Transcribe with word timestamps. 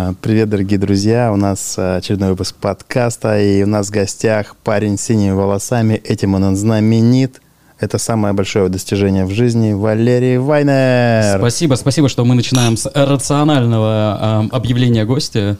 А, 0.00 0.14
Привет, 0.22 0.48
дорогие 0.48 0.78
друзья! 0.78 1.32
У 1.32 1.36
нас 1.36 1.74
а, 1.76 1.96
очередной 1.96 2.30
выпуск 2.30 2.54
подкаста, 2.54 3.40
и 3.40 3.64
у 3.64 3.66
нас 3.66 3.88
в 3.88 3.90
гостях 3.90 4.54
парень 4.62 4.96
с 4.96 5.02
синими 5.02 5.32
волосами. 5.32 5.94
Этим 5.94 6.34
он 6.34 6.54
знаменит. 6.54 7.40
Это 7.80 7.98
самое 7.98 8.32
большое 8.32 8.68
достижение 8.68 9.24
в 9.24 9.32
жизни 9.32 9.72
Валерий 9.72 10.38
Вайнер. 10.38 11.38
Спасибо, 11.38 11.74
спасибо, 11.74 12.08
что 12.08 12.24
мы 12.24 12.36
начинаем 12.36 12.76
с 12.76 12.88
рационального 12.94 14.44
э, 14.52 14.54
объявления 14.54 15.04
гостя, 15.04 15.56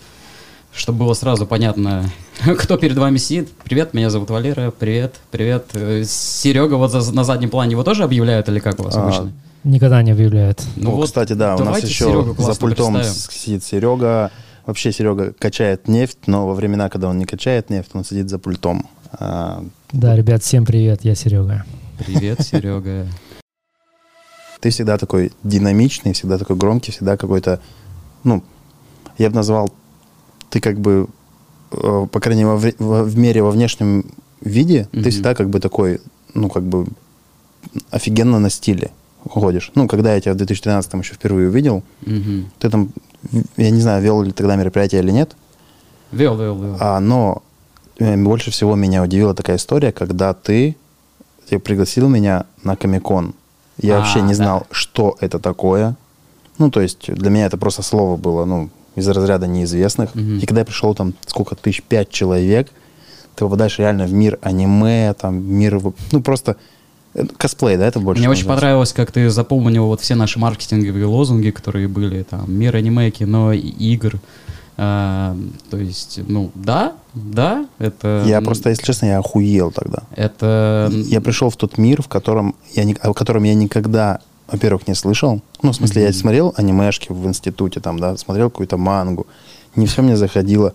чтобы 0.72 1.00
было 1.00 1.14
сразу 1.14 1.44
понятно, 1.44 2.08
кто 2.58 2.77
перед 2.77 2.96
вами 2.96 3.16
сидит. 3.16 3.50
Привет, 3.64 3.92
меня 3.92 4.08
зовут 4.08 4.30
Валера. 4.30 4.70
Привет, 4.70 5.16
привет. 5.32 5.66
Э, 5.72 6.05
Серега 6.06 6.74
вот 6.74 6.92
за- 6.92 7.12
на 7.12 7.24
заднем 7.24 7.50
плане 7.50 7.72
его 7.72 7.82
тоже 7.82 8.05
объявляют 8.05 8.48
или 8.48 8.60
как 8.60 8.78
у 8.78 8.84
вас 8.84 8.94
А, 8.94 9.02
обычно? 9.02 9.32
Никогда 9.68 10.02
не 10.02 10.12
объявляют. 10.12 10.64
Ну, 10.77 10.92
вот 10.92 11.06
кстати, 11.06 11.34
да, 11.34 11.54
у 11.56 11.58
нас 11.62 11.82
еще 11.84 12.34
за 12.38 12.54
пультом 12.54 12.95
представим. 12.95 13.30
сидит 13.30 13.64
Серега. 13.64 14.30
Вообще 14.64 14.92
Серега 14.92 15.34
качает 15.38 15.88
нефть, 15.88 16.18
но 16.27 16.46
во 16.46 16.54
времена, 16.54 16.88
когда 16.88 17.10
он 17.10 17.18
не 17.18 17.27
качает 17.27 17.68
нефть, 17.68 17.91
он 17.92 18.02
сидит 18.02 18.30
за 18.30 18.38
пультом. 18.38 18.88
А, 19.12 19.62
Да, 19.92 20.16
ребят, 20.16 20.42
всем 20.42 20.64
привет, 20.64 21.00
я 21.04 21.14
Серега. 21.14 21.64
Привет, 21.98 22.41
Серега. 22.41 23.06
Ты 24.60 24.70
всегда 24.70 24.96
такой 24.96 25.32
динамичный, 25.44 26.14
всегда 26.14 26.38
такой 26.38 26.56
громкий, 26.56 26.91
всегда 26.91 27.19
какой-то, 27.19 27.60
ну, 28.24 28.42
я 29.19 29.28
бы 29.28 29.36
назвал, 29.36 29.70
ты 30.48 30.61
как 30.61 30.80
бы, 30.80 31.08
э, 31.72 32.06
по 32.11 32.20
крайней 32.20 32.44
мере, 32.44 32.74
во- 32.78 33.05
в 33.05 33.19
мере 33.19 33.42
во 33.42 33.50
внешнем 33.50 34.06
виде, 34.41 34.89
Мгм. 34.92 35.02
ты 35.05 35.11
всегда 35.11 35.34
как 35.34 35.50
бы 35.50 35.61
такой, 35.61 36.00
ну, 36.33 36.48
как 36.48 36.62
бы 36.62 36.86
офигенно 37.91 38.39
на 38.39 38.48
стиле 38.50 38.92
ходишь. 39.28 39.70
Ну, 39.74 39.88
когда 39.88 40.14
я 40.14 40.20
тебя 40.20 40.34
в 40.34 40.36
2013 40.36 40.94
еще 40.94 41.14
впервые 41.14 41.48
увидел, 41.48 41.83
Мгм. 42.02 42.50
ты 42.58 42.70
там, 42.70 42.91
я 43.56 43.70
не 43.70 43.80
знаю, 43.80 44.02
вел 44.02 44.22
ли 44.22 44.33
тогда 44.33 44.56
мероприятие 44.56 45.02
или 45.02 45.11
нет, 45.11 45.36
Вел, 46.12 46.36
вел, 46.36 46.56
вел. 46.62 46.77
а, 46.80 47.00
но 47.00 47.42
э, 47.98 48.16
больше 48.16 48.50
всего 48.50 48.74
меня 48.77 49.02
удивила 49.02 49.34
такая 49.34 49.56
история, 49.56 49.92
когда 49.92 50.33
ты, 50.34 50.77
ты 51.48 51.58
пригласил 51.58 52.08
меня 52.08 52.46
на 52.62 52.77
Комикон. 52.77 53.34
Я 53.80 53.96
А, 53.96 53.98
вообще 54.00 54.20
не 54.22 54.28
да. 54.30 54.34
знал, 54.34 54.66
что 54.70 55.16
это 55.20 55.39
такое. 55.39 55.96
Ну, 56.58 56.70
то 56.70 56.80
есть 56.80 57.12
для 57.12 57.30
меня 57.30 57.46
это 57.46 57.56
просто 57.58 57.83
слово 57.83 58.16
было, 58.16 58.44
ну, 58.44 58.70
из 58.96 59.06
разряда 59.08 59.46
неизвестных. 59.46 60.14
Мгм. 60.14 60.39
И 60.39 60.46
когда 60.46 60.62
я 60.62 60.64
пришел 60.64 60.94
там, 60.94 61.14
сколько 61.27 61.55
тысяч, 61.55 61.83
пять 61.83 62.11
человек, 62.11 62.69
ты 63.36 63.44
попадаешь 63.44 63.78
реально 63.78 64.06
в 64.06 64.12
мир 64.12 64.39
аниме, 64.42 65.14
там, 65.14 65.36
мир, 65.44 65.80
ну, 66.11 66.20
просто 66.22 66.56
косплей, 67.36 67.77
да, 67.77 67.86
это 67.86 68.00
больше 68.00 68.20
Мне 68.20 68.28
очень 68.30 68.47
понравилось, 68.47 68.92
как 68.92 69.12
ты 69.12 69.28
запомнил 69.30 69.86
вот 69.86 70.00
все 70.00 70.14
наши 70.14 70.38
маркетинговые 70.38 71.05
лозунги, 71.06 71.50
которые 71.50 71.88
были, 71.88 72.22
там, 72.22 72.52
мир 72.52 72.77
аниме, 72.77 73.11
кино, 73.11 73.52
игр. 73.52 74.19
А, 74.80 75.36
то 75.70 75.77
есть, 75.77 76.20
ну, 76.28 76.52
да, 76.55 76.92
да, 77.14 77.66
это... 77.78 78.22
Я 78.27 78.41
просто, 78.41 78.70
если 78.70 78.84
честно, 78.84 79.06
я 79.06 79.19
охуел 79.19 79.72
тогда. 79.72 80.05
Это... 80.14 80.89
Я 80.92 81.20
пришел 81.20 81.50
в 81.50 81.56
тот 81.56 81.78
мир, 81.78 82.00
в 82.00 82.06
котором 82.06 82.55
я, 82.74 82.84
ни- 82.84 82.96
о 83.02 83.12
котором 83.12 83.42
я 83.42 83.55
никогда, 83.55 84.20
во-первых, 84.46 84.86
не 84.86 84.94
слышал. 84.94 85.41
Ну, 85.62 85.72
в 85.72 85.74
смысле, 85.74 86.02
я 86.02 86.08
Мгм. 86.11 86.16
смотрел 86.16 86.55
анимешки 86.56 87.11
в 87.11 87.27
институте, 87.27 87.80
там, 87.80 87.98
да, 87.98 88.16
смотрел 88.16 88.50
какую-то 88.50 88.77
мангу. 88.77 89.27
Не 89.74 89.86
все 89.86 90.02
мне 90.02 90.16
заходило. 90.16 90.74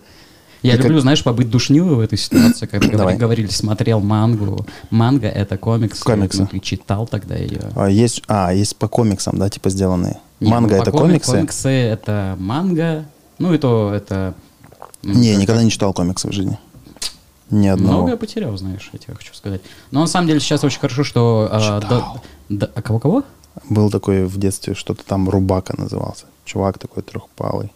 Я 0.64 0.74
И 0.74 0.76
как- 0.78 0.86
люблю, 0.86 1.00
знаешь, 1.00 1.22
побыть 1.22 1.50
душнилой 1.50 1.94
в 1.94 2.00
этой 2.00 2.16
ситуации, 2.16 2.64
когда 2.66 2.96
Давай. 2.96 3.16
говорили, 3.18 3.48
смотрел 3.48 4.00
мангу. 4.00 4.66
Манга— 4.90 5.26
это 5.28 5.58
комикс. 5.58 6.00
Комиксы. 6.02 6.40
Ну, 6.40 6.46
ты 6.46 6.58
читал 6.58 7.06
тогда 7.06 7.36
ее. 7.36 7.60
А, 7.76 7.88
есть, 7.90 8.22
а, 8.28 8.50
есть 8.52 8.74
по 8.76 8.88
комиксам, 8.88 9.38
да, 9.38 9.50
типа 9.50 9.68
сделанные. 9.68 10.16
Не, 10.40 10.50
Манга 10.50 10.76
ну, 10.76 10.82
это 10.82 10.90
коми- 10.90 10.98
комиксы? 11.08 11.30
Комиксы— 11.32 11.68
это 11.70 12.36
манга. 12.40 13.04
Ну, 13.38 13.52
и 13.52 13.58
то 13.58 13.92
это... 13.94 14.34
м, 15.02 15.12
Не, 15.20 15.32
как- 15.34 15.42
никогда 15.42 15.62
не 15.62 15.70
читал 15.70 15.92
комиксы 15.92 16.28
в 16.28 16.32
жизни. 16.32 16.58
Ни 17.50 17.66
одного. 17.68 17.92
Много 17.98 18.10
я 18.12 18.16
потерял, 18.16 18.56
знаешь, 18.56 18.88
я 18.94 18.98
тебе 18.98 19.14
хочу 19.14 19.34
сказать. 19.34 19.60
Но 19.90 20.00
на 20.00 20.06
самом 20.06 20.28
деле 20.28 20.40
сейчас 20.40 20.64
очень 20.64 20.80
хорошо, 20.80 21.04
что... 21.04 21.46
а, 21.52 21.60
Читал. 21.60 22.22
да- 22.48 22.66
да- 22.66 22.70
а 22.74 22.80
кого-кого? 22.80 23.22
Был 23.68 23.90
такой 23.90 24.24
в 24.24 24.38
детстве, 24.38 24.74
что-то 24.74 25.04
там 25.04 25.28
Рубака 25.28 25.74
назывался. 25.76 26.24
Чувак 26.46 26.78
такой 26.78 27.02
трехпалый. 27.02 27.70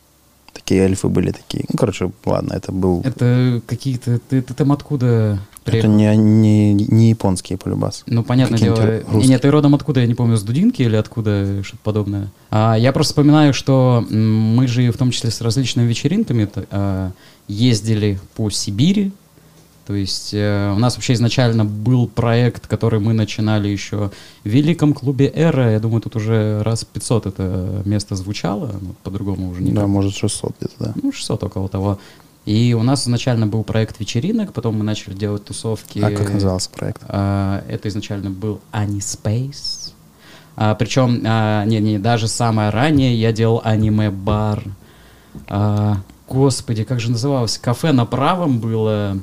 Такие 0.58 0.82
эльфы 0.82 1.08
были 1.08 1.30
такие. 1.30 1.64
Ну, 1.68 1.78
короче, 1.78 2.10
ладно, 2.24 2.54
это 2.54 2.72
был... 2.72 3.00
Это 3.04 3.62
какие-то... 3.64 4.18
Ты, 4.18 4.42
ты 4.42 4.54
там 4.54 4.72
откуда 4.72 5.38
Это 5.64 5.86
не, 5.86 6.16
не, 6.16 6.74
не 6.74 7.10
японские 7.10 7.58
полюбас. 7.58 8.02
Ну, 8.06 8.24
понятное 8.24 8.58
дело. 8.58 8.74
Какие-нибудь 8.74 9.08
русские. 9.08 9.30
Нет, 9.30 9.42
ты 9.42 9.50
родом 9.50 9.74
откуда, 9.76 10.00
я 10.00 10.06
не 10.06 10.14
помню, 10.14 10.36
с 10.36 10.42
Дудинки 10.42 10.82
или 10.82 10.96
откуда, 10.96 11.62
что-то 11.62 11.82
подобное. 11.84 12.32
А, 12.50 12.74
я 12.74 12.92
просто 12.92 13.12
вспоминаю, 13.12 13.54
что 13.54 14.04
мы 14.10 14.66
же 14.66 14.90
в 14.90 14.96
том 14.96 15.12
числе 15.12 15.30
с 15.30 15.40
различными 15.40 15.86
вечеринками 15.86 16.48
а, 16.70 17.12
ездили 17.46 18.18
по 18.34 18.50
Сибири. 18.50 19.12
То 19.88 19.94
есть 19.94 20.34
э, 20.34 20.70
у 20.76 20.78
нас 20.78 20.96
вообще 20.96 21.14
изначально 21.14 21.64
был 21.64 22.08
проект, 22.08 22.66
который 22.66 23.00
мы 23.00 23.14
начинали 23.14 23.68
еще 23.68 24.10
в 24.44 24.46
Великом 24.46 24.92
клубе 24.92 25.32
«Эра». 25.34 25.72
Я 25.72 25.80
думаю, 25.80 26.02
тут 26.02 26.14
уже 26.14 26.62
раз 26.62 26.84
500 26.84 27.24
это 27.24 27.82
место 27.86 28.14
звучало, 28.14 28.70
по-другому 29.02 29.48
уже 29.48 29.62
не 29.62 29.72
Да, 29.72 29.86
может, 29.86 30.14
600 30.14 30.56
где-то, 30.60 30.74
да. 30.78 30.92
ну, 31.02 31.10
600 31.10 31.42
около 31.44 31.70
того. 31.70 31.98
И 32.44 32.76
у 32.78 32.82
нас 32.82 33.04
изначально 33.04 33.46
был 33.46 33.64
проект 33.64 33.98
вечеринок, 33.98 34.52
потом 34.52 34.76
мы 34.76 34.84
начали 34.84 35.14
делать 35.14 35.46
тусовки. 35.46 36.00
А 36.00 36.10
как 36.10 36.34
назывался 36.34 36.68
проект? 36.68 37.00
А, 37.08 37.64
это 37.66 37.88
изначально 37.88 38.28
был 38.28 38.60
Anispace. 38.72 39.94
А, 40.56 40.74
причем, 40.74 41.22
а, 41.24 41.64
не, 41.64 41.80
не, 41.80 41.98
даже 41.98 42.28
самое 42.28 42.68
ранее 42.68 43.18
я 43.18 43.32
делал 43.32 43.62
аниме-бар. 43.64 44.64
А, 45.46 46.02
господи, 46.28 46.84
как 46.84 47.00
же 47.00 47.10
называлось? 47.10 47.56
Кафе 47.56 47.92
на 47.92 48.04
правом 48.04 48.58
было. 48.58 49.16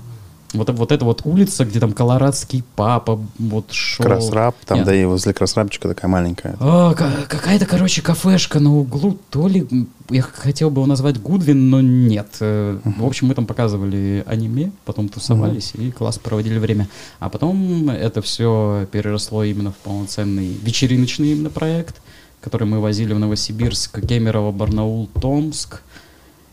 Вот, 0.58 0.70
вот 0.70 0.92
эта 0.92 1.06
вот 1.06 1.22
улица, 1.26 1.66
где 1.66 1.80
там 1.80 1.94
колорадский 1.94 2.64
папа 2.76 3.20
вот 3.40 3.72
шел. 3.72 4.06
Красрап, 4.06 4.56
там, 4.66 4.78
Нет. 4.80 4.86
да 4.88 4.96
и 4.96 5.06
возле 5.06 5.34
Красрапчика 5.34 5.88
такая 5.88 6.10
маленькая. 6.10 6.56
А, 6.60 6.94
ка- 6.94 7.26
какая-то, 7.28 7.66
короче, 7.66 8.02
кафешка 8.02 8.60
на 8.60 8.76
углу, 8.76 9.18
то 9.30 9.48
ли 9.48 9.68
я 10.10 10.22
хотел 10.22 10.70
бы 10.70 10.82
его 10.82 10.86
назвать 10.88 11.20
Гудвин, 11.20 11.70
но 11.70 11.82
нет. 11.82 12.28
Э, 12.40 12.78
В 12.84 13.06
общем, 13.06 13.28
мы 13.28 13.34
там 13.34 13.46
показывали 13.48 14.24
аниме, 14.28 14.72
потом 14.86 15.10
тусовались 15.10 15.74
и 15.76 15.92
класс 15.92 16.20
проводили 16.20 16.60
время. 16.60 16.88
А 17.20 17.30
потом 17.30 17.90
это 17.90 18.22
все 18.22 18.88
переросло 18.92 19.44
именно 19.44 19.72
в 19.72 19.76
полноценный 19.78 20.48
вечериночный 20.62 21.32
именно 21.32 21.50
проект, 21.50 22.02
который 22.42 22.68
мы 22.68 22.80
возили 22.80 23.14
в 23.14 23.20
Новосибирск, 23.20 24.00
Кемерово, 24.08 24.52
Барнаул, 24.52 25.08
Томск. 25.20 25.82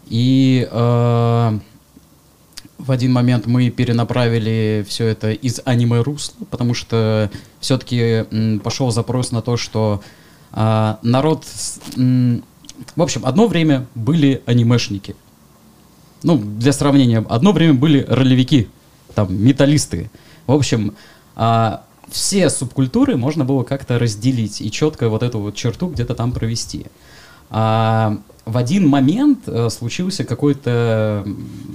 И 0.08 0.66
э, 0.70 1.58
в 2.78 2.91
один 2.91 3.12
момент 3.12 3.47
мы 3.47 3.71
перенаправили 3.71 4.84
все 4.88 5.06
это 5.06 5.31
из 5.31 5.60
аниме-русла, 5.65 6.44
потому 6.50 6.75
что 6.75 7.31
все-таки 7.60 8.25
пошел 8.62 8.91
запрос 8.91 9.31
на 9.31 9.43
то, 9.43 9.56
что 9.56 10.03
а, 10.53 10.99
народ... 11.03 11.44
в 11.97 13.03
общем, 13.03 13.25
одно 13.25 13.47
время 13.47 13.87
были 13.94 14.43
анимешники. 14.47 15.15
Ну, 16.22 16.38
для 16.38 16.72
сравнения, 16.72 17.25
одно 17.28 17.53
время 17.53 17.75
были 17.75 18.05
ролевики, 18.09 18.69
там, 19.15 19.34
металлисты. 19.34 20.10
В 20.47 20.53
общем, 20.53 20.94
а, 21.34 21.84
все 22.09 22.50
субкультуры 22.50 23.16
можно 23.16 23.44
было 23.44 23.62
как-то 23.65 23.99
разделить 23.99 24.60
и 24.60 24.71
четко 24.71 25.09
вот 25.09 25.22
эту 25.22 25.39
вот 25.39 25.54
черту 25.54 25.89
где-то 25.89 26.15
там 26.15 26.33
провести. 26.33 26.87
А, 27.51 28.18
в 28.44 28.56
один 28.56 28.89
момент 28.89 29.41
э, 29.47 29.71
случился 29.71 30.24
какой-то, 30.24 31.24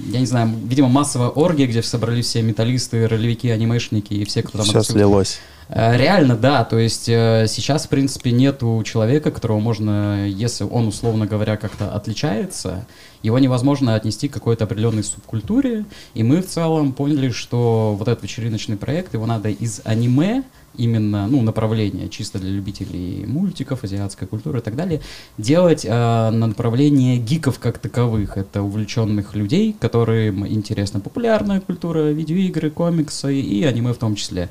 я 0.08 0.20
не 0.20 0.26
знаю, 0.26 0.52
видимо, 0.64 0.88
массовая 0.88 1.28
оргия, 1.28 1.66
где 1.66 1.82
собрались 1.82 2.26
все 2.26 2.42
металлисты, 2.42 3.08
ролевики, 3.08 3.48
анимешники 3.50 4.12
и 4.14 4.24
все, 4.24 4.42
кто 4.42 4.58
там... 4.58 4.66
Все 4.66 4.78
отсюда- 4.78 4.92
слилось. 4.98 5.40
Э, 5.68 5.96
Реально, 5.96 6.36
да. 6.36 6.64
То 6.64 6.78
есть 6.78 7.08
э, 7.08 7.46
сейчас, 7.48 7.86
в 7.86 7.88
принципе, 7.88 8.32
нету 8.32 8.82
человека, 8.84 9.30
которого 9.30 9.60
можно, 9.60 10.26
если 10.26 10.64
он, 10.64 10.88
условно 10.88 11.26
говоря, 11.26 11.56
как-то 11.56 11.92
отличается, 11.92 12.86
его 13.22 13.38
невозможно 13.38 13.94
отнести 13.94 14.28
к 14.28 14.34
какой-то 14.34 14.64
определенной 14.64 15.04
субкультуре. 15.04 15.84
И 16.14 16.22
мы 16.22 16.42
в 16.42 16.46
целом 16.46 16.92
поняли, 16.92 17.30
что 17.30 17.94
вот 17.98 18.08
этот 18.08 18.24
вечериночный 18.24 18.76
проект, 18.76 19.14
его 19.14 19.26
надо 19.26 19.48
из 19.48 19.80
аниме, 19.84 20.42
именно, 20.78 21.26
ну, 21.26 21.42
направление 21.42 22.08
чисто 22.08 22.38
для 22.38 22.50
любителей 22.50 23.26
мультиков, 23.26 23.84
азиатской 23.84 24.26
культуры 24.26 24.60
и 24.60 24.62
так 24.62 24.76
далее, 24.76 25.00
делать 25.36 25.84
э, 25.84 25.90
на 25.90 26.46
направление 26.46 27.18
гиков 27.18 27.58
как 27.58 27.78
таковых. 27.78 28.38
Это 28.38 28.62
увлеченных 28.62 29.34
людей, 29.34 29.76
которым 29.78 30.46
интересна 30.46 31.00
популярная 31.00 31.60
культура, 31.60 32.10
видеоигры, 32.10 32.70
комиксы 32.70 33.38
и 33.38 33.64
аниме 33.64 33.92
в 33.92 33.98
том 33.98 34.14
числе. 34.14 34.48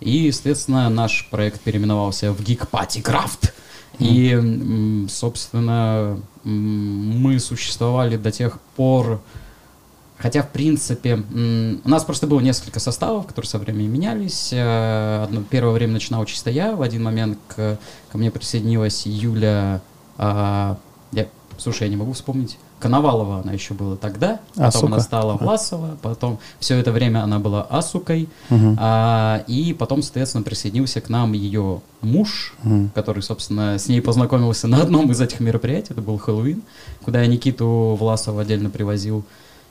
И, 0.00 0.10
естественно, 0.10 0.88
наш 0.88 1.28
проект 1.30 1.60
переименовался 1.60 2.32
в 2.32 2.40
Geek 2.40 2.68
Party 2.70 3.02
Craft. 3.02 3.52
И, 3.98 5.06
собственно, 5.10 6.18
мы 6.44 7.38
существовали 7.38 8.16
до 8.16 8.30
тех 8.30 8.58
пор, 8.76 9.20
хотя, 10.20 10.42
в 10.42 10.50
принципе, 10.50 11.16
у 11.84 11.88
нас 11.88 12.04
просто 12.04 12.26
было 12.26 12.40
несколько 12.40 12.78
составов, 12.78 13.26
которые 13.26 13.48
со 13.48 13.58
временем 13.58 13.92
менялись. 13.92 14.50
Э, 14.52 15.24
Одно, 15.24 15.42
первое 15.48 15.72
время 15.72 15.94
начинал 15.94 16.24
чисто 16.26 16.50
я, 16.50 16.76
в 16.76 16.82
один 16.82 17.02
момент 17.02 17.38
к, 17.48 17.78
ко 18.12 18.18
мне 18.18 18.30
присоединилась 18.30 19.06
Юля, 19.06 19.80
а, 20.18 20.76
я, 21.12 21.26
слушай, 21.58 21.84
я 21.84 21.88
не 21.88 21.96
могу 21.96 22.12
вспомнить, 22.12 22.58
Коновалова 22.78 23.40
она 23.40 23.52
еще 23.52 23.74
была 23.74 23.96
тогда, 23.96 24.40
потом 24.54 24.64
Асука. 24.64 24.86
она 24.86 25.00
стала 25.00 25.36
Власова, 25.36 25.98
потом 26.00 26.38
все 26.60 26.76
это 26.78 26.92
время 26.92 27.22
она 27.22 27.38
была 27.38 27.62
Асукой, 27.62 28.28
Мгм. 28.48 28.76
а, 28.80 29.44
и 29.46 29.74
потом, 29.74 30.02
соответственно, 30.02 30.44
присоединился 30.44 31.00
к 31.02 31.08
нам 31.10 31.32
ее 31.34 31.82
муж, 32.00 32.54
Мгм. 32.62 32.90
который, 32.94 33.22
собственно, 33.22 33.78
с 33.78 33.86
ней 33.88 34.00
познакомился 34.00 34.66
на 34.66 34.80
одном 34.82 35.10
из 35.10 35.20
этих 35.20 35.40
мероприятий, 35.40 35.92
это 35.92 36.00
был 36.00 36.16
Хэллоуин, 36.18 36.62
куда 37.04 37.20
я 37.22 37.26
Никиту 37.26 37.96
Власова 38.00 38.42
отдельно 38.42 38.70
привозил. 38.70 39.24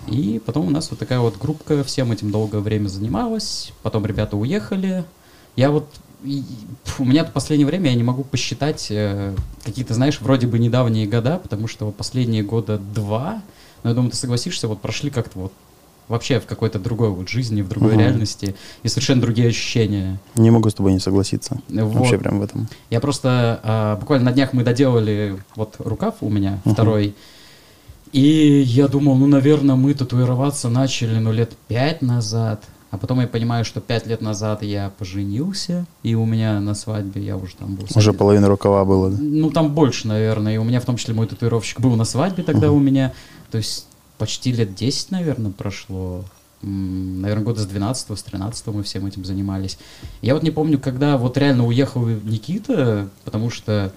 И 0.07 0.42
потом 0.46 0.68
у 0.68 0.69
нас 0.72 0.90
вот 0.90 1.00
такая 1.00 1.19
вот 1.19 1.38
группка 1.38 1.84
всем 1.84 2.12
этим 2.12 2.31
долгое 2.31 2.60
время 2.60 2.88
занималась, 2.88 3.74
потом 3.84 4.06
ребята 4.06 4.38
уехали. 4.38 5.04
Я 5.56 5.69
вот, 5.72 5.88
и- 6.24 6.44
у 6.98 7.06
меня 7.06 7.25
в 7.25 7.31
последнее 7.31 7.68
время 7.68 7.90
я 7.92 7.96
не 7.96 8.04
могу 8.04 8.24
посчитать 8.24 8.88
э, 8.90 9.36
какие-то, 9.63 9.94
знаешь, 9.94 10.19
вроде 10.22 10.48
бы 10.48 10.57
недавние 10.57 11.06
года, 11.07 11.38
потому 11.42 11.68
что 11.68 11.92
последние 11.92 12.44
года 12.44 12.78
два, 12.80 13.42
но 13.84 13.90
я 13.90 13.96
думаю, 13.96 14.12
ты 14.12 14.18
согласишься, 14.18 14.68
вот 14.68 14.81
прошли 14.81 15.10
как-то 15.10 15.38
вот 15.40 15.54
вообще 16.07 16.40
в 16.40 16.48
какой-то 16.48 16.80
другой 16.80 17.10
вот 17.10 17.30
жизни, 17.30 17.62
в 17.62 17.68
другой 17.68 17.92
Мгм. 17.92 18.00
реальности, 18.00 18.56
и 18.81 18.88
совершенно 18.88 19.22
другие 19.22 19.50
ощущения. 19.50 20.18
Не 20.36 20.50
могу 20.50 20.69
с 20.69 20.74
тобой 20.74 20.94
не 20.94 21.00
согласиться. 21.00 21.60
Вот. 21.69 21.94
Вообще 21.94 22.18
прям 22.18 22.40
в 22.40 22.42
этом. 22.42 22.68
Я 22.90 23.00
просто 23.00 23.60
а, 23.62 23.96
буквально 23.98 24.25
на 24.25 24.31
днях 24.31 24.54
мы 24.54 24.63
доделали 24.63 25.38
вот 25.56 25.75
рукав 25.78 26.16
у 26.22 26.30
меня 26.30 26.60
Мгм. 26.66 26.74
второй. 26.74 27.13
И 28.12 28.62
я 28.66 28.88
думал, 28.88 29.16
ну, 29.16 29.28
наверное, 29.28 29.76
мы 29.76 29.94
татуироваться 29.94 30.70
начали, 30.70 31.18
ну, 31.20 31.32
лет 31.32 31.52
пять 31.68 32.02
назад. 32.02 32.64
А 32.92 32.98
потом 32.98 33.20
я 33.22 33.28
понимаю, 33.28 33.66
что 33.66 33.82
пять 33.82 34.08
лет 34.08 34.20
назад 34.20 34.64
я 34.64 34.92
поженился, 34.98 35.86
и 36.02 36.16
у 36.16 36.26
меня 36.26 36.60
на 36.60 36.74
свадьбе 36.74 37.22
я 37.24 37.38
уже 37.38 37.56
там 37.56 37.76
был. 37.76 37.84
Уже 37.84 37.94
среди- 38.06 38.18
половина 38.18 38.48
рукава 38.48 38.84
было. 38.84 39.12
да? 39.12 39.18
Ну, 39.22 39.52
там 39.52 39.76
больше, 39.76 40.08
наверное. 40.08 40.56
И 40.56 40.58
у 40.58 40.64
меня 40.64 40.80
в 40.80 40.86
том 40.86 40.98
числе 40.98 41.14
мой 41.14 41.28
татуировщик 41.28 41.80
был 41.80 41.96
на 41.96 42.04
свадьбе 42.04 42.42
тогда 42.42 42.68
Мгм. 42.70 42.78
у 42.78 42.80
меня. 42.80 43.14
То 43.52 43.60
есть 43.60 43.86
почти 44.18 44.52
лет 44.52 44.74
10, 44.74 45.12
наверное, 45.12 45.52
прошло. 45.52 46.26
Наверное, 46.64 47.44
года 47.46 47.62
с 47.62 47.66
12 47.68 48.18
с 48.18 48.24
13 48.24 48.74
мы 48.74 48.82
всем 48.84 49.06
этим 49.06 49.24
занимались. 49.24 49.78
Я 50.24 50.34
вот 50.34 50.42
не 50.44 50.52
помню, 50.52 50.80
когда 50.80 51.18
вот 51.18 51.38
реально 51.38 51.66
уехал 51.68 52.06
Никита, 52.08 53.08
потому 53.24 53.50
что, 53.52 53.94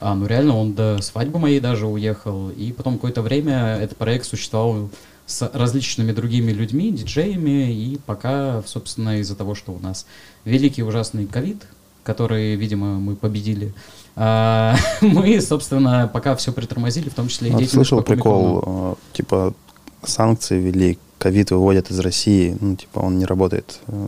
а, 0.00 0.14
ну 0.14 0.26
реально 0.26 0.56
он 0.56 0.74
до 0.74 1.00
свадьбы 1.02 1.38
моей 1.38 1.60
даже 1.60 1.86
уехал. 1.86 2.50
И 2.50 2.72
потом 2.72 2.94
какое-то 2.94 3.22
время 3.22 3.76
этот 3.76 3.96
проект 3.96 4.26
существовал 4.26 4.90
с 5.26 5.50
различными 5.52 6.12
другими 6.12 6.52
людьми, 6.52 6.90
диджеями, 6.90 7.72
и 7.72 7.98
пока, 8.06 8.62
собственно, 8.66 9.20
из-за 9.20 9.36
того, 9.36 9.54
что 9.54 9.72
у 9.72 9.78
нас 9.78 10.06
великий 10.44 10.82
ужасный 10.82 11.26
ковид, 11.26 11.66
который, 12.02 12.54
видимо, 12.54 12.98
мы 12.98 13.14
победили, 13.14 13.74
а, 14.16 14.74
мы, 15.00 15.40
собственно, 15.40 16.10
пока 16.12 16.34
все 16.36 16.52
притормозили, 16.52 17.08
в 17.08 17.14
том 17.14 17.28
числе 17.28 17.48
и 17.48 17.50
деятельность 17.50 17.74
слышал 17.74 18.02
прикол, 18.02 18.62
э, 18.64 18.94
типа 19.12 19.54
санкции 20.02 20.58
ввели, 20.58 20.98
ковид 21.18 21.50
выводят 21.50 21.90
из 21.90 21.98
России, 22.00 22.56
ну 22.60 22.76
типа 22.76 23.00
он 23.00 23.18
не 23.18 23.26
работает 23.26 23.80
э, 23.88 24.06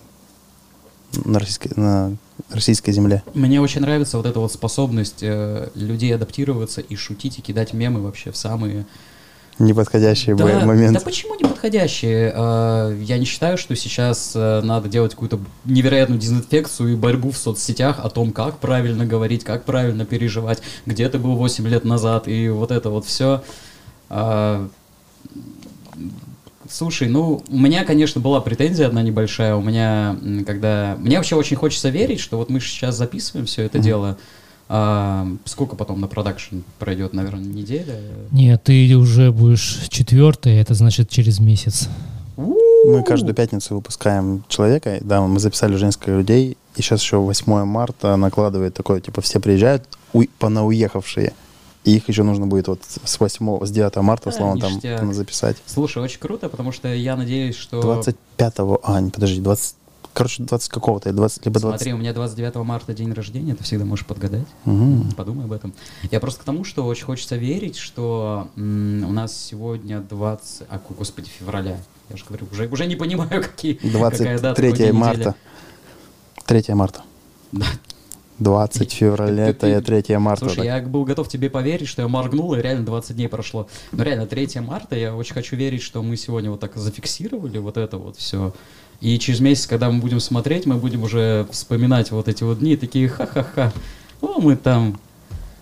на 1.25 1.39
российской, 1.39 1.73
на 1.77 2.17
российской 2.51 2.93
земле. 2.93 3.23
Мне 3.35 3.61
очень 3.61 3.81
нравится 3.83 4.17
вот 4.17 4.27
эта 4.27 4.41
вот 4.41 4.53
способность 4.53 5.19
э, 5.23 5.69
людей 5.75 6.15
адаптироваться 6.15 6.81
и 6.81 6.97
шутить, 6.97 7.39
и 7.39 7.43
кидать 7.43 7.73
мемы 7.73 8.01
вообще 8.01 8.31
в 8.31 8.37
самые 8.37 8.87
Неподходящий 9.59 10.33
Да, 10.33 10.47
б- 10.47 10.65
момент. 10.65 10.95
да 10.95 11.01
почему 11.01 11.35
не 11.35 11.45
подходящие? 11.45 12.33
А, 12.35 12.97
Я 12.99 13.19
не 13.19 13.27
считаю, 13.27 13.59
что 13.59 13.77
сейчас 13.77 14.33
э, 14.35 14.63
надо 14.63 14.89
делать 14.89 15.13
какую-то 15.13 15.39
невероятную 15.67 16.19
дезинфекцию 16.19 16.95
и 16.95 16.97
борьбу 16.97 17.31
в 17.31 17.37
соцсетях 17.37 17.99
о 18.03 18.09
том, 18.09 18.33
как 18.33 18.57
правильно 18.59 19.05
говорить, 19.05 19.45
как 19.45 19.65
правильно 19.65 20.07
переживать, 20.07 20.63
где 20.87 21.07
ты 21.11 21.19
был 21.19 21.35
8 21.37 21.69
лет 21.69 21.85
назад, 21.85 22.27
и 22.27 22.49
вот 22.49 22.71
это 22.71 22.89
вот 22.89 23.05
все. 23.05 23.43
Слушай, 26.71 27.09
ну, 27.09 27.43
у 27.49 27.59
меня, 27.59 27.85
конечно, 27.85 28.21
была 28.21 28.41
претензия 28.41 28.87
одна 28.87 29.03
небольшая. 29.03 29.57
У 29.57 29.63
меня, 29.63 30.17
когда... 30.47 30.97
Мне 31.01 31.17
вообще 31.17 31.35
очень 31.35 31.57
хочется 31.57 31.89
верить, 31.89 32.21
что 32.21 32.37
вот 32.37 32.49
мы 32.49 32.61
сейчас 32.61 32.97
записываем 32.97 33.47
все 33.47 33.63
это 33.63 33.79
Мгм. 33.79 33.85
дело. 33.85 34.19
А, 34.69 35.27
сколько 35.47 35.75
потом 35.75 36.01
на 36.01 36.07
продакшн 36.07 36.59
пройдет, 36.79 37.13
наверное, 37.13 37.45
неделя? 37.45 37.97
Нет, 38.31 38.63
ты 38.63 38.95
уже 38.97 39.33
будешь 39.33 39.81
четвертый, 39.89 40.59
это 40.59 40.75
значит 40.75 41.09
через 41.11 41.41
месяц. 41.41 41.89
Мы 42.37 43.03
каждую 43.03 43.35
пятницу 43.35 43.75
выпускаем 43.75 44.45
человека. 44.49 44.99
Да, 45.01 45.21
мы 45.23 45.41
записали 45.41 45.75
уже 45.75 45.87
несколько 45.87 46.13
людей. 46.13 46.57
И 46.77 46.83
сейчас 46.83 47.03
еще 47.03 47.17
8 47.19 47.65
марта 47.65 48.15
накладывает 48.15 48.73
такое, 48.75 49.01
типа, 49.01 49.21
все 49.23 49.41
приезжают, 49.41 49.85
уй- 50.13 50.31
понауехавшие. 50.39 51.33
И 51.91 51.97
их 51.97 52.09
еще 52.09 52.23
нужно 52.23 52.47
будет 52.47 52.69
вот 52.69 52.81
с 53.05 53.19
8, 53.19 53.65
с 53.67 53.71
9 53.73 53.97
марта, 53.97 54.31
Да, 54.31 54.37
условно, 54.37 54.61
там, 54.61 54.75
ништяк. 54.75 55.01
там 55.01 55.13
записать. 55.13 55.57
Слушай, 55.67 56.01
очень 56.05 56.21
круто, 56.21 56.49
потому 56.49 56.71
что 56.71 56.87
я 56.95 57.17
надеюсь, 57.17 57.57
что... 57.57 57.81
25-го, 57.81 58.81
а, 58.85 59.01
не, 59.01 59.11
подожди, 59.11 59.41
20, 59.41 59.75
короче, 60.15 60.45
20 60.45 60.69
какого-то, 60.69 61.13
20, 61.13 61.47
либо 61.47 61.59
20. 61.59 61.81
Смотри, 61.81 61.93
у 61.95 61.97
меня 61.97 62.13
29 62.13 62.55
марта 62.65 62.95
день 62.95 63.13
рождения, 63.13 63.57
ты 63.57 63.65
всегда 63.65 63.85
можешь 63.85 64.07
подгадать. 64.07 64.47
Мгм. 64.67 65.11
Подумай 65.17 65.47
об 65.47 65.53
этом. 65.53 65.75
Я 66.13 66.21
просто 66.21 66.43
к 66.43 66.45
тому, 66.45 66.63
что 66.63 66.87
очень 66.87 67.07
хочется 67.07 67.35
верить, 67.35 67.77
что 67.77 68.47
м, 68.57 69.05
у 69.09 69.11
нас 69.13 69.37
сегодня 69.37 69.99
20... 70.01 70.69
А, 70.71 70.81
господи, 70.97 71.29
февраля. 71.41 71.77
Я 72.09 72.17
же 72.17 72.25
говорю, 72.25 72.47
уже, 72.53 72.69
уже 72.69 72.87
не 72.87 72.95
понимаю, 72.95 73.43
какие, 73.43 73.75
какая 73.75 74.39
дата, 74.39 74.61
23 74.61 74.71
какой 74.71 74.79
день 74.79 74.93
марта. 74.93 75.35
недели. 76.47 76.63
3 76.63 76.75
марта. 76.75 77.03
Да. 77.51 77.67
20 78.41 78.93
февраля, 78.93 79.45
Ты- 79.45 79.51
это 79.69 79.81
ты- 79.83 80.03
3 80.03 80.19
марта. 80.19 80.47
Слушай, 80.47 80.57
так. 80.57 80.65
я 80.65 80.81
был 80.81 81.05
готов 81.05 81.29
тебе 81.29 81.49
поверить, 81.51 81.87
что 81.89 82.03
я 82.03 82.09
моргнул, 82.09 82.55
и 82.55 82.61
реально 82.61 82.85
20 82.85 83.15
дней 83.17 83.29
прошло. 83.29 83.69
Но 83.93 84.03
реально 84.03 84.27
3 84.27 84.61
марта, 84.61 84.97
я 84.97 85.15
очень 85.15 85.35
хочу 85.35 85.57
верить, 85.57 85.83
что 85.83 86.03
мы 86.03 86.17
сегодня 86.17 86.51
вот 86.51 86.59
так 86.61 86.75
зафиксировали 86.77 87.59
вот 87.59 87.77
это 87.77 87.97
вот 87.99 88.17
все. 88.17 88.53
И 89.01 89.19
через 89.19 89.41
месяц, 89.41 89.67
когда 89.67 89.91
мы 89.91 90.01
будем 90.01 90.21
смотреть, 90.21 90.67
мы 90.67 90.75
будем 90.77 91.03
уже 91.05 91.47
вспоминать 91.51 92.11
вот 92.11 92.29
эти 92.29 92.43
вот 92.43 92.59
дни, 92.59 92.77
такие 92.77 93.09
ха-ха-ха. 93.09 93.73
О, 94.21 94.41
мы 94.41 94.57
там... 94.57 94.99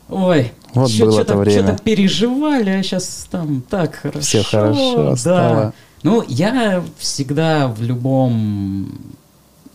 Ой, 0.08 0.52
Вот 0.72 0.90
чё- 0.90 1.04
было 1.04 1.18
чё-то- 1.18 1.32
то 1.34 1.38
время. 1.38 1.60
чё-то 1.68 1.82
переживали, 1.82 2.70
а 2.70 2.82
сейчас 2.82 3.26
там 3.30 3.62
так 3.68 3.96
хорошо. 3.96 4.20
Все 4.20 4.42
хорошо 4.42 5.02
да. 5.10 5.16
стало. 5.16 5.74
Ну, 6.02 6.24
я 6.26 6.82
всегда 6.96 7.68
в 7.68 7.82
любом 7.82 8.90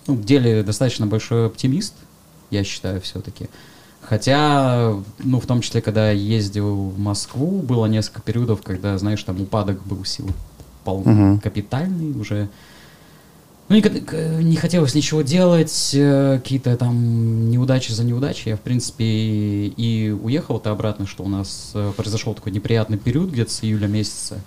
ну, 0.08 0.16
деле 0.18 0.64
достаточно 0.64 1.06
большой 1.06 1.46
оптимист, 1.48 1.94
я 2.50 2.64
считаю, 2.64 3.02
все-таки. 3.02 3.48
Хотя, 4.02 4.96
ну, 5.20 5.40
в 5.40 5.46
том 5.46 5.62
числе, 5.62 5.82
когда 5.82 6.12
я 6.12 6.20
ездил 6.20 6.90
в 6.90 7.00
Москву, 7.00 7.62
было 7.62 7.86
несколько 7.86 8.22
периодов, 8.22 8.62
когда, 8.62 8.98
знаешь, 8.98 9.24
там 9.24 9.42
упадок 9.42 9.82
был 9.86 10.04
сил 10.04 10.30
пол 10.84 11.04
Мгм. 11.06 11.40
капитальный 11.40 12.12
уже. 12.20 12.50
Ну, 13.70 13.78
не, 13.78 14.44
не 14.44 14.56
хотелось 14.58 14.94
ничего 14.94 15.22
делать, 15.22 15.92
э, 15.94 16.38
какие-то 16.44 16.76
там 16.76 17.50
неудачи 17.50 17.94
за 17.94 18.04
неудачей. 18.04 18.50
Я, 18.52 18.58
в 18.58 18.62
принципе, 18.62 19.06
и, 19.06 19.74
и 19.78 20.12
уехал-то 20.12 20.72
обратно, 20.72 21.08
что 21.08 21.24
у 21.24 21.30
нас 21.30 21.72
э, 21.74 21.94
произошел 21.96 22.34
такой 22.34 22.52
неприятный 22.52 22.98
период 22.98 23.32
где-то 23.32 23.52
с 23.52 23.64
июля 23.64 23.88
месяца. 23.88 24.42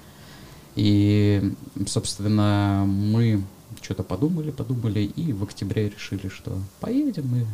И, 0.75 1.55
собственно, 1.87 2.85
мы 2.87 3.43
что-то 3.81 4.03
подумали, 4.03 4.51
подумали, 4.51 5.01
и 5.01 5.33
в 5.33 5.45
октябре 5.45 5.89
решили, 5.89 6.29
что 6.29 6.59
поедем 6.81 7.27
мы 7.29 7.47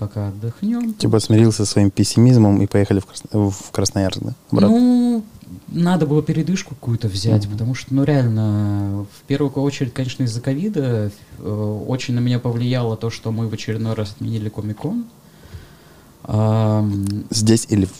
пока 0.00 0.28
отдохнем. 0.28 0.94
Типа 0.94 1.20
смирился 1.20 1.64
со 1.66 1.72
своим 1.72 1.90
пессимизмом 1.90 2.60
и 2.62 2.66
поехали 2.66 3.00
в, 3.00 3.06
Красно- 3.06 3.50
в 3.50 3.70
Красноярск, 3.70 4.20
да? 4.22 4.32
Обратно. 4.50 4.76
Ну, 4.78 5.24
надо 5.68 6.06
было 6.06 6.22
передышку 6.22 6.74
какую-то 6.74 7.08
взять, 7.08 7.44
Мгм. 7.44 7.52
потому 7.52 7.74
что, 7.74 7.94
ну, 7.94 8.04
реально, 8.04 9.06
в 9.12 9.22
первую 9.26 9.52
очередь, 9.52 9.92
конечно, 9.92 10.22
из-за 10.24 10.40
ковида 10.40 11.10
э, 11.38 11.84
очень 11.86 12.14
на 12.14 12.20
меня 12.20 12.38
повлияло 12.38 12.96
то, 12.96 13.10
что 13.10 13.30
мы 13.30 13.46
в 13.48 13.52
очередной 13.52 13.94
раз 13.94 14.12
отменили 14.12 14.48
Комикон. 14.48 15.04
Ам, 16.24 17.24
Здесь 17.30 17.66
или 17.68 17.86
в... 17.86 17.92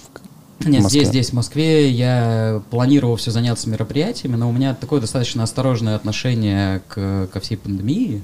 Нет, 0.66 0.83
Москве? 0.83 1.00
здесь, 1.00 1.09
здесь, 1.09 1.30
в 1.30 1.33
Москве, 1.33 1.90
я 1.90 2.62
планировал 2.71 3.16
все 3.16 3.30
заняться 3.30 3.69
мероприятиями, 3.71 4.37
но 4.37 4.49
у 4.49 4.52
меня 4.52 4.75
такое 4.75 5.00
достаточно 5.00 5.42
осторожное 5.42 5.97
отношение 5.97 6.83
к, 6.88 7.28
ко 7.33 7.40
всей 7.40 7.57
пандемии. 7.57 8.23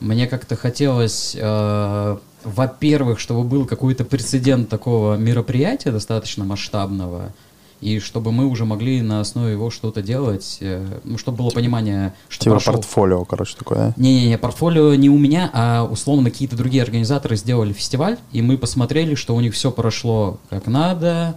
Мне 0.00 0.26
как-то 0.26 0.56
хотелось, 0.56 1.36
э, 1.38 2.16
во-первых, 2.44 3.18
чтобы 3.18 3.44
был 3.44 3.66
какой-то 3.66 4.04
прецедент 4.04 4.68
такого 4.68 5.16
мероприятия 5.16 5.90
достаточно 5.90 6.44
масштабного, 6.44 7.32
и 7.80 7.98
чтобы 7.98 8.32
мы 8.32 8.46
уже 8.46 8.64
могли 8.64 9.02
на 9.02 9.20
основе 9.20 9.52
его 9.52 9.70
что-то 9.70 10.00
делать, 10.00 10.58
э, 10.60 11.00
ну, 11.04 11.18
чтобы 11.18 11.38
было 11.38 11.50
понимание, 11.50 12.14
что 12.28 12.44
Типа 12.44 12.56
прошел- 12.56 12.74
портфолио, 12.74 13.24
короче, 13.24 13.56
такое, 13.58 13.78
да? 13.78 13.94
не-не-не, 13.96 14.38
портфолио 14.38 14.94
не 14.94 15.10
у 15.10 15.18
меня, 15.18 15.50
а 15.52 15.84
условно 15.84 16.30
какие-то 16.30 16.56
другие 16.56 16.82
организаторы 16.82 17.36
сделали 17.36 17.72
фестиваль, 17.72 18.16
и 18.32 18.40
мы 18.40 18.56
посмотрели, 18.56 19.14
что 19.14 19.34
у 19.34 19.40
них 19.40 19.52
все 19.54 19.70
прошло 19.70 20.38
как 20.48 20.66
надо. 20.66 21.36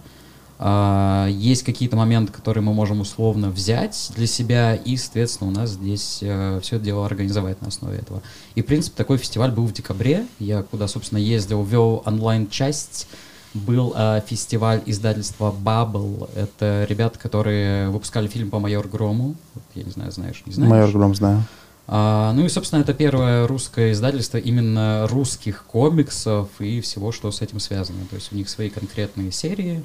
А, 0.58 1.26
есть 1.28 1.62
какие-то 1.62 1.96
моменты, 1.96 2.32
которые 2.32 2.62
мы 2.62 2.74
можем 2.74 3.00
условно 3.00 3.50
взять 3.50 4.10
для 4.16 4.26
себя, 4.26 4.74
и, 4.74 4.96
соответственно, 4.96 5.50
у 5.50 5.52
нас 5.52 5.70
здесь 5.70 6.16
все 6.16 6.58
это 6.60 6.80
дело 6.80 7.06
организовать 7.06 7.60
на 7.62 7.68
основе 7.68 7.98
этого. 7.98 8.22
И, 8.54 8.62
в 8.62 8.66
принципе, 8.66 8.96
такой 8.96 9.18
фестиваль 9.18 9.50
был 9.50 9.66
в 9.66 9.72
декабре. 9.72 10.26
Я 10.38 10.62
куда, 10.62 10.88
собственно, 10.88 11.18
ездил, 11.18 11.62
вел 11.62 12.02
онлайн-часть 12.04 13.06
был 13.54 13.94
э, 13.96 14.20
фестиваль 14.26 14.82
издательства 14.86 15.54
Bubble. 15.64 16.30
Это 16.34 16.86
ребята, 16.88 17.18
которые 17.18 17.88
выпускали 17.90 18.26
фильм 18.28 18.50
по 18.50 18.58
Майор 18.58 18.86
Грому. 18.86 19.36
Вот, 19.54 19.64
я 19.74 19.84
не 19.84 19.90
знаю, 19.90 20.12
знаешь, 20.12 20.42
не 20.46 20.52
знаешь. 20.52 20.70
Майор 20.70 20.90
Гром 20.90 21.14
знаю. 21.14 21.44
А, 21.86 22.32
ну 22.34 22.44
и, 22.44 22.48
собственно, 22.48 22.80
это 22.80 22.92
первое 22.92 23.46
русское 23.46 23.92
издательство 23.92 24.36
именно 24.36 25.06
русских 25.08 25.64
комиксов 25.64 26.48
и 26.58 26.80
всего, 26.82 27.12
что 27.12 27.30
с 27.30 27.40
этим 27.40 27.60
связано. 27.60 28.00
То 28.10 28.16
есть 28.16 28.32
у 28.32 28.36
них 28.36 28.48
свои 28.48 28.68
конкретные 28.68 29.32
серии, 29.32 29.82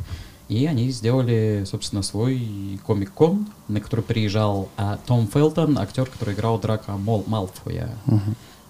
и 0.49 0.65
они 0.65 0.89
сделали, 0.91 1.63
собственно, 1.65 2.01
свой 2.03 2.79
комик-кон, 2.85 3.47
на 3.67 3.79
который 3.79 4.01
приезжал 4.01 4.69
а, 4.77 4.97
Том 5.05 5.27
Фелтон, 5.27 5.77
актер, 5.77 6.05
который 6.05 6.33
играл 6.33 6.59
Драка 6.59 6.91
Мол 6.91 7.23
Малфоя 7.27 7.89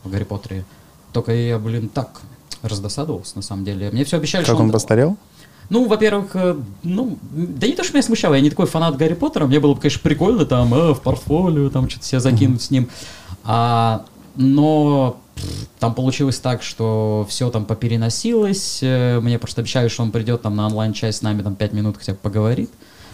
в 0.03 0.10
Гарри 0.10 0.24
Поттере. 0.24 0.65
Только 1.12 1.34
я, 1.34 1.60
блин, 1.60 1.89
так 1.89 2.22
раздосадовался, 2.62 3.36
на 3.36 3.42
самом 3.42 3.65
деле. 3.65 3.89
Мне 3.92 4.06
все 4.06 4.18
обещали, 4.18 4.44
Как 4.44 4.56
что 4.56 4.63
он 4.63 4.72
постарел? 4.72 5.18
ну, 5.70 5.88
во-первых, 5.88 6.36
э, 6.36 6.56
ну, 6.84 7.18
да 7.32 7.68
не 7.68 7.74
то, 7.74 7.84
что 7.84 7.94
меня 7.94 8.03
смущало, 8.03 8.36
я 8.36 8.42
не 8.42 8.50
такой 8.50 8.68
фанат 8.68 8.96
Гарри 8.98 9.13
Поттера, 9.13 9.48
мне 9.48 9.60
было 9.60 9.74
бы, 9.74 9.82
конечно, 9.82 10.01
прикольно 10.03 10.46
там 10.46 10.74
э, 10.74 10.94
в 10.94 11.01
портфолио, 11.01 11.70
там 11.70 11.89
что-то 11.89 12.06
себе 12.06 12.20
закинуть 12.20 12.62
с 12.62 12.70
ним. 12.72 12.89
А, 13.44 14.06
но 14.36 15.18
там 15.80 15.94
получилось 15.94 16.40
так, 16.40 16.63
что 16.63 17.25
все 17.30 17.50
там 17.50 17.66
попереносилось, 17.66 18.80
э, 18.82 19.20
мне 19.20 19.40
просто 19.40 19.62
обещали, 19.62 19.88
что 19.88 20.04
он 20.04 20.12
придет 20.12 20.42
там 20.42 20.56
на 20.56 20.68
онлайн-часть 20.68 21.20
с 21.20 21.22
нами 21.22 21.42
там 21.42 21.56
5 21.56 21.74
минут 21.74 21.98
хотя 21.98 22.13
бы 22.13 22.20
поговорит, 22.20 22.70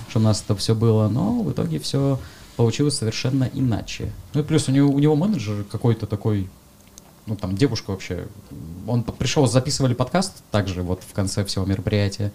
что 0.10 0.20
у 0.20 0.22
нас 0.22 0.44
это 0.44 0.56
все 0.56 0.76
было, 0.76 1.08
но 1.08 1.42
в 1.42 1.52
итоге 1.52 1.80
все 1.80 2.20
получилось 2.56 2.98
совершенно 2.98 3.50
иначе. 3.54 4.12
Ну 4.34 4.42
и 4.42 4.44
плюс 4.44 4.68
у 4.68 4.72
него, 4.72 4.92
у 4.92 5.00
него 5.00 5.16
менеджер 5.16 5.64
какой-то 5.72 6.06
такой, 6.06 6.50
ну 7.26 7.36
там 7.36 7.56
девушка 7.56 7.92
вообще, 7.92 8.28
он 8.86 9.04
пришел, 9.04 9.48
записывали 9.48 9.94
подкаст 9.94 10.44
также 10.52 10.84
вот 10.84 11.02
в 11.08 11.14
конце 11.14 11.46
всего 11.46 11.66
мероприятия, 11.66 12.32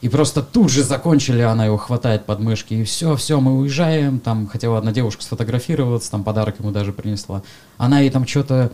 и 0.00 0.08
просто 0.08 0.42
тут 0.42 0.70
же 0.70 0.82
закончили, 0.82 1.42
она 1.42 1.66
его 1.66 1.76
хватает 1.76 2.24
под 2.24 2.40
мышки, 2.40 2.72
и 2.72 2.84
все, 2.84 3.16
все, 3.16 3.38
мы 3.40 3.58
уезжаем, 3.58 4.18
там 4.18 4.46
хотела 4.46 4.78
одна 4.78 4.92
девушка 4.92 5.22
сфотографироваться, 5.22 6.10
там 6.10 6.24
подарок 6.24 6.58
ему 6.58 6.70
даже 6.70 6.92
принесла. 6.92 7.42
Она 7.76 8.00
ей 8.00 8.10
там 8.10 8.26
что-то... 8.26 8.72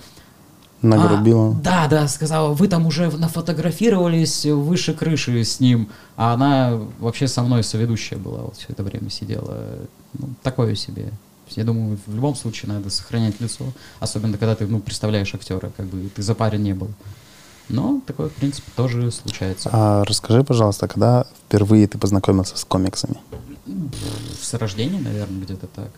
Нагрубила. 0.86 1.50
А, 1.50 1.54
да, 1.54 1.88
да, 1.88 2.08
сказала, 2.08 2.52
вы 2.54 2.68
там 2.68 2.86
уже 2.86 3.10
нафотографировались 3.10 4.46
выше 4.46 4.94
крыши 4.94 5.44
с 5.44 5.60
ним, 5.60 5.88
а 6.16 6.34
она 6.34 6.78
вообще 6.98 7.28
со 7.28 7.42
мной 7.42 7.62
соведущая 7.62 8.18
была, 8.18 8.42
вот 8.42 8.56
все 8.56 8.66
это 8.68 8.82
время 8.82 9.10
сидела. 9.10 9.64
Ну, 10.14 10.28
такое 10.42 10.74
себе. 10.74 11.12
Я 11.50 11.64
думаю, 11.64 11.98
в 12.06 12.14
любом 12.14 12.34
случае 12.34 12.72
надо 12.72 12.90
сохранять 12.90 13.40
лицо, 13.40 13.64
особенно 14.00 14.36
когда 14.36 14.54
ты, 14.56 14.66
ну, 14.66 14.80
представляешь 14.80 15.34
актера, 15.34 15.70
как 15.76 15.86
бы 15.86 16.08
ты 16.08 16.22
за 16.22 16.34
парень 16.34 16.62
не 16.62 16.74
был. 16.74 16.88
Но 17.68 18.00
такое, 18.06 18.28
в 18.28 18.32
принципе, 18.32 18.70
тоже 18.76 19.10
случается. 19.10 19.70
А 19.72 20.04
расскажи, 20.04 20.44
пожалуйста, 20.44 20.86
когда 20.88 21.26
впервые 21.46 21.86
ты 21.88 21.98
познакомился 21.98 22.56
с 22.56 22.64
комиксами? 22.64 23.16
С 24.40 24.54
рождения, 24.54 25.00
наверное, 25.00 25.42
где-то 25.42 25.66
так. 25.66 25.90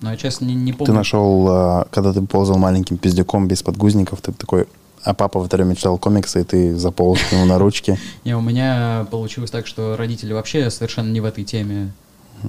Но 0.00 0.10
я, 0.10 0.16
честно, 0.16 0.46
не, 0.46 0.54
не 0.54 0.72
помню. 0.72 0.86
Ты 0.86 0.92
нашел, 0.92 1.46
а, 1.48 1.88
когда 1.90 2.12
ты 2.12 2.22
ползал 2.22 2.58
маленьким 2.58 2.96
пиздюком 2.98 3.48
без 3.48 3.62
подгузников, 3.62 4.20
ты 4.20 4.32
такой, 4.32 4.66
а 5.02 5.14
папа 5.14 5.40
в 5.40 5.46
это 5.46 5.56
время 5.56 5.74
читал 5.74 5.98
комиксы, 5.98 6.40
и 6.40 6.44
ты 6.44 6.76
заполз 6.76 7.20
к 7.20 7.32
нему 7.32 7.44
на 7.44 7.58
ручки. 7.58 7.98
Не, 8.24 8.36
у 8.36 8.40
меня 8.40 9.06
получилось 9.10 9.50
так, 9.50 9.66
что 9.66 9.96
родители 9.96 10.32
вообще 10.32 10.70
совершенно 10.70 11.10
не 11.10 11.20
в 11.20 11.24
этой 11.24 11.44
теме, 11.44 11.92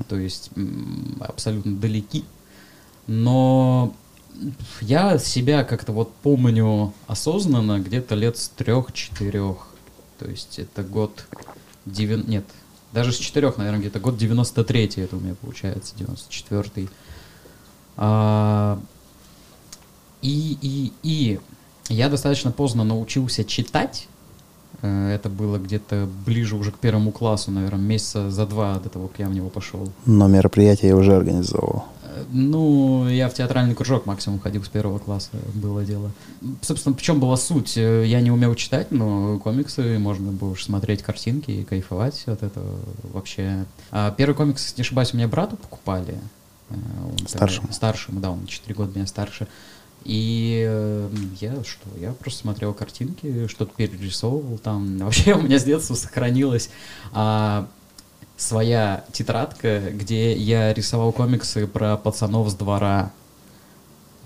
то 0.08 0.16
есть 0.16 0.50
абсолютно 1.20 1.76
далеки. 1.76 2.24
Но 3.08 3.94
я 4.82 5.18
себя 5.18 5.64
как-то 5.64 5.92
вот 5.92 6.14
помню 6.22 6.94
осознанно 7.08 7.80
где-то 7.80 8.16
лет 8.16 8.38
с 8.38 8.50
трех-четырех. 8.50 9.68
То 10.20 10.30
есть 10.30 10.60
это 10.60 10.84
год... 10.84 11.26
Девян... 11.86 12.24
Нет, 12.28 12.46
даже 12.94 13.12
с 13.12 13.18
четырех, 13.18 13.58
наверное, 13.58 13.82
где-то 13.82 14.00
год 14.00 14.16
93-й 14.16 15.02
это 15.02 15.18
у 15.18 15.20
меня 15.20 15.36
получается, 15.36 15.94
94-й. 15.98 16.90
А, 17.98 18.80
и, 20.22 20.58
и, 20.62 20.92
и 21.04 21.40
я 21.90 22.10
достаточно 22.10 22.52
поздно 22.52 22.84
научился 22.84 23.44
читать. 23.44 24.08
Э, 24.82 25.12
Это 25.16 25.30
было 25.30 25.58
где-то 25.58 26.08
ближе 26.26 26.56
уже 26.56 26.72
к 26.72 26.78
первому 26.78 27.12
классу, 27.12 27.52
наверное, 27.52 27.80
месяца 27.86 28.32
за 28.32 28.46
два 28.46 28.80
до 28.80 28.90
того, 28.90 29.08
как 29.08 29.20
я 29.20 29.28
в 29.28 29.34
него 29.34 29.50
пошел. 29.50 29.90
Но 30.06 30.28
мероприятие 30.28 30.90
я 30.90 30.96
уже 30.96 31.16
организовывал. 31.16 31.84
Э, 32.04 32.24
Ну, 32.32 33.08
я 33.10 33.28
в 33.28 33.34
театральный 33.34 33.76
кружок 33.76 34.06
максимум 34.06 34.40
ходил 34.40 34.64
с 34.64 34.70
первого 34.70 34.98
класса, 35.00 35.30
было 35.54 35.84
дело. 35.84 36.12
Собственно, 36.62 36.96
в 36.96 37.02
чем 37.02 37.20
была 37.20 37.36
суть? 37.38 37.78
Э, 37.78 38.06
Я 38.08 38.22
не 38.22 38.32
умел 38.32 38.56
читать, 38.56 38.92
но 38.92 39.40
комиксы 39.40 40.00
можно 40.00 40.32
было 40.32 40.52
уж 40.52 40.64
смотреть 40.64 41.04
картинки 41.04 41.52
и 41.52 41.64
кайфовать 41.66 42.24
от 42.28 42.44
этого 42.44 42.80
вообще. 43.14 43.66
А 43.92 44.12
первый 44.12 44.36
комикс, 44.36 44.64
если 44.64 44.78
не 44.78 44.82
ошибаюсь, 44.84 45.14
у 45.14 45.18
меня 45.18 45.28
брату 45.28 45.58
покупали. 45.58 46.16
Э, 46.74 47.06
он 47.06 47.16
тогда- 47.18 47.30
Старшему. 47.30 47.74
Старшему, 47.74 48.20
да, 48.20 48.32
он 48.32 48.42
на 48.42 48.48
4 48.48 48.74
года 48.76 48.92
меня 48.96 49.08
старше. 49.08 49.48
И 50.04 50.66
э, 50.68 51.10
я 51.40 51.54
что, 51.64 51.88
я 51.98 52.12
просто 52.12 52.42
смотрел 52.42 52.74
картинки, 52.74 53.48
что-то 53.48 53.74
перерисовывал 53.76 54.58
там. 54.58 54.98
Вообще 55.00 55.34
у 55.34 55.42
меня 55.42 55.60
с 55.60 55.64
детства 55.64 55.96
сохранилась 55.96 56.70
а, 57.14 57.68
своя 58.36 59.06
тетрадка, 59.14 59.80
где 59.92 60.34
я 60.34 60.74
рисовал 60.74 61.12
комиксы 61.14 61.68
про 61.68 61.96
пацанов 61.98 62.50
с 62.50 62.54
двора. 62.56 63.12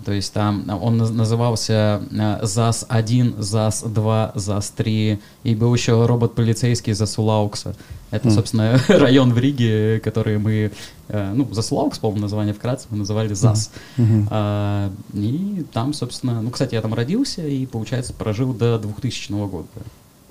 То 0.04 0.12
есть 0.12 0.32
там 0.32 0.64
он 0.82 1.00
наз- 1.02 1.12
назывался 1.12 2.00
э, 2.10 2.38
ЗАС-1, 2.46 3.40
ЗАС-2, 3.40 4.32
ЗАС-3, 4.38 5.18
и 5.42 5.54
был 5.54 5.74
еще 5.74 6.06
робот-полицейский 6.06 6.92
Засулаукса. 6.92 7.74
Это, 8.10 8.28
М. 8.28 8.34
собственно, 8.34 8.78
район 8.88 9.34
в 9.34 9.38
Риге, 9.38 10.00
который 10.00 10.38
мы, 10.38 10.70
э, 11.08 11.32
ну, 11.34 11.52
Засулаукс, 11.52 11.98
по-моему, 11.98 12.22
название 12.22 12.54
вкратце, 12.54 12.86
мы 12.90 12.98
называли 12.98 13.34
ЗАС. 13.34 13.70
Мгм. 13.96 14.28
А, 14.30 14.90
и 15.14 15.64
там, 15.72 15.92
собственно, 15.92 16.40
ну, 16.42 16.50
кстати, 16.50 16.74
я 16.76 16.80
там 16.82 16.94
родился 16.94 17.46
и, 17.46 17.66
получается, 17.66 18.12
прожил 18.14 18.54
до 18.54 18.78
2000 18.78 19.46
года. 19.48 19.68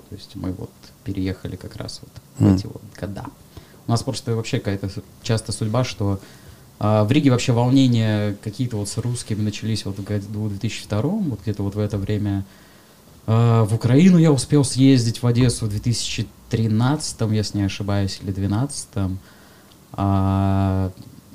То 0.08 0.14
есть 0.16 0.30
мы 0.34 0.52
вот 0.52 0.70
переехали 1.04 1.56
как 1.56 1.76
раз 1.76 2.00
вот 2.02 2.10
в 2.38 2.40
Мгм. 2.42 2.56
эти 2.56 2.66
вот 2.66 2.82
года. 2.98 3.24
У 3.86 3.90
нас 3.90 4.02
просто 4.02 4.34
вообще 4.34 4.58
какая-то 4.58 4.88
часто 5.22 5.52
судьба, 5.52 5.84
что 5.84 6.18
а, 6.78 7.04
в 7.04 7.12
Риге 7.12 7.30
вообще 7.30 7.52
волнения 7.52 8.36
какие-то 8.42 8.76
вот 8.76 8.88
с 8.88 8.98
русскими 8.98 9.42
начались 9.42 9.84
вот 9.84 9.98
в 9.98 10.04
году 10.04 10.48
2002, 10.48 11.00
вот 11.02 11.40
где-то 11.42 11.62
вот 11.62 11.74
в 11.74 11.78
это 11.78 11.98
время. 11.98 12.44
А, 13.26 13.64
в 13.64 13.74
Украину 13.74 14.18
я 14.18 14.30
успел 14.30 14.64
съездить 14.64 15.22
в 15.22 15.26
Одессу 15.26 15.66
в 15.66 15.70
2013, 15.70 17.20
если 17.32 17.58
не 17.58 17.64
ошибаюсь, 17.64 18.18
или 18.22 18.32
2012. 18.32 18.88
А, 19.92 20.92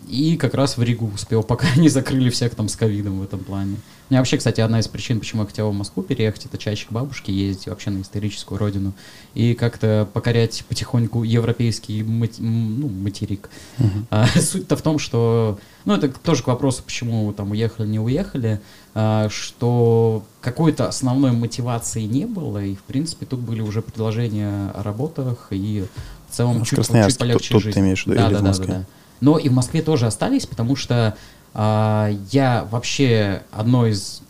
и 0.07 0.37
как 0.37 0.53
раз 0.53 0.77
в 0.77 0.83
Ригу 0.83 1.09
успел, 1.13 1.43
пока 1.43 1.67
не 1.75 1.89
закрыли 1.89 2.29
всех 2.29 2.55
там 2.55 2.67
с 2.69 2.75
ковидом 2.75 3.19
в 3.19 3.23
этом 3.23 3.39
плане. 3.39 3.75
У 4.09 4.13
меня 4.13 4.19
вообще, 4.21 4.37
кстати, 4.37 4.61
одна 4.61 4.79
из 4.79 4.87
причин, 4.87 5.19
почему 5.19 5.41
я 5.43 5.47
хотел 5.47 5.71
в 5.71 5.73
Москву 5.73 6.03
переехать, 6.03 6.45
это 6.45 6.57
чаще 6.57 6.85
к 6.87 6.91
бабушке 6.91 7.33
ездить 7.33 7.67
вообще 7.67 7.89
на 7.89 8.01
историческую 8.01 8.59
родину 8.59 8.93
и 9.33 9.53
как-то 9.55 10.07
покорять 10.13 10.63
потихоньку 10.67 11.23
европейский 11.23 12.03
мати- 12.03 12.41
ну, 12.41 12.89
материк. 12.89 13.49
Мгм. 13.79 14.05
А, 14.11 14.27
Суть-то 14.39 14.75
в 14.75 14.81
том, 14.81 14.99
что, 14.99 15.57
ну, 15.85 15.95
это 15.95 16.09
тоже 16.09 16.43
к 16.43 16.47
вопросу, 16.47 16.83
почему 16.83 17.31
там 17.33 17.51
уехали, 17.51 17.87
не 17.87 17.99
уехали, 17.99 18.61
а, 18.93 19.29
что 19.29 20.23
какой-то 20.41 20.87
основной 20.87 21.31
мотивации 21.31 22.01
не 22.03 22.25
было, 22.25 22.63
и, 22.63 22.75
в 22.75 22.83
принципе, 22.83 23.25
тут 23.25 23.39
были 23.39 23.61
уже 23.61 23.81
предложения 23.81 24.69
о 24.75 24.83
работах, 24.83 25.47
и 25.51 25.85
в 26.29 26.35
целом 26.35 26.59
в 26.63 26.65
чуть, 26.67 26.75
Красноярске, 26.75 27.11
чуть 27.13 27.19
полегче 27.19 27.39
тут- 27.49 27.51
тут 27.53 27.63
жить. 27.63 27.73
ты 27.73 27.79
имеешь 27.79 28.03
в 28.03 28.07
виду, 28.07 28.17
да, 28.17 28.25
или 28.27 28.33
да, 28.33 28.39
в 28.39 28.41
да, 28.43 28.47
Москве? 28.49 28.67
да, 28.67 28.73
да. 28.79 28.85
Но 29.23 29.37
и 29.37 29.47
в 29.47 29.53
Москве 29.53 29.81
тоже 29.81 30.05
остались, 30.05 30.45
потому 30.45 30.75
что 30.75 31.15
а, 31.53 32.11
я 32.29 32.67
вообще 32.69 33.43
одно 33.51 33.87
из 33.87 34.21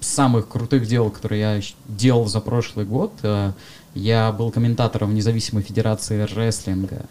самых 0.00 0.48
крутых 0.48 0.86
дел, 0.86 1.10
которые 1.10 1.40
я 1.40 1.60
делал 1.86 2.26
за 2.26 2.40
прошлый 2.40 2.86
год, 2.86 3.12
э, 3.22 3.52
я 3.94 4.32
был 4.32 4.50
комментатором 4.50 5.14
независимой 5.14 5.62
федерации 5.62 6.22
рестлинга. 6.22 7.02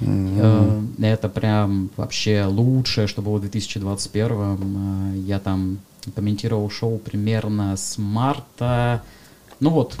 М. 0.00 0.92
Э, 0.98 1.12
Это 1.14 1.30
прям 1.30 1.88
вообще 1.96 2.44
лучшее, 2.44 3.06
что 3.06 3.22
было 3.22 3.38
в 3.38 3.40
2021. 3.40 5.14
Э, 5.14 5.16
Я 5.16 5.40
там 5.40 5.78
комментировал 6.14 6.68
шоу 6.68 6.98
примерно 6.98 7.74
с 7.78 7.96
марта, 7.96 9.02
ну 9.60 9.70
вот, 9.70 9.96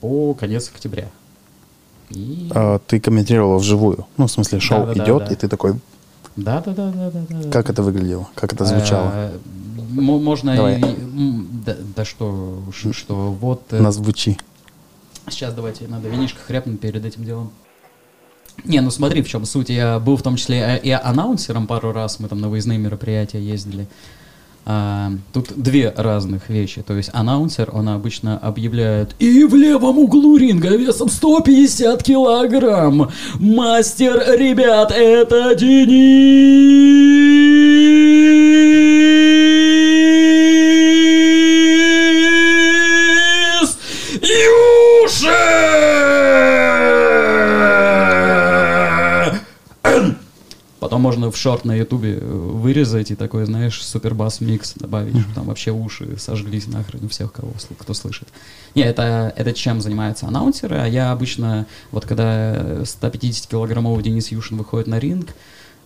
по 0.00 0.34
конец 0.34 0.70
октября. 0.72 1.08
И... 2.10 2.48
А, 2.54 2.78
Ты 2.86 3.00
комментировал 3.00 3.58
вживую. 3.58 4.06
Ну, 4.16 4.28
в 4.28 4.30
смысле, 4.30 4.60
шоу 4.60 4.86
Да-да-да, 4.86 5.04
идет, 5.04 5.24
да. 5.24 5.32
и 5.32 5.36
ты 5.36 5.48
такой, 5.48 5.74
Да, 6.36 6.60
да, 6.60 6.72
да, 6.72 6.92
да, 6.92 7.10
да, 7.10 7.20
да. 7.28 7.50
как 7.50 7.70
это 7.70 7.82
выглядело, 7.82 8.28
как 8.34 8.52
это 8.52 8.64
звучало? 8.66 9.10
Э, 9.14 9.38
Можно 9.92 10.54
Давай. 10.54 10.78
и- 10.78 10.84
да, 11.64 11.74
да 11.96 12.04
что, 12.04 12.62
что 12.92 13.32
вот 13.32 13.62
э, 13.70 13.80
Назвучи. 13.80 14.36
сейчас 15.30 15.54
давайте 15.54 15.88
надо 15.88 16.08
винишко 16.08 16.40
хряпнуть 16.40 16.78
перед 16.80 17.04
этим 17.04 17.24
делом. 17.24 17.50
Не, 18.64 18.80
ну 18.80 18.90
смотри, 18.90 19.22
в 19.22 19.28
чем 19.28 19.44
суть. 19.46 19.70
Я 19.70 19.98
был 19.98 20.16
в 20.16 20.22
том 20.22 20.36
числе 20.36 20.78
и 20.82 20.90
анонсером 20.90 21.66
пару 21.66 21.92
раз, 21.92 22.20
мы 22.20 22.28
там 22.28 22.40
на 22.40 22.48
выездные 22.48 22.78
мероприятия 22.78 23.40
ездили. 23.40 23.86
А, 24.68 25.12
тут 25.32 25.52
две 25.54 25.94
разных 25.96 26.48
вещи. 26.48 26.82
То 26.82 26.94
есть 26.94 27.10
аннаунсер, 27.12 27.70
он 27.72 27.88
обычно 27.88 28.36
объявляет 28.36 29.14
«И 29.20 29.44
в 29.44 29.54
левом 29.54 29.98
углу 29.98 30.36
ринга 30.36 30.76
весом 30.76 31.08
150 31.08 32.02
килограмм! 32.02 33.10
Мастер, 33.38 34.24
ребят, 34.36 34.90
это 34.90 35.54
Денис 35.54 36.95
можно 51.26 51.30
в 51.30 51.36
шорт 51.36 51.64
на 51.64 51.74
ютубе 51.74 52.18
э, 52.20 52.24
вырезать 52.24 53.10
и 53.10 53.14
такой, 53.14 53.46
знаешь, 53.46 53.82
супербас 53.84 54.40
микс 54.40 54.74
добавить, 54.74 55.18
чтобы 55.18 55.34
там 55.34 55.44
вообще 55.46 55.70
уши 55.72 56.16
сожглись 56.18 56.66
нахрен 56.66 57.04
у 57.04 57.08
всех, 57.08 57.32
кого, 57.32 57.52
кто 57.78 57.94
слышит. 57.94 58.28
Не, 58.74 58.82
это, 58.82 59.32
это 59.36 59.52
чем 59.52 59.80
занимаются 59.80 60.26
аннаунсеры, 60.26 60.76
а 60.76 60.86
я 60.86 61.12
обычно, 61.12 61.66
вот 61.92 62.06
когда 62.06 62.82
150-килограммовый 62.82 64.02
Денис 64.02 64.28
Юшин 64.28 64.56
выходит 64.58 64.86
на 64.86 64.98
ринг, 64.98 65.34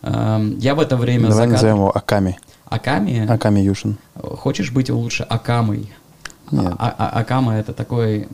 эм, 0.02 0.58
я 0.58 0.74
в 0.74 0.80
это 0.80 0.96
время 0.96 1.28
Давай 1.28 1.46
за 1.46 1.52
назовем 1.52 1.76
его 1.76 1.96
Аками. 1.96 2.38
Аками, 2.66 3.26
Аками 3.26 3.60
Юшин. 3.60 3.98
хочешь 4.14 4.70
быть 4.70 4.90
лучше 4.90 5.22
Акамой? 5.24 5.92
Нет. 6.50 6.74
А- 6.78 6.94
а- 6.98 7.20
Акама 7.20 7.54
это 7.54 7.72
такой, 7.72 8.28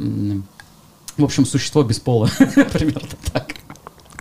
в 1.16 1.24
общем, 1.24 1.46
существо 1.46 1.82
без 1.82 2.00
пола, 2.00 2.28
примерно 2.72 3.08
так. 3.32 3.54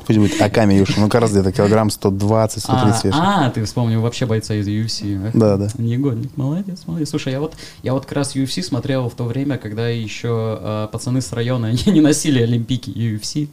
Пусть 0.05 0.19
будет 0.19 0.41
Аками 0.41 0.73
Юшин. 0.75 1.01
Ну, 1.03 1.09
как 1.09 1.21
раз 1.21 1.31
где-то 1.31 1.51
килограмм 1.51 1.89
120, 1.89 2.61
130 2.61 3.03
вешает. 3.05 3.15
А, 3.15 3.45
а, 3.47 3.49
ты 3.49 3.63
вспомнил 3.63 4.01
вообще 4.01 4.25
бойца 4.25 4.53
из 4.53 4.67
UFC. 4.67 5.31
Да, 5.33 5.57
да. 5.57 5.69
Негодник, 5.77 6.35
молодец, 6.37 6.81
молодец. 6.85 7.09
Слушай, 7.09 7.33
я 7.33 7.39
вот, 7.39 7.53
я 7.83 7.93
вот 7.93 8.05
как 8.05 8.13
раз 8.13 8.35
UFC 8.35 8.61
смотрел 8.61 9.09
в 9.09 9.13
то 9.15 9.23
время, 9.23 9.57
когда 9.57 9.87
еще 9.89 10.59
э, 10.61 10.87
пацаны 10.91 11.21
с 11.21 11.31
района 11.33 11.71
не 11.85 12.01
носили 12.01 12.41
олимпийки 12.41 12.89
UFC. 12.91 13.47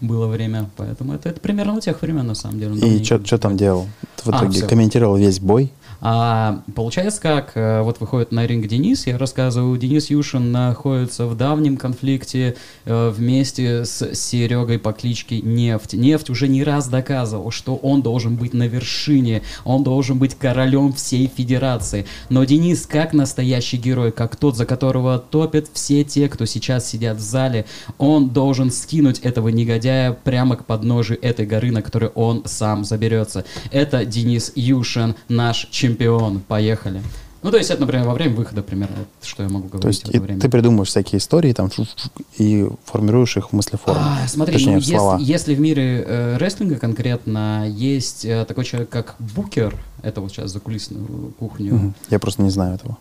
Было 0.00 0.26
время, 0.26 0.68
поэтому 0.76 1.14
это, 1.14 1.28
это 1.28 1.40
примерно 1.40 1.74
у 1.74 1.80
тех 1.80 2.00
времен, 2.02 2.26
на 2.26 2.34
самом 2.34 2.58
деле. 2.58 2.76
И 2.76 3.04
что 3.04 3.38
там 3.38 3.56
делал? 3.56 3.86
В 4.24 4.30
А, 4.30 4.38
итоге 4.38 4.58
всё. 4.58 4.68
комментировал 4.68 5.16
весь 5.16 5.40
бой. 5.40 5.72
А, 6.04 6.62
получается 6.74 7.20
как, 7.20 7.52
э, 7.54 7.80
вот 7.82 8.00
выходит 8.00 8.32
на 8.32 8.44
ринг 8.44 8.66
Денис, 8.66 9.06
я 9.06 9.16
рассказываю, 9.16 9.78
Денис 9.78 10.10
Юшин 10.10 10.50
находится 10.50 11.26
в 11.26 11.36
давнем 11.36 11.76
конфликте 11.76 12.56
э, 12.84 13.10
вместе 13.10 13.84
с 13.84 14.12
Серегой 14.12 14.80
по 14.80 14.92
кличке 14.92 15.40
Нефть. 15.40 15.92
Нефть 15.92 16.28
уже 16.28 16.48
не 16.48 16.64
раз 16.64 16.88
доказывал, 16.88 17.52
что 17.52 17.76
он 17.76 18.02
должен 18.02 18.34
быть 18.34 18.52
на 18.52 18.66
вершине, 18.66 19.42
он 19.64 19.84
должен 19.84 20.18
быть 20.18 20.34
королем 20.34 20.92
всей 20.92 21.28
федерации. 21.28 22.04
Но 22.30 22.42
Денис, 22.42 22.84
как 22.84 23.12
настоящий 23.12 23.76
герой, 23.76 24.10
как 24.10 24.34
тот, 24.34 24.56
за 24.56 24.66
которого 24.66 25.20
топят 25.20 25.68
все 25.72 26.02
те, 26.02 26.28
кто 26.28 26.46
сейчас 26.46 26.90
сидят 26.90 27.18
в 27.18 27.20
зале, 27.20 27.64
он 27.98 28.30
должен 28.30 28.72
скинуть 28.72 29.20
этого 29.20 29.50
негодяя 29.50 30.12
прямо 30.12 30.56
к 30.56 30.66
подножию 30.66 31.20
этой 31.22 31.46
горы, 31.46 31.70
на 31.70 31.80
которой 31.80 32.10
он 32.16 32.42
сам 32.44 32.84
заберется. 32.84 33.44
Это 33.70 34.04
Денис 34.04 34.50
Юшин, 34.56 35.14
наш 35.28 35.68
чемпион. 35.70 35.91
Поехали. 36.48 37.02
Ну, 37.42 37.50
то 37.50 37.56
есть 37.56 37.70
это, 37.70 37.80
например, 37.80 38.06
во 38.06 38.14
время 38.14 38.36
выхода 38.36 38.62
примерно, 38.62 38.94
вот 38.98 39.08
что 39.28 39.42
я 39.42 39.48
могу 39.48 39.66
говорить 39.66 39.82
То 39.82 39.88
есть 39.88 40.14
и 40.14 40.18
время. 40.20 40.40
ты 40.40 40.48
придумываешь 40.48 40.88
всякие 40.90 41.18
истории 41.18 41.52
там 41.52 41.70
и 42.38 42.68
формируешь 42.84 43.36
их 43.36 43.50
в 43.50 43.52
мыслеформу. 43.52 44.00
А, 44.00 44.28
смотри, 44.28 44.54
Точнее, 44.54 44.74
ну, 44.74 44.80
в 44.80 44.86
слова. 44.86 45.16
если, 45.18 45.32
если 45.32 45.54
в 45.56 45.60
мире 45.60 46.04
э, 46.06 46.36
рестлинга 46.36 46.76
конкретно 46.76 47.66
есть 47.68 48.24
э, 48.24 48.44
такой 48.44 48.64
человек, 48.64 48.90
как 48.90 49.16
Букер, 49.18 49.74
это 50.02 50.20
вот 50.20 50.30
сейчас 50.30 50.52
закулисную 50.52 51.32
кухню, 51.38 51.74
Мгм. 51.74 51.94
Я 52.10 52.20
просто 52.20 52.42
не 52.42 52.50
знаю 52.50 52.76
этого. 52.76 52.96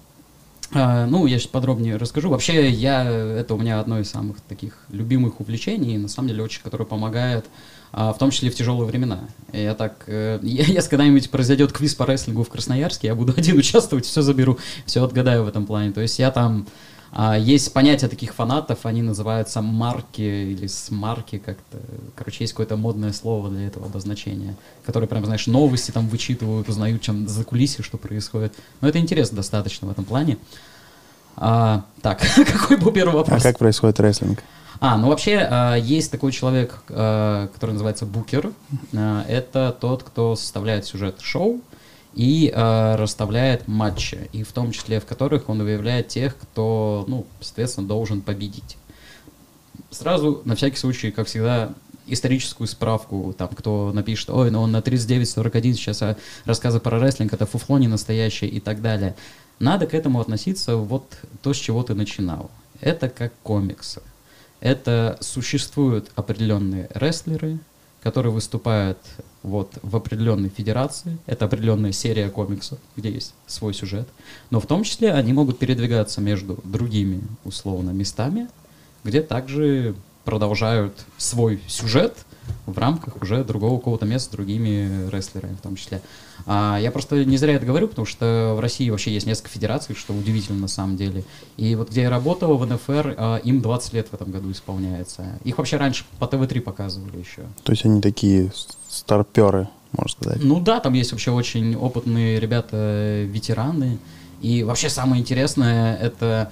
А, 0.73 1.05
ну, 1.05 1.27
я 1.27 1.37
сейчас 1.37 1.47
подробнее 1.51 1.97
расскажу. 1.97 2.29
Вообще, 2.29 2.69
я, 2.69 3.03
это 3.03 3.53
у 3.53 3.57
меня 3.57 3.79
одно 3.79 3.99
из 3.99 4.09
самых 4.09 4.41
таких 4.41 4.85
любимых 4.89 5.39
увлечений, 5.39 5.97
на 5.97 6.07
самом 6.07 6.29
деле, 6.29 6.43
очень, 6.43 6.61
которое 6.63 6.85
помогает, 6.85 7.45
в 7.91 8.15
том 8.17 8.31
числе 8.31 8.49
в 8.49 8.55
тяжелые 8.55 8.85
времена. 8.87 9.19
Я 9.53 9.73
так, 9.75 10.03
э, 10.07 10.39
если 10.43 10.89
когда-нибудь 10.89 11.29
произойдет 11.29 11.73
квиз 11.73 11.95
по 11.95 12.03
рестлингу 12.03 12.43
в 12.43 12.49
Красноярске, 12.49 13.07
я 13.07 13.15
буду 13.15 13.33
один 13.37 13.57
участвовать, 13.57 14.05
все 14.05 14.21
заберу, 14.21 14.57
все 14.85 15.03
отгадаю 15.03 15.43
в 15.43 15.47
этом 15.47 15.65
плане. 15.65 15.91
То 15.91 16.01
есть 16.01 16.17
я 16.19 16.31
там, 16.31 16.67
а, 17.11 17.37
есть 17.37 17.73
понятие 17.73 18.09
таких 18.09 18.33
фанатов, 18.33 18.85
они 18.85 19.01
называются 19.01 19.61
марки 19.61 20.21
или 20.21 20.67
смарки 20.67 21.37
как-то. 21.37 21.79
Короче, 22.15 22.45
есть 22.45 22.53
какое-то 22.53 22.77
модное 22.77 23.11
слово 23.11 23.49
для 23.49 23.67
этого 23.67 23.87
обозначения, 23.87 24.55
которые 24.85 25.09
прям, 25.09 25.25
знаешь, 25.25 25.47
новости 25.47 25.91
там 25.91 26.07
вычитывают, 26.07 26.69
узнают, 26.69 27.01
чем 27.01 27.27
за 27.27 27.43
кулисье, 27.43 27.83
что 27.83 27.97
происходит. 27.97 28.53
Но 28.79 28.87
это 28.87 28.99
интересно 28.99 29.37
достаточно 29.37 29.87
в 29.87 29.91
этом 29.91 30.05
плане. 30.05 30.37
А, 31.35 31.83
так, 32.01 32.21
какой 32.35 32.77
был 32.77 32.91
первый 32.93 33.13
А 33.13 33.17
вопрос? 33.17 33.43
как 33.43 33.57
происходит 33.57 33.99
рестлинг? 33.99 34.39
А, 34.39 34.43
ну 34.81 35.09
вообще 35.09 35.47
а, 35.49 35.75
есть 35.75 36.11
такой 36.11 36.31
человек, 36.31 36.81
а, 36.89 37.47
который 37.53 37.71
называется 37.71 38.07
букер. 38.07 38.51
А, 38.95 39.23
это 39.29 39.77
тот, 39.79 40.01
кто 40.01 40.35
составляет 40.35 40.85
сюжет 40.85 41.21
шоу 41.21 41.61
и 42.15 42.51
а, 42.53 42.97
расставляет 42.97 43.67
матчи, 43.67 44.29
и 44.33 44.43
в 44.43 44.51
том 44.51 44.71
числе 44.71 44.99
в 44.99 45.05
которых 45.05 45.49
он 45.49 45.61
выявляет 45.63 46.07
тех, 46.07 46.35
кто, 46.35 47.05
ну, 47.07 47.25
соответственно, 47.39 47.87
должен 47.87 48.21
победить. 48.21 48.77
Сразу, 49.91 50.41
на 50.45 50.55
всякий 50.55 50.77
случай, 50.77 51.11
как 51.11 51.27
всегда, 51.27 51.73
историческую 52.07 52.67
справку, 52.67 53.33
там, 53.37 53.49
кто 53.49 53.91
напишет, 53.93 54.29
ой, 54.29 54.51
ну 54.51 54.61
он 54.61 54.71
на 54.71 54.79
39-41 54.79 55.73
сейчас 55.73 56.01
а, 56.01 56.17
рассказы 56.45 56.79
про 56.79 56.99
рестлинг, 56.99 57.33
это 57.33 57.45
фуфло 57.45 57.77
не 57.77 57.87
настоящее 57.87 58.49
и 58.49 58.59
так 58.59 58.81
далее. 58.81 59.15
Надо 59.59 59.85
к 59.85 59.93
этому 59.93 60.19
относиться 60.19 60.75
вот 60.75 61.05
то, 61.43 61.53
с 61.53 61.57
чего 61.57 61.83
ты 61.83 61.93
начинал. 61.93 62.49
Это 62.81 63.09
как 63.09 63.31
комиксы. 63.43 64.01
Это 64.61 65.17
существуют 65.19 66.11
определенные 66.15 66.87
рестлеры, 66.93 67.57
которые 68.01 68.31
выступают 68.31 68.99
вот 69.43 69.73
в 69.81 69.95
определенной 69.95 70.49
федерации. 70.49 71.17
Это 71.25 71.45
определенная 71.45 71.91
серия 71.91 72.29
комиксов, 72.29 72.79
где 72.95 73.11
есть 73.11 73.33
свой 73.47 73.73
сюжет. 73.73 74.07
Но 74.51 74.59
в 74.59 74.67
том 74.67 74.83
числе 74.83 75.13
они 75.13 75.33
могут 75.33 75.59
передвигаться 75.59 76.21
между 76.21 76.59
другими, 76.63 77.21
условно, 77.43 77.89
местами, 77.89 78.47
где 79.03 79.21
также 79.21 79.95
продолжают 80.23 80.93
свой 81.17 81.61
сюжет 81.67 82.25
в 82.65 82.77
рамках 82.77 83.21
уже 83.21 83.43
другого 83.43 83.79
какого-то 83.79 84.05
места 84.05 84.29
с 84.29 84.31
другими 84.31 85.09
рестлерами 85.09 85.55
в 85.55 85.61
том 85.61 85.75
числе. 85.75 86.01
А, 86.45 86.77
я 86.79 86.91
просто 86.91 87.23
не 87.25 87.37
зря 87.37 87.53
это 87.53 87.65
говорю, 87.65 87.87
потому 87.87 88.05
что 88.05 88.53
в 88.57 88.59
России 88.59 88.89
вообще 88.89 89.13
есть 89.13 89.25
несколько 89.25 89.49
федераций, 89.49 89.95
что 89.95 90.13
удивительно 90.13 90.59
на 90.59 90.67
самом 90.67 90.97
деле. 90.97 91.23
И 91.57 91.75
вот 91.75 91.89
где 91.89 92.01
я 92.01 92.09
работал 92.09 92.57
в 92.57 92.65
НФР, 92.65 93.15
а, 93.17 93.37
им 93.37 93.61
20 93.61 93.93
лет 93.93 94.07
в 94.09 94.13
этом 94.13 94.31
году 94.31 94.51
исполняется. 94.51 95.39
Их 95.43 95.57
вообще 95.57 95.77
раньше 95.77 96.05
по 96.19 96.27
ТВ-3 96.27 96.61
показывали 96.61 97.17
еще. 97.17 97.43
То 97.63 97.71
есть 97.71 97.85
они 97.85 98.01
такие 98.01 98.51
старперы, 98.89 99.67
можно 99.91 100.11
сказать. 100.21 100.43
Ну 100.43 100.59
да, 100.59 100.79
там 100.79 100.93
есть 100.93 101.11
вообще 101.11 101.31
очень 101.31 101.75
опытные 101.75 102.39
ребята, 102.39 103.23
ветераны. 103.23 103.99
И 104.41 104.63
вообще 104.63 104.89
самое 104.89 105.21
интересное, 105.21 105.95
это 105.97 106.51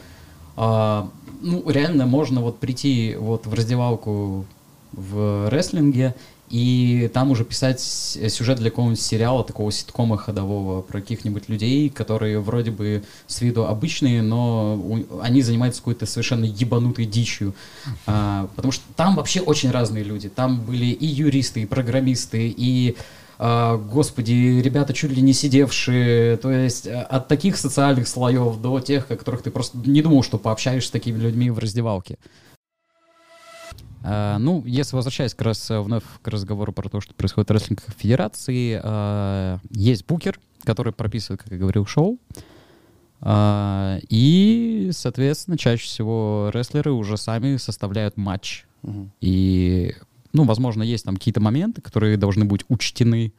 а, 0.56 1.10
ну, 1.41 1.63
реально 1.69 2.06
можно 2.06 2.41
вот 2.41 2.60
прийти 2.60 3.15
вот 3.17 3.47
в 3.47 3.54
раздевалку 3.54 4.45
в 4.91 5.49
рестлинге 5.49 6.15
и 6.50 7.10
там 7.14 7.32
уже 7.32 7.46
писать 7.46 7.82
сюжет 7.82 8.58
для 8.58 8.70
какого-нибудь 8.70 9.02
сериала, 9.02 9.44
такого 9.44 9.72
ситкома 9.72 10.18
ходового, 10.18 10.82
про 10.82 11.02
каких-нибудь 11.02 11.50
людей, 11.50 11.90
которые 11.90 12.40
вроде 12.40 12.72
бы 12.72 13.04
с 13.28 13.42
виду 13.42 13.66
обычные, 13.66 14.22
но 14.22 14.76
у- 14.76 15.20
они 15.22 15.42
занимаются 15.42 15.82
какой-то 15.82 16.06
совершенно 16.06 16.46
ебанутой 16.46 17.06
дичью. 17.06 17.54
А, 18.06 18.50
потому 18.56 18.72
что 18.72 18.84
там 18.96 19.16
вообще 19.16 19.42
очень 19.42 19.72
разные 19.72 20.04
люди. 20.04 20.30
Там 20.30 20.62
были 20.62 20.86
и 20.86 21.06
юристы, 21.06 21.62
и 21.62 21.66
программисты, 21.66 22.54
и 22.56 22.96
а, 23.42 23.78
господи, 23.78 24.62
ребята 24.62 24.94
чуть 24.94 25.12
ли 25.12 25.22
не 25.22 25.32
сидевшие, 25.32 26.36
то 26.38 26.52
есть 26.52 26.88
а, 26.88 27.04
от 27.04 27.30
таких 27.30 27.56
социальных 27.56 28.08
слоев 28.10 28.60
до 28.60 28.82
тех, 28.82 29.10
о 29.10 29.16
которых 29.16 29.44
ты 29.44 29.50
просто 29.50 29.78
не 29.78 30.02
думал, 30.02 30.24
что 30.24 30.38
пообщаешься 30.38 30.90
с 30.90 30.92
такими 30.92 31.18
людьми 31.18 31.50
в 31.50 31.58
раздевалке. 31.58 32.18
А, 34.02 34.38
ну, 34.38 34.64
если 34.66 34.96
возвращаясь 34.96 35.34
как 35.34 35.48
раз 35.48 35.70
э, 35.72 35.80
вновь 35.80 36.04
к 36.22 36.28
разговору 36.28 36.72
про 36.72 36.90
то, 36.90 37.02
что 37.02 37.14
происходит 37.14 37.50
в 37.50 37.54
рестлинг 37.54 37.82
федерации, 37.98 38.80
а, 38.82 39.60
есть 39.70 40.06
букер, 40.06 40.40
который 40.64 40.94
прописывает, 40.94 41.42
как 41.42 41.52
я 41.52 41.58
говорил, 41.58 41.86
шоу. 41.86 42.18
А, 43.22 44.00
и, 44.10 44.90
соответственно, 44.94 45.58
чаще 45.58 45.84
всего 45.84 46.50
рестлеры 46.54 46.92
уже 46.92 47.18
сами 47.18 47.58
составляют 47.58 48.16
матч. 48.16 48.66
Мгм. 48.82 49.12
И, 49.20 49.96
ну, 50.32 50.46
возможно, 50.46 50.84
есть 50.84 51.06
там 51.06 51.18
какие-то 51.18 51.42
моменты, 51.42 51.82
которые 51.82 52.18
должны 52.18 52.46
быть 52.46 52.62
учтены, 52.70 53.34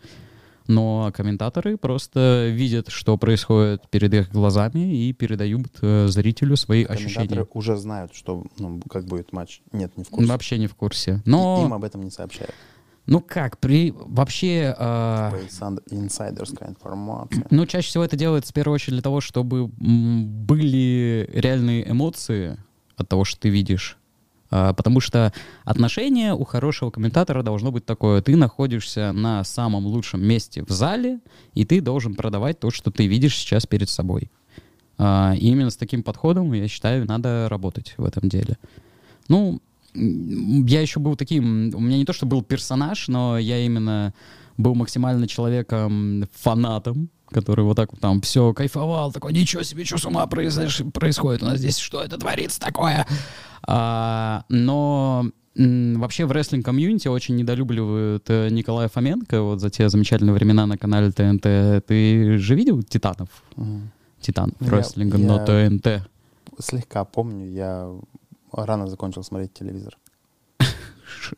но 0.71 1.11
комментаторы 1.15 1.77
просто 1.77 2.49
видят, 2.49 2.89
что 2.89 3.19
происходит 3.19 3.89
перед 3.91 4.15
их 4.15 4.31
глазами 4.31 5.07
и 5.07 5.13
передают 5.13 5.67
э, 5.83 6.07
зрителю 6.09 6.57
свои 6.57 6.85
Комментаторы 6.85 7.25
ощущения. 7.27 7.47
уже 7.55 7.77
знают, 7.77 8.15
что, 8.15 8.45
ну, 8.59 8.81
как 8.89 9.05
будет 9.05 9.33
матч. 9.33 9.61
Нет, 9.73 9.97
не 9.97 10.05
в 10.05 10.09
курсе. 10.09 10.29
Вообще 10.31 10.59
не 10.59 10.67
в 10.69 10.75
курсе. 10.75 11.23
И 11.27 11.29
Но, 11.29 11.63
Им 11.67 11.75
об 11.75 11.85
этом 11.85 12.03
не 12.03 12.11
сообщают. 12.11 12.55
Ну 13.07 13.21
как, 13.21 13.59
при 13.59 13.93
вообще... 13.97 14.75
э, 14.79 15.31
инсайд- 15.49 15.83
Инсайдерская 15.91 16.69
информация. 16.69 17.45
Ну, 17.51 17.67
чаще 17.67 17.89
всего 17.89 18.05
это 18.05 18.17
делается 18.17 18.53
в 18.53 18.55
первую 18.55 18.77
очередь 18.77 18.93
для 18.95 19.03
того, 19.03 19.21
чтобы 19.21 19.67
были 19.67 21.29
реальные 21.33 21.91
эмоции 21.91 22.57
от 22.97 23.09
того, 23.09 23.25
что 23.25 23.41
ты 23.41 23.49
видишь. 23.49 23.99
А, 24.51 24.73
Потому 24.73 25.01
что 25.01 25.33
отношение 25.65 26.35
у 26.35 26.45
хорошего 26.45 26.91
комментатора 26.91 27.43
должно 27.43 27.71
быть 27.71 27.85
такое. 27.85 28.21
Ты 28.23 28.37
находишься 28.37 29.13
на 29.13 29.45
самом 29.45 29.87
лучшем 29.87 30.23
месте 30.27 30.65
в 30.65 30.71
зале, 30.71 31.21
и 31.55 31.65
ты 31.65 31.81
должен 31.81 32.15
продавать 32.15 32.59
то, 32.61 32.71
что 32.71 32.91
ты 32.91 33.07
видишь 33.07 33.37
сейчас 33.37 33.67
перед 33.67 33.89
собой. 33.89 34.31
А, 34.99 35.35
И 35.37 35.49
именно 35.49 35.71
с 35.71 35.77
таким 35.77 36.03
подходом, 36.03 36.53
я 36.53 36.69
считаю, 36.69 37.07
надо 37.07 37.49
работать 37.49 37.95
в 37.97 38.05
этом 38.05 38.29
деле. 38.29 38.59
Ну, 39.29 39.61
я 39.95 40.81
еще 40.81 41.01
был 41.01 41.17
таким, 41.17 41.73
у 41.75 41.81
меня 41.81 41.97
не 41.97 42.05
то, 42.05 42.13
что 42.13 42.27
был 42.27 42.43
персонаж, 42.43 43.09
но 43.09 43.39
я 43.39 43.59
именно 43.59 44.15
был 44.57 44.75
максимально 44.75 45.27
человеком 45.27 46.25
фанатом, 46.33 47.09
который 47.31 47.65
вот 47.65 47.77
так 47.77 47.93
вот 47.93 48.01
там 48.01 48.21
все 48.21 48.53
кайфовал, 48.53 49.13
такой, 49.13 49.33
ничего 49.33 49.63
себе, 49.63 49.85
что 49.85 49.99
с 49.99 50.05
ума 50.05 50.25
произош- 50.27 50.91
происходит 50.91 51.43
у 51.43 51.47
нас 51.47 51.59
здесь, 51.59 51.79
что 51.79 52.03
это 52.03 52.19
творится 52.19 52.61
такое? 52.61 53.07
А, 53.67 54.45
но 54.49 55.27
вообще 55.57 56.27
в 56.27 56.33
рестлинг-комьюнити 56.33 57.09
очень 57.09 57.37
недолюбливают 57.37 58.25
э, 58.29 58.49
Николая 58.51 58.89
Фоменко 58.89 59.43
вот 59.43 59.61
за 59.61 59.69
те 59.71 59.89
замечательные 59.89 60.33
времена 60.33 60.67
на 60.67 60.79
канале 60.79 61.11
ТНТ. 61.11 61.85
Ты 61.87 62.39
же 62.39 62.55
видел 62.55 62.83
«Титанов»? 62.83 63.29
«Титан» 64.21 64.53
Я- 64.61 64.71
рестлинга 64.71 65.19
на 65.19 65.37
я- 65.47 65.69
ТНТ. 65.71 66.09
Слегка 66.59 67.05
помню, 67.05 67.47
я 67.51 67.91
рано 68.53 68.87
закончил 68.87 69.23
смотреть 69.23 69.53
телевизор. 69.55 69.97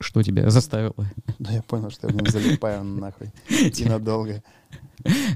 Что 0.00 0.22
тебя 0.22 0.48
заставило? 0.50 0.94
Да 1.38 1.52
я 1.52 1.62
понял, 1.62 1.90
что 1.90 2.06
я 2.06 2.12
в 2.12 2.16
нем 2.16 2.26
залипаю 2.26 2.84
нахуй. 2.84 3.30
И 3.48 3.84
надолго. 3.84 4.42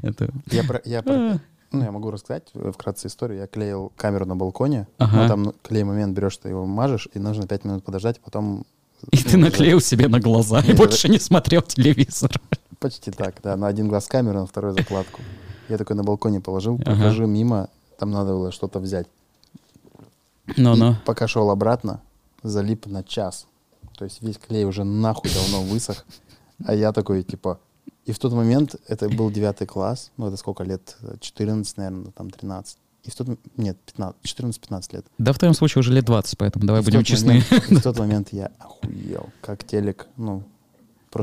Это... 0.03 0.31
Я, 0.51 0.65
про- 0.65 0.83
я, 0.85 1.03
про- 1.03 1.15
А, 1.15 1.39
ну, 1.73 1.85
я 1.85 1.91
могу 1.91 2.11
рассказать 2.11 2.45
э, 2.55 2.71
вкратце 2.73 3.09
историю. 3.09 3.41
Я 3.41 3.47
клеил 3.47 3.93
камеру 3.97 4.27
на 4.27 4.37
балконе. 4.37 4.87
Ага. 4.99 5.23
Ну, 5.23 5.29
там 5.29 5.43
ну, 5.43 5.55
клей 5.63 5.85
момент 5.85 6.17
берешь, 6.17 6.37
ты 6.37 6.49
его 6.49 6.67
мажешь, 6.67 7.09
и 7.15 7.19
нужно 7.19 7.47
5 7.47 7.65
минут 7.65 7.85
подождать, 7.85 8.21
потом... 8.21 8.65
И 9.11 9.17
ну, 9.25 9.31
ты 9.31 9.37
наклеил 9.37 9.81
себе 9.81 10.09
на 10.09 10.21
глаза 10.21 10.61
и 10.61 10.73
больше 10.73 11.09
не 11.09 11.19
смотрел 11.19 11.63
телевизор. 11.63 12.31
Почти 12.79 13.11
так, 13.11 13.37
да. 13.43 13.57
На 13.57 13.67
один 13.67 13.89
глаз 13.89 14.07
камеру, 14.07 14.41
на 14.41 14.47
второй 14.47 14.73
закладку. 14.73 15.21
Я 15.69 15.77
такой 15.79 15.97
на 15.97 16.05
балконе 16.05 16.41
положил, 16.41 16.79
прохожу 16.79 17.27
мимо, 17.27 17.69
там 17.99 18.11
надо 18.11 18.33
было 18.33 18.53
что-то 18.53 18.79
взять. 18.79 19.07
Ну-ну. 20.57 20.93
И 20.93 20.95
пока 21.05 21.27
шел 21.27 21.51
обратно, 21.51 22.01
залип 22.43 22.87
на 22.87 23.03
час. 23.03 23.47
То 23.99 24.05
есть 24.05 24.23
весь 24.23 24.39
клей 24.39 24.65
уже 24.65 24.85
нахуй 24.85 25.31
давно 25.33 25.63
высох. 25.63 26.05
А 26.65 26.75
я 26.75 26.93
такой, 26.93 27.23
типа... 27.23 27.59
И 28.07 28.13
в 28.13 28.19
тот 28.19 28.33
момент, 28.33 28.77
это 28.87 29.09
был 29.09 29.31
девятый 29.31 29.67
класс, 29.67 30.13
ну 30.17 30.29
это 30.29 30.37
сколько 30.37 30.63
лет? 30.63 30.97
14, 31.21 31.77
наверное, 31.77 32.13
там 32.13 32.31
13. 32.31 32.79
И 33.05 33.11
в 33.11 33.15
тот... 33.15 33.39
Нет, 33.57 33.77
15, 33.87 34.17
14-15 34.25 34.95
лет. 34.95 35.07
Да, 35.19 35.33
в 35.33 35.39
твоем 35.39 35.55
случае 35.55 35.81
уже 35.81 35.93
лет 35.93 36.05
20, 36.05 36.39
поэтому 36.39 36.65
давай 36.67 36.83
И 36.83 36.85
будем 36.85 37.03
честны. 37.03 37.43
момент- 37.51 37.81
в 37.81 37.83
тот 37.83 37.99
момент 38.01 38.29
я 38.33 38.51
охуел, 38.59 39.29
как 39.41 39.65
телек, 39.65 40.07
ну... 40.17 40.43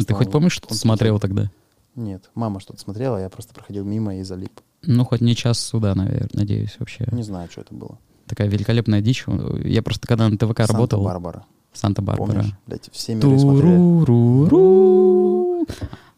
Ты 0.08 0.14
хоть 0.14 0.28
он- 0.28 0.32
помнишь, 0.34 0.54
что 0.54 0.68
ты 0.68 0.76
смотрел 0.76 1.20
тогда? 1.20 1.50
Нет, 1.96 2.30
мама 2.36 2.60
что-то 2.60 2.80
смотрела, 2.80 3.18
я 3.18 3.30
просто 3.30 3.54
проходил 3.54 3.86
мимо 3.86 4.18
и 4.18 4.24
залип. 4.24 4.60
Ну, 4.82 5.06
хоть 5.06 5.22
не 5.22 5.36
час 5.36 5.60
суда, 5.60 5.94
наверное, 5.96 6.30
надеюсь, 6.34 6.76
вообще. 6.80 7.08
Не 7.12 7.24
знаю, 7.24 7.48
что 7.52 7.62
это 7.62 7.74
было. 7.74 7.98
Такая 8.28 8.48
великолепная 8.50 9.02
дичь. 9.02 9.26
Я 9.64 9.84
просто 9.84 10.08
когда 10.08 10.28
на 10.28 10.38
ТВК 10.38 10.60
работал... 10.62 11.00
Санта-Барбара. 11.04 11.46
Санта-Барбара. 11.74 12.28
Помнишь? 12.34 12.54
Блядь, 12.66 12.90
все 12.92 13.16
миры 13.16 13.38
смотрели. 13.40 13.78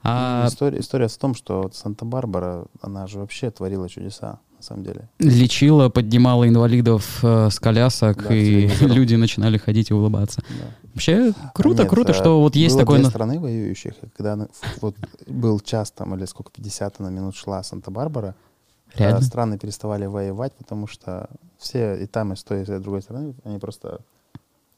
А 0.08 0.46
История, 0.48 0.80
история 0.80 1.08
в 1.08 1.18
том, 1.18 1.34
что 1.34 1.72
Санта-Барбара, 1.74 2.66
она 2.82 3.08
же 3.08 3.18
вообще 3.18 3.50
творила 3.50 3.90
чудеса, 3.90 4.40
на 4.56 4.62
самом 4.62 4.84
деле. 4.84 5.10
лечила, 5.18 5.90
поднимала 5.90 6.48
инвалидов 6.48 7.20
э, 7.24 7.50
с 7.50 7.60
колясок, 7.60 8.28
Да, 8.28 8.36
и 8.36 8.68
люди 8.82 9.16
начинали 9.16 9.58
ходить 9.58 9.90
и 9.90 9.96
улыбаться. 9.96 10.44
Да. 10.48 10.90
Вообще 10.94 11.34
круто, 11.56 11.82
Нет, 11.82 11.90
круто, 11.90 12.12
э, 12.12 12.14
что 12.14 12.40
вот 12.40 12.56
есть 12.56 12.76
было 12.76 12.82
такое... 12.84 13.00
две 13.00 13.10
страны 13.10 13.40
воюющих, 13.40 13.96
когда 14.16 14.48
вот 14.80 14.96
был 15.26 15.60
час 15.60 15.90
там, 15.90 16.14
или 16.16 16.26
сколько, 16.26 16.52
50 16.52 17.00
на 17.00 17.10
минут 17.10 17.36
шла 17.36 17.64
Санта-Барбара, 17.64 18.36
э, 18.94 19.00
Реально? 19.00 19.22
страны 19.22 19.58
переставали 19.58 20.06
воевать, 20.06 20.54
потому 20.54 20.86
что 20.86 21.30
все 21.58 21.96
и 21.96 22.06
там, 22.06 22.32
и 22.34 22.36
с 22.36 22.44
той, 22.44 22.62
и 22.62 22.66
с 22.66 22.68
другой 22.80 23.02
стороны, 23.02 23.34
они 23.44 23.58
просто... 23.58 24.02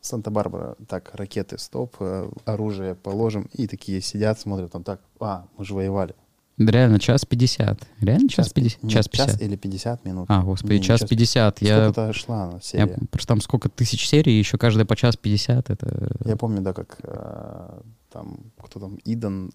Санта-Барбара, 0.02 0.76
так, 0.88 1.12
ракеты, 1.14 1.58
стоп, 1.58 1.96
э, 2.00 2.30
оружие 2.46 2.96
положим, 2.96 3.50
и 3.54 3.68
такие 3.68 4.02
сидят, 4.02 4.40
смотрят, 4.40 4.72
там 4.72 4.84
так, 4.84 5.02
а, 5.20 5.46
мы 5.58 5.66
же 5.66 5.74
воевали. 5.74 6.16
Реально, 6.58 7.00
час 7.00 7.24
пятьдесят. 7.24 7.80
Реально 8.02 8.30
час 8.30 8.50
пятьдесят? 8.50 8.82
Час 8.82 8.90
час 8.90 9.08
пятьдесят. 9.08 9.42
или 9.44 9.56
50 9.56 10.06
минут. 10.06 10.26
А, 10.28 10.42
господи, 10.42 10.74
Не, 10.74 10.82
час 10.82 11.02
пятьдесят. 11.02 11.62
Я, 11.62 11.92
Сколько-то 11.92 12.14
шла 12.14 12.44
она, 12.46 12.54
я 12.54 12.60
серия. 12.62 12.98
просто 13.12 13.28
там 13.28 13.42
сколько 13.42 13.70
тысяч 13.70 14.08
серий, 14.08 14.40
еще 14.40 14.58
каждая 14.58 14.86
по 14.86 14.96
час 14.96 15.18
пятьдесят. 15.18 15.70
Это... 15.70 16.10
Я 16.26 16.36
помню, 16.36 16.62
да, 16.62 16.74
как 16.74 16.98
э, 17.04 17.80
там, 18.12 18.40
кто 18.60 18.80
там, 18.80 18.98
Идан 19.06 19.52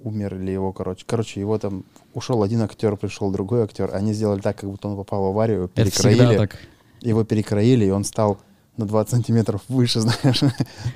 умер 0.00 0.34
или 0.36 0.50
его, 0.50 0.72
короче. 0.72 1.04
Короче, 1.06 1.38
его 1.38 1.56
там 1.58 1.84
ушел 2.14 2.42
один 2.42 2.62
актер, 2.62 2.96
пришел 2.96 3.30
другой 3.30 3.62
актер. 3.62 3.94
Они 3.94 4.12
сделали 4.12 4.40
так, 4.40 4.58
как 4.58 4.68
будто 4.68 4.88
он 4.88 4.96
попал 4.96 5.22
в 5.22 5.26
аварию, 5.26 5.70
Это 5.76 5.88
всегда 5.88 6.08
перекроили. 6.10 6.36
так. 6.36 6.58
Его 7.00 7.22
перекроили, 7.22 7.84
и 7.84 7.90
он 7.90 8.02
стал 8.02 8.40
на 8.76 8.86
20 8.86 9.10
сантиметров 9.10 9.62
выше, 9.68 10.00
знаешь. 10.00 10.40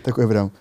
Такой 0.04 0.28
прям 0.28 0.52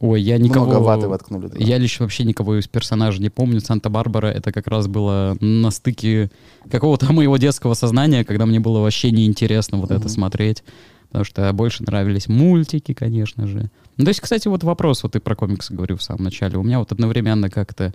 Ой, 0.00 0.20
я 0.20 0.38
никого... 0.38 0.66
много 0.66 0.78
ваты 0.82 1.08
воткнули. 1.08 1.48
туда. 1.48 1.64
Я 1.64 1.78
лично 1.78 2.04
вообще 2.04 2.24
никого 2.24 2.58
из 2.58 2.66
персонажей 2.66 3.20
не 3.20 3.30
помню. 3.30 3.60
Санта-Барбара 3.60 4.26
это 4.26 4.50
как 4.52 4.66
раз 4.66 4.88
было 4.88 5.36
на 5.40 5.70
стыке 5.70 6.30
какого-то 6.70 7.12
моего 7.12 7.36
детского 7.36 7.74
сознания, 7.74 8.24
когда 8.24 8.46
мне 8.46 8.58
было 8.60 8.80
вообще 8.80 9.10
неинтересно 9.10 9.78
вот 9.78 9.90
это 9.90 10.00
Мгм. 10.00 10.08
смотреть. 10.08 10.64
Потому 11.08 11.24
что 11.24 11.52
больше 11.52 11.84
нравились 11.84 12.28
мультики, 12.28 12.92
конечно 12.92 13.46
же. 13.46 13.70
Ну, 13.96 14.04
то 14.04 14.08
есть, 14.10 14.20
кстати, 14.20 14.46
вот 14.48 14.62
вопрос, 14.62 15.02
вот 15.02 15.12
ты 15.12 15.20
про 15.20 15.34
комиксы 15.34 15.72
говорил 15.72 15.96
в 15.96 16.02
самом 16.02 16.24
начале. 16.24 16.58
У 16.58 16.62
меня 16.62 16.78
вот 16.80 16.92
одновременно 16.92 17.48
как-то 17.48 17.94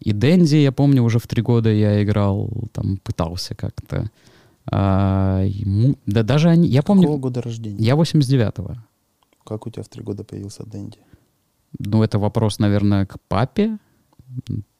и 0.00 0.12
Дэнди, 0.12 0.56
я 0.56 0.72
помню, 0.72 1.02
уже 1.02 1.18
в 1.18 1.26
три 1.26 1.42
года 1.42 1.70
я 1.70 2.02
играл, 2.02 2.50
там, 2.72 2.96
пытался 2.98 3.54
как-то. 3.54 4.10
А, 4.70 5.42
и 5.44 5.64
му- 5.64 5.96
Да 6.06 6.22
даже 6.22 6.48
они... 6.48 6.68
Я 6.68 6.80
Какого 6.82 7.02
помню... 7.02 7.18
года 7.18 7.42
рождения? 7.42 7.84
Я 7.84 7.94
89-го. 7.94 8.76
Как 9.44 9.66
у 9.66 9.70
тебя 9.70 9.82
в 9.82 9.88
три 9.88 10.02
года 10.02 10.24
появился 10.24 10.64
Дэнди? 10.64 10.98
Ну, 11.78 12.02
это 12.02 12.18
вопрос, 12.18 12.58
наверное, 12.58 13.04
к 13.04 13.16
папе. 13.28 13.78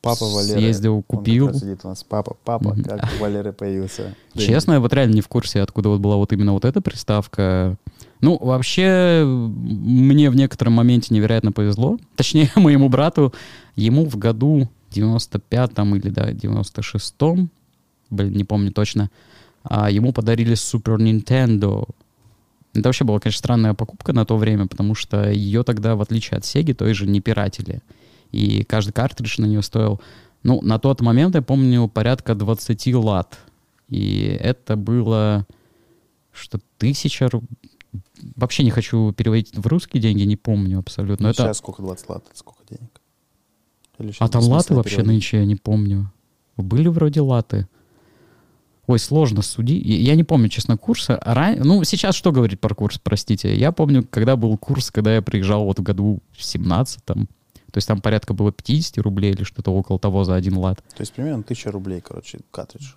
Папа 0.00 0.24
Валера. 0.24 0.58
Съездил, 0.58 0.96
Он 0.96 1.02
купил. 1.02 1.48
раз 1.48 1.60
сидит 1.60 1.80
у 1.84 1.88
нас. 1.88 2.02
Папа, 2.04 2.36
папа, 2.44 2.70
Мгм. 2.74 2.84
как 2.84 3.08
у 3.18 3.22
Валеры 3.22 3.52
появился 3.52 4.14
Дэнди? 4.34 4.46
Честно, 4.46 4.72
я 4.72 4.80
вот 4.80 4.92
реально 4.92 5.14
не 5.14 5.20
в 5.20 5.28
курсе, 5.28 5.60
откуда 5.60 5.90
вот 5.90 6.00
была 6.00 6.16
вот 6.16 6.32
именно 6.32 6.52
вот 6.52 6.64
эта 6.64 6.80
приставка. 6.80 7.76
Ну, 8.20 8.38
вообще, 8.38 9.22
мне 9.26 10.30
в 10.30 10.36
некотором 10.36 10.72
моменте 10.74 11.14
невероятно 11.14 11.52
повезло. 11.52 11.98
Точнее, 12.16 12.50
моему 12.56 12.88
брату, 12.88 13.34
ему 13.76 14.06
в 14.06 14.16
году 14.16 14.68
95-м 14.92 15.96
или, 15.96 16.08
да, 16.08 16.30
96-м, 16.32 17.50
блин, 18.10 18.32
не 18.32 18.44
помню 18.44 18.72
точно, 18.72 19.10
а 19.64 19.90
ему 19.90 20.12
подарили 20.12 20.54
Super 20.54 20.98
Nintendo. 20.98 21.88
Это 22.72 22.88
вообще 22.88 23.04
была, 23.04 23.20
конечно, 23.20 23.38
странная 23.38 23.74
покупка 23.74 24.12
на 24.12 24.24
то 24.24 24.36
время, 24.36 24.66
потому 24.66 24.94
что 24.94 25.30
ее 25.30 25.62
тогда, 25.62 25.96
в 25.96 26.00
отличие 26.00 26.38
от 26.38 26.44
Sega, 26.44 26.74
той 26.74 26.94
же 26.94 27.06
не 27.06 27.20
пиратили. 27.20 27.82
И 28.30 28.64
каждый 28.64 28.92
картридж 28.92 29.40
на 29.40 29.46
нее 29.46 29.62
стоил, 29.62 30.00
ну, 30.42 30.60
на 30.62 30.78
тот 30.78 31.00
момент, 31.00 31.34
я 31.34 31.42
помню, 31.42 31.88
порядка 31.88 32.34
20 32.34 32.94
лат. 32.94 33.38
И 33.88 34.38
это 34.40 34.76
было 34.76 35.46
что 36.34 36.58
тысяча 36.78 37.26
ру- 37.26 37.44
Вообще 38.36 38.64
не 38.64 38.70
хочу 38.70 39.12
переводить 39.12 39.56
в 39.56 39.66
русские 39.66 40.02
деньги, 40.02 40.22
не 40.22 40.36
помню 40.36 40.80
абсолютно. 40.80 41.24
Ну, 41.24 41.30
это... 41.30 41.44
Сейчас 41.44 41.58
сколько 41.58 41.82
20 41.82 42.08
лат, 42.08 42.24
это 42.28 42.36
сколько 42.36 42.62
денег? 42.68 43.00
А 44.18 44.28
там 44.28 44.42
латы 44.42 44.74
вообще 44.74 44.96
переводить? 44.96 45.12
нынче, 45.12 45.36
я 45.38 45.44
не 45.44 45.54
помню. 45.54 46.10
Были 46.56 46.88
вроде 46.88 47.20
латы. 47.20 47.68
Ой, 48.86 48.98
сложно 48.98 49.40
судить. 49.42 49.82
Я 49.86 50.14
не 50.14 50.24
помню, 50.24 50.48
честно, 50.48 50.76
курса. 50.76 51.18
Ран- 51.24 51.58
Ну, 51.62 51.82
сейчас 51.84 52.14
что 52.14 52.32
говорить 52.32 52.60
про 52.60 52.74
курс, 52.74 53.00
простите. 53.02 53.56
Я 53.56 53.72
помню, 53.72 54.06
когда 54.10 54.36
был 54.36 54.56
курс, 54.58 54.90
когда 54.90 55.14
я 55.14 55.22
приезжал 55.22 55.64
вот 55.64 55.78
в 55.78 55.82
году 55.82 56.20
в 56.32 56.40
17-м. 56.42 57.26
То 57.72 57.78
есть 57.78 57.88
там 57.88 58.00
порядка 58.00 58.34
было 58.34 58.52
50 58.52 58.98
рублей 58.98 59.32
или 59.32 59.42
что-то 59.42 59.72
около 59.72 59.98
того 59.98 60.24
за 60.24 60.34
один 60.34 60.58
лат. 60.58 60.76
То 60.96 61.00
есть 61.00 61.12
примерно 61.12 61.42
1000 61.42 61.70
рублей, 61.72 62.00
короче, 62.00 62.38
картридж. 62.50 62.92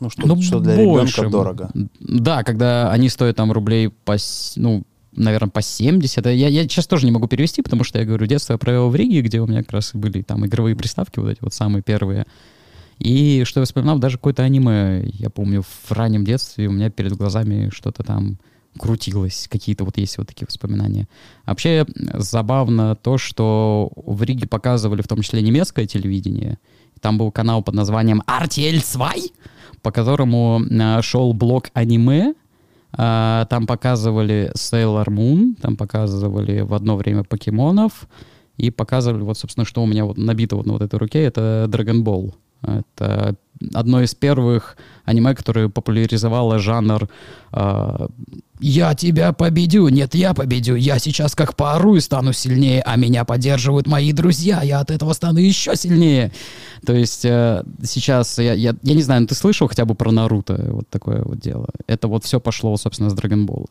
Ну, 0.00 0.10
что, 0.10 0.26
Ну, 0.26 0.42
что 0.42 0.58
для 0.58 0.74
больше. 0.76 1.18
ребенка 1.22 1.30
дорого. 1.30 1.70
Да, 2.00 2.42
когда 2.42 2.90
они 2.90 3.08
стоят 3.08 3.36
там 3.36 3.52
рублей 3.52 3.88
по, 3.88 4.16
ну, 4.56 4.82
наверное, 5.12 5.48
по 5.50 5.62
70. 5.62 6.26
Я, 6.26 6.48
я 6.48 6.62
сейчас 6.64 6.86
тоже 6.88 7.06
не 7.06 7.12
могу 7.12 7.28
перевести, 7.28 7.62
потому 7.62 7.84
что 7.84 8.00
я 8.00 8.04
говорю, 8.04 8.26
детство 8.26 8.54
я 8.54 8.58
провел 8.58 8.90
в 8.90 8.96
Риге, 8.96 9.20
где 9.22 9.40
у 9.40 9.46
меня 9.46 9.62
как 9.62 9.72
раз 9.72 9.94
и 9.94 9.98
были 9.98 10.22
там 10.22 10.44
игровые 10.44 10.74
приставки, 10.74 11.20
вот 11.20 11.28
эти 11.30 11.38
вот 11.40 11.54
самые 11.54 11.82
первые. 11.82 12.26
И 13.02 13.42
что 13.44 13.58
я 13.58 13.66
вспоминал, 13.66 13.98
даже 13.98 14.16
какое-то 14.16 14.44
аниме, 14.44 15.02
я 15.04 15.28
помню, 15.28 15.62
в 15.62 15.90
раннем 15.90 16.24
детстве 16.24 16.68
у 16.68 16.72
меня 16.72 16.88
перед 16.88 17.12
глазами 17.14 17.68
что-то 17.72 18.04
там 18.04 18.38
крутилось. 18.78 19.48
Какие-то 19.50 19.84
вот 19.84 19.98
есть 19.98 20.18
вот 20.18 20.28
такие 20.28 20.46
воспоминания. 20.46 21.08
Вообще 21.44 21.84
забавно 22.14 22.94
то, 22.94 23.18
что 23.18 23.90
в 23.96 24.22
Риге 24.22 24.46
показывали 24.46 25.02
в 25.02 25.08
том 25.08 25.20
числе 25.22 25.42
немецкое 25.42 25.86
телевидение. 25.86 26.58
Там 27.00 27.18
был 27.18 27.32
канал 27.32 27.64
под 27.64 27.74
названием 27.74 28.22
RTL 28.24 28.80
2, 28.92 29.12
по 29.82 29.90
которому 29.90 30.62
э, 30.62 31.02
шел 31.02 31.32
блок 31.32 31.70
аниме. 31.74 32.34
Э, 32.96 33.46
там 33.50 33.66
показывали 33.66 34.52
Sailor 34.54 35.06
Moon, 35.06 35.60
там 35.60 35.76
показывали 35.76 36.60
в 36.60 36.72
одно 36.72 36.96
время 36.96 37.24
покемонов. 37.24 38.06
И 38.58 38.70
показывали, 38.70 39.22
вот, 39.22 39.36
собственно, 39.36 39.66
что 39.66 39.82
у 39.82 39.86
меня 39.86 40.04
вот 40.04 40.18
набито 40.18 40.54
вот 40.54 40.66
на 40.66 40.74
вот 40.74 40.82
этой 40.82 41.00
руке, 41.00 41.24
это 41.24 41.66
Dragon 41.68 42.04
Ball. 42.04 42.32
Это 42.62 43.36
одно 43.74 44.02
из 44.02 44.14
первых 44.14 44.76
аниме, 45.04 45.34
которое 45.34 45.68
популяризовало 45.68 46.58
жанр 46.58 47.08
э, 47.52 48.06
«Я 48.60 48.94
тебя 48.94 49.32
победю, 49.32 49.88
нет, 49.88 50.14
я 50.14 50.34
победю, 50.34 50.76
я 50.76 50.98
сейчас 50.98 51.34
как 51.34 51.56
поору 51.56 51.96
и 51.96 52.00
стану 52.00 52.32
сильнее, 52.32 52.82
а 52.82 52.96
меня 52.96 53.24
поддерживают 53.24 53.86
мои 53.86 54.12
друзья, 54.12 54.62
я 54.62 54.80
от 54.80 54.90
этого 54.90 55.12
стану 55.12 55.38
еще 55.38 55.76
сильнее». 55.76 56.32
То 56.86 56.92
есть 56.92 57.24
э, 57.24 57.64
сейчас, 57.82 58.38
я, 58.38 58.52
я, 58.54 58.74
я 58.82 58.94
не 58.94 59.02
знаю, 59.02 59.26
ты 59.26 59.34
слышал 59.34 59.68
хотя 59.68 59.84
бы 59.84 59.94
про 59.94 60.10
Наруто, 60.12 60.68
вот 60.70 60.88
такое 60.88 61.22
вот 61.22 61.38
дело. 61.38 61.68
Это 61.86 62.08
вот 62.08 62.24
все 62.24 62.40
пошло, 62.40 62.76
собственно, 62.76 63.10
с 63.10 63.14
Драгонбола. 63.14 63.66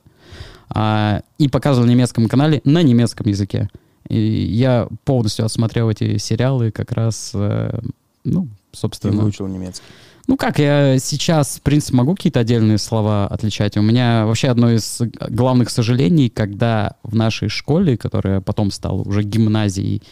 А, 0.74 1.22
и 1.38 1.50
показывал 1.50 1.86
на 1.86 1.92
немецком 1.92 2.28
канале 2.28 2.62
на 2.64 2.82
немецком 2.82 3.28
языке. 3.28 3.70
И 4.08 4.18
я 4.18 4.88
полностью 5.06 5.46
отсмотрел 5.46 5.90
эти 5.90 6.18
сериалы 6.18 6.72
как 6.72 6.92
раз, 6.92 7.32
э, 7.34 7.80
ну, 8.24 8.48
собственно... 8.74 9.14
Ты 9.14 9.20
выучил 9.20 9.48
немецкий. 9.48 9.86
Ну 10.28 10.38
как, 10.38 10.60
я 10.60 10.98
сейчас, 11.00 11.58
в 11.58 11.62
принципе, 11.62 11.98
могу 11.98 12.16
какие-то 12.16 12.40
отдельные 12.40 12.78
слова 12.78 13.28
отличать. 13.28 13.76
У 13.78 13.82
меня 13.82 14.26
вообще 14.26 14.50
одно 14.50 14.72
из 14.72 15.02
главных 15.30 15.70
сожалений, 15.70 16.30
когда 16.30 16.96
в 17.04 17.16
нашей 17.16 17.50
школе, 17.50 17.98
которая 17.98 18.40
потом 18.40 18.72
стала 18.72 19.02
уже 19.02 19.24
гимназией, 19.24 20.04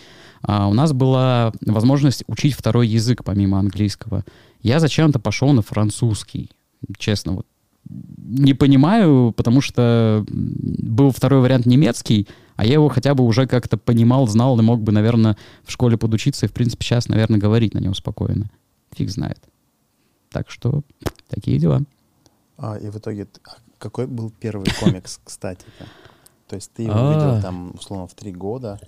а, 0.42 0.68
у 0.68 0.74
нас 0.74 0.94
была 0.94 1.54
возможность 1.62 2.24
учить 2.28 2.54
второй 2.54 2.88
язык 2.88 3.24
помимо 3.24 3.60
английского. 3.60 4.26
Я 4.62 4.80
зачем-то 4.80 5.20
пошел 5.20 5.52
на 5.54 5.62
французский. 5.62 6.52
Честно, 6.98 7.34
вот 7.34 7.46
не 7.90 8.54
понимаю, 8.54 9.34
потому 9.36 9.62
что 9.62 10.26
был 10.30 11.12
второй 11.12 11.42
вариант 11.42 11.66
немецкий, 11.66 12.28
а 12.56 12.66
я 12.66 12.74
его 12.74 12.90
хотя 12.90 13.16
бы 13.16 13.24
уже 13.26 13.48
как-то 13.48 13.78
понимал, 13.78 14.28
знал 14.28 14.60
и 14.60 14.62
мог 14.62 14.82
бы, 14.82 14.92
наверное, 14.92 15.38
в 15.64 15.72
школе 15.72 15.98
подучиться 15.98 16.46
и, 16.46 16.50
в 16.50 16.54
принципе, 16.54 16.86
сейчас, 16.86 17.08
наверное, 17.08 17.40
говорить 17.40 17.74
на 17.74 17.80
нем 17.80 17.96
спокойно. 17.96 18.50
Фиг 18.96 19.10
знает. 19.10 19.40
Так 20.30 20.52
что 20.52 20.82
такие 21.28 21.58
дела. 21.58 21.82
А, 22.58 22.76
и 22.78 22.90
в 22.90 22.98
итоге, 22.98 23.28
а 23.46 23.58
какой 23.78 24.06
был 24.08 24.32
первый 24.40 24.68
комикс, 24.80 25.20
кстати? 25.24 25.66
-то? 25.80 25.86
То 26.48 26.56
есть 26.56 26.72
ты 26.74 26.84
его 26.84 26.94
А. 26.96 27.14
видел 27.14 27.42
там, 27.42 27.72
условно, 27.76 28.08
в 28.08 28.14
три 28.14 28.32
года, 28.32 28.80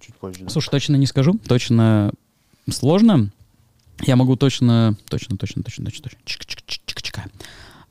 чуть 0.00 0.14
позже. 0.20 0.44
да? 0.44 0.50
Слушай, 0.50 0.70
точно 0.70 0.96
не 0.96 1.06
скажу. 1.06 1.34
Точно 1.46 2.12
сложно. 2.70 3.30
Я 4.06 4.16
могу 4.16 4.36
точно, 4.36 4.96
точно, 5.08 5.36
точно, 5.36 5.62
точно, 5.62 5.84
точно, 5.84 6.02
точно. 6.02 6.18
Чик-чик-чик-чик-чика. 6.24 7.30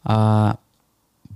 А, 0.03 0.57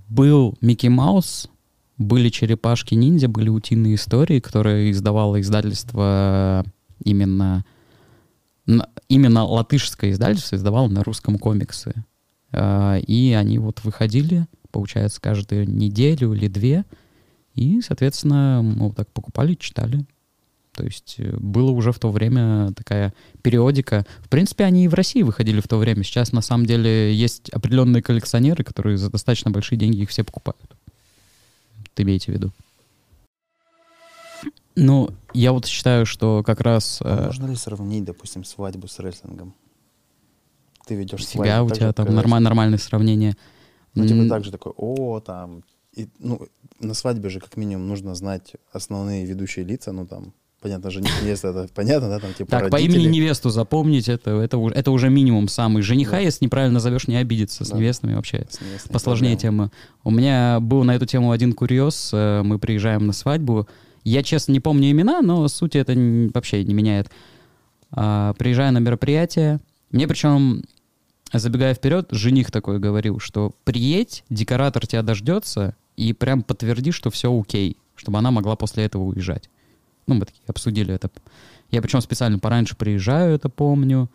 был 0.08 0.54
Микки 0.60 0.86
Маус, 0.86 1.48
были 1.96 2.28
черепашки-ниндзя, 2.28 3.28
были 3.28 3.48
утиные 3.48 3.96
истории, 3.96 4.40
которые 4.40 4.90
издавало 4.90 5.40
издательство 5.40 6.64
именно 7.04 7.64
на- 8.66 8.88
именно 9.08 9.44
латышское 9.44 10.10
издательство 10.10 10.56
издавало 10.56 10.88
на 10.88 11.02
русском 11.02 11.38
комиксы. 11.38 11.94
А, 12.52 12.98
И 12.98 13.32
они 13.32 13.58
вот 13.58 13.82
выходили, 13.84 14.46
получается, 14.70 15.20
каждую 15.20 15.68
неделю 15.68 16.32
или 16.34 16.48
две. 16.48 16.84
И, 17.54 17.80
соответственно, 17.80 18.60
мы 18.62 18.88
вот 18.88 18.96
так 18.96 19.08
покупали, 19.10 19.54
читали. 19.54 20.04
То 20.78 20.84
есть 20.84 21.16
э, 21.18 21.36
было 21.36 21.72
уже 21.72 21.90
в 21.90 21.98
то 21.98 22.08
время 22.12 22.72
такая 22.72 23.12
периодика. 23.42 24.06
В 24.20 24.28
принципе, 24.28 24.62
они 24.62 24.84
и 24.84 24.88
в 24.88 24.94
России 24.94 25.22
выходили 25.22 25.60
в 25.60 25.66
то 25.66 25.76
время. 25.76 26.04
Сейчас, 26.04 26.30
на 26.30 26.40
самом 26.40 26.66
деле, 26.66 27.12
есть 27.12 27.50
определенные 27.50 28.00
коллекционеры, 28.00 28.62
которые 28.62 28.96
за 28.96 29.10
достаточно 29.10 29.50
большие 29.50 29.76
деньги 29.76 30.02
их 30.02 30.10
все 30.10 30.22
покупают. 30.22 30.76
Вот 31.78 31.88
имейте 31.96 32.30
в 32.30 32.34
виду. 32.36 32.52
Ну, 34.76 35.10
я 35.34 35.52
вот 35.52 35.66
считаю, 35.66 36.06
что 36.06 36.44
как 36.46 36.60
раз... 36.60 37.00
А 37.02 37.22
э, 37.22 37.26
можно 37.26 37.46
ли 37.46 37.56
сравнить, 37.56 38.04
допустим, 38.04 38.44
свадьбу 38.44 38.86
с 38.86 39.00
рестлингом? 39.00 39.56
Ты 40.86 40.94
ведешь 40.94 41.26
Себя 41.26 41.64
у 41.64 41.70
тебя 41.70 41.92
там 41.92 42.06
нормаль- 42.06 42.38
нормальное 42.38 42.78
сравнение. 42.78 43.36
Ну, 43.96 44.06
типа 44.06 44.28
так 44.28 44.44
же 44.44 44.52
такой, 44.52 44.72
о, 44.76 45.18
там... 45.18 45.64
И, 45.94 46.06
ну, 46.20 46.46
на 46.78 46.94
свадьбе 46.94 47.30
же 47.30 47.40
как 47.40 47.56
минимум 47.56 47.88
нужно 47.88 48.14
знать 48.14 48.52
основные 48.70 49.24
ведущие 49.26 49.64
лица, 49.64 49.90
ну, 49.90 50.06
там, 50.06 50.32
понятно, 50.60 50.90
жених, 50.90 51.10
невеста, 51.22 51.48
это 51.48 51.68
понятно, 51.74 52.08
да, 52.08 52.18
там, 52.18 52.32
типа, 52.34 52.50
Так, 52.50 52.70
по 52.70 52.76
родители. 52.76 53.00
имени 53.00 53.16
невесту 53.16 53.50
запомнить, 53.50 54.08
это, 54.08 54.30
это, 54.40 54.58
уже- 54.58 54.74
это 54.74 54.90
уже 54.90 55.08
минимум 55.08 55.48
самый. 55.48 55.82
Жениха, 55.82 56.12
Да. 56.12 56.18
если 56.20 56.44
неправильно 56.44 56.80
зовешь, 56.80 57.06
не 57.08 57.16
обидится. 57.16 57.64
С 57.64 57.70
Да. 57.70 57.76
невестами 57.78 58.14
вообще 58.14 58.46
С 58.50 58.60
невестой 58.60 58.92
посложнее 58.92 59.36
проблема. 59.36 59.64
тема. 59.68 59.72
У 60.04 60.10
меня 60.10 60.58
был 60.60 60.84
на 60.84 60.94
эту 60.96 61.06
тему 61.06 61.30
один 61.30 61.52
курьез. 61.52 62.10
э, 62.12 62.42
Мы 62.42 62.58
приезжаем 62.58 63.06
на 63.06 63.12
свадьбу. 63.12 63.68
Я, 64.04 64.22
честно, 64.22 64.52
не 64.52 64.60
помню 64.60 64.90
имена, 64.90 65.20
но 65.22 65.46
суть 65.48 65.76
это 65.76 65.92
вообще 66.34 66.64
не 66.64 66.74
меняет. 66.74 67.10
А, 67.90 68.32
Приезжаю 68.34 68.72
на 68.72 68.78
мероприятие. 68.78 69.60
Мне 69.90 70.06
причем, 70.06 70.62
забегая 71.32 71.74
вперед, 71.74 72.08
жених 72.10 72.50
такой 72.50 72.78
говорил, 72.78 73.18
что 73.20 73.52
приедь, 73.64 74.24
декоратор 74.30 74.86
тебя 74.86 75.02
дождется 75.02 75.74
и 75.96 76.12
прям 76.12 76.42
подтверди, 76.42 76.90
что 76.90 77.10
все 77.10 77.32
окей, 77.38 77.76
чтобы 77.96 78.18
она 78.18 78.30
могла 78.30 78.56
после 78.56 78.84
этого 78.84 79.02
уезжать. 79.04 79.48
Ну, 80.08 80.14
мы 80.14 80.24
такие 80.24 80.42
обсудили 80.46 80.94
это. 80.94 81.10
Я 81.70 81.82
причем 81.82 82.00
специально 82.00 82.38
пораньше 82.38 82.76
приезжаю, 82.76 83.34
это 83.34 83.48
помню. 83.48 84.10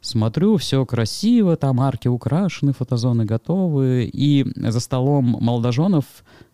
Смотрю, 0.00 0.58
все 0.58 0.84
красиво, 0.84 1.56
там 1.56 1.80
арки 1.80 2.06
украшены, 2.06 2.72
фотозоны 2.72 3.24
готовы. 3.24 4.08
И 4.12 4.46
за 4.54 4.78
столом 4.78 5.38
молодоженов 5.40 6.04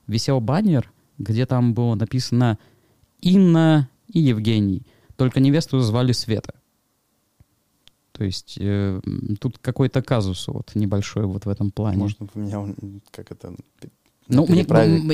висел 0.07 0.40
баннер, 0.40 0.90
где 1.18 1.44
там 1.44 1.74
было 1.74 1.96
написано 1.96 2.59
Инна 3.20 3.90
и 4.07 4.20
Евгений. 4.20 4.87
Только 5.16 5.40
невесту 5.40 5.80
звали 5.80 6.12
Света. 6.12 6.54
То 8.12 8.22
есть 8.22 8.57
э, 8.61 9.00
тут 9.40 9.59
какой-то 9.59 10.00
казус 10.02 10.46
вот 10.46 10.70
небольшой 10.76 11.26
вот 11.26 11.46
в 11.46 11.48
этом 11.48 11.72
плане. 11.72 11.98
Может, 11.98 12.18
поменял, 12.18 12.68
как 13.11 13.33
это, 13.33 13.57
Ну, 14.28 14.46
мне- 14.48 14.64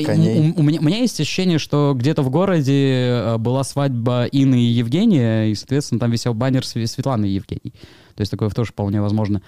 коней. 0.05 0.53
у, 0.55 0.61
у 0.61 0.63
меня, 0.63 0.79
у 0.79 0.83
меня 0.83 0.99
есть 0.99 1.19
ощущение, 1.19 1.59
что 1.59 1.93
где-то 1.97 2.21
в 2.21 2.29
городе 2.29 3.07
э, 3.09 3.37
была 3.37 3.63
свадьба 3.63 4.25
Инны 4.31 4.61
и 4.61 4.67
Евгения, 4.67 5.47
и, 5.49 5.55
соответственно, 5.55 5.99
там 5.99 6.11
висел 6.11 6.33
баннер 6.33 6.61
Све- 6.61 6.87
Светланы 6.87 7.25
и 7.25 7.33
Евгений. 7.33 7.73
То 8.15 8.21
есть 8.21 8.31
такое 8.31 8.49
тоже 8.49 8.71
вполне 8.71 9.01
возможно. 9.01 9.41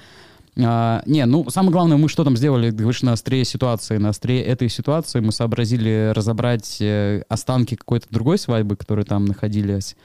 А, 0.62 1.02
не, 1.06 1.26
ну, 1.26 1.50
самое 1.50 1.72
главное, 1.72 1.98
мы 1.98 2.10
что 2.10 2.24
там 2.24 2.38
сделали, 2.38 2.70
говоришь, 2.72 3.02
на 3.02 3.14
острие 3.14 3.46
ситуации. 3.46 3.98
На 3.98 4.10
острие 4.10 4.44
этой 4.44 4.70
ситуации 4.70 5.20
мы 5.20 5.32
сообразили 5.32 6.12
разобрать 6.14 6.78
э, 6.82 7.24
останки 7.30 7.76
какой-то 7.76 8.08
другой 8.10 8.38
свадьбы, 8.38 8.76
которые 8.76 9.06
там 9.06 9.26
находились. 9.26 9.96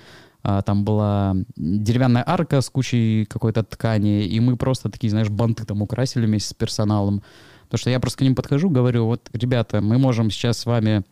А, 0.43 0.63
там 0.63 0.85
была 0.85 1.37
деревянная 1.57 2.23
арка 2.27 2.61
с 2.61 2.71
кучей 2.71 3.27
какой-то 3.27 3.65
ткани, 3.65 4.25
и 4.25 4.41
мы 4.41 4.57
просто 4.57 4.89
такие, 4.89 5.11
знаешь, 5.11 5.29
банты 5.29 5.65
там 5.65 5.83
украсили 5.83 6.27
вместе 6.27 6.51
с 6.51 6.55
персоналом. 6.55 7.23
Потому 7.69 7.81
что 7.81 7.91
я 7.91 8.01
просто 8.01 8.19
к 8.19 8.23
ним 8.23 8.35
подхожу, 8.35 8.71
говорю, 8.71 9.05
вот, 9.05 9.29
ребята, 9.33 9.81
мы 9.81 9.99
можем 9.99 10.31
сейчас 10.31 10.59
с 10.59 10.67
вами 10.67 11.05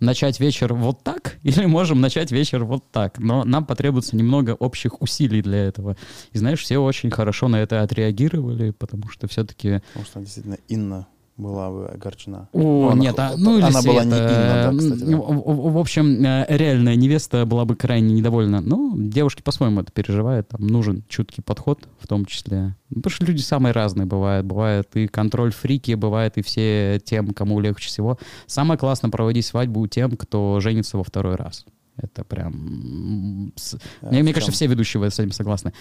начать 0.00 0.40
вечер 0.40 0.74
вот 0.74 1.02
так, 1.02 1.38
или 1.42 1.64
можем 1.66 2.00
начать 2.00 2.32
вечер 2.32 2.64
вот 2.64 2.90
так. 2.90 3.18
Но 3.18 3.44
нам 3.44 3.64
потребуется 3.64 4.16
немного 4.16 4.50
общих 4.50 5.00
усилий 5.00 5.42
для 5.42 5.64
этого. 5.64 5.96
И 6.32 6.38
знаешь, 6.38 6.60
все 6.60 6.78
очень 6.78 7.10
хорошо 7.10 7.48
на 7.48 7.56
это 7.56 7.82
отреагировали, 7.82 8.70
потому 8.72 9.08
что 9.08 9.28
все-таки... 9.28 9.80
Потому 9.94 10.06
что 10.06 10.20
действительно 10.20 10.58
Инна 10.68 11.06
была 11.36 11.70
бы 11.70 11.86
огорчена. 11.86 12.48
О, 12.52 12.90
она- 12.90 13.00
нет, 13.00 13.18
а, 13.18 13.34
ну 13.36 13.56
она 13.56 13.82
была 13.82 14.04
не 14.04 14.10
Света, 14.10 14.70
Инна, 14.72 14.72
да, 14.72 14.78
кстати. 14.78 15.10
да. 15.10 15.16
В, 15.16 15.72
в- 15.72 15.78
общем, 15.78 16.24
э, 16.24 16.46
реальная 16.48 16.94
невеста 16.94 17.46
была 17.46 17.64
бы 17.64 17.74
крайне 17.74 18.14
недовольна. 18.14 18.60
Ну, 18.60 18.94
девушки 18.96 19.42
по-своему 19.42 19.80
это 19.80 19.90
переживают. 19.92 20.48
Там 20.48 20.66
нужен 20.66 21.04
чуткий 21.08 21.42
подход 21.42 21.88
в 21.98 22.06
том 22.06 22.26
числе. 22.26 22.76
Ну, 22.90 22.96
Потому 22.96 23.10
что 23.10 23.24
люди 23.24 23.40
самые 23.40 23.72
разные 23.72 24.06
бывают. 24.06 24.46
Бывает 24.46 24.94
и 24.94 25.06
контроль-фрики, 25.06 25.94
бывает 25.94 26.36
и 26.36 26.42
все 26.42 27.00
тем, 27.04 27.32
кому 27.32 27.60
легче 27.60 27.88
всего. 27.88 28.18
Самое 28.46 28.78
классно 28.78 29.08
проводить 29.10 29.46
свадьбу 29.46 29.86
тем, 29.86 30.16
кто 30.16 30.60
женится 30.60 30.98
во 30.98 31.04
второй 31.04 31.36
раз. 31.36 31.64
Это 31.96 32.24
прям... 32.24 33.52
А 34.00 34.06
Мне, 34.08 34.20
в 34.20 34.22
мне 34.24 34.32
кажется, 34.34 34.52
все 34.52 34.66
ведущие 34.66 35.10
с 35.10 35.18
этим 35.18 35.32
согласны. 35.32 35.72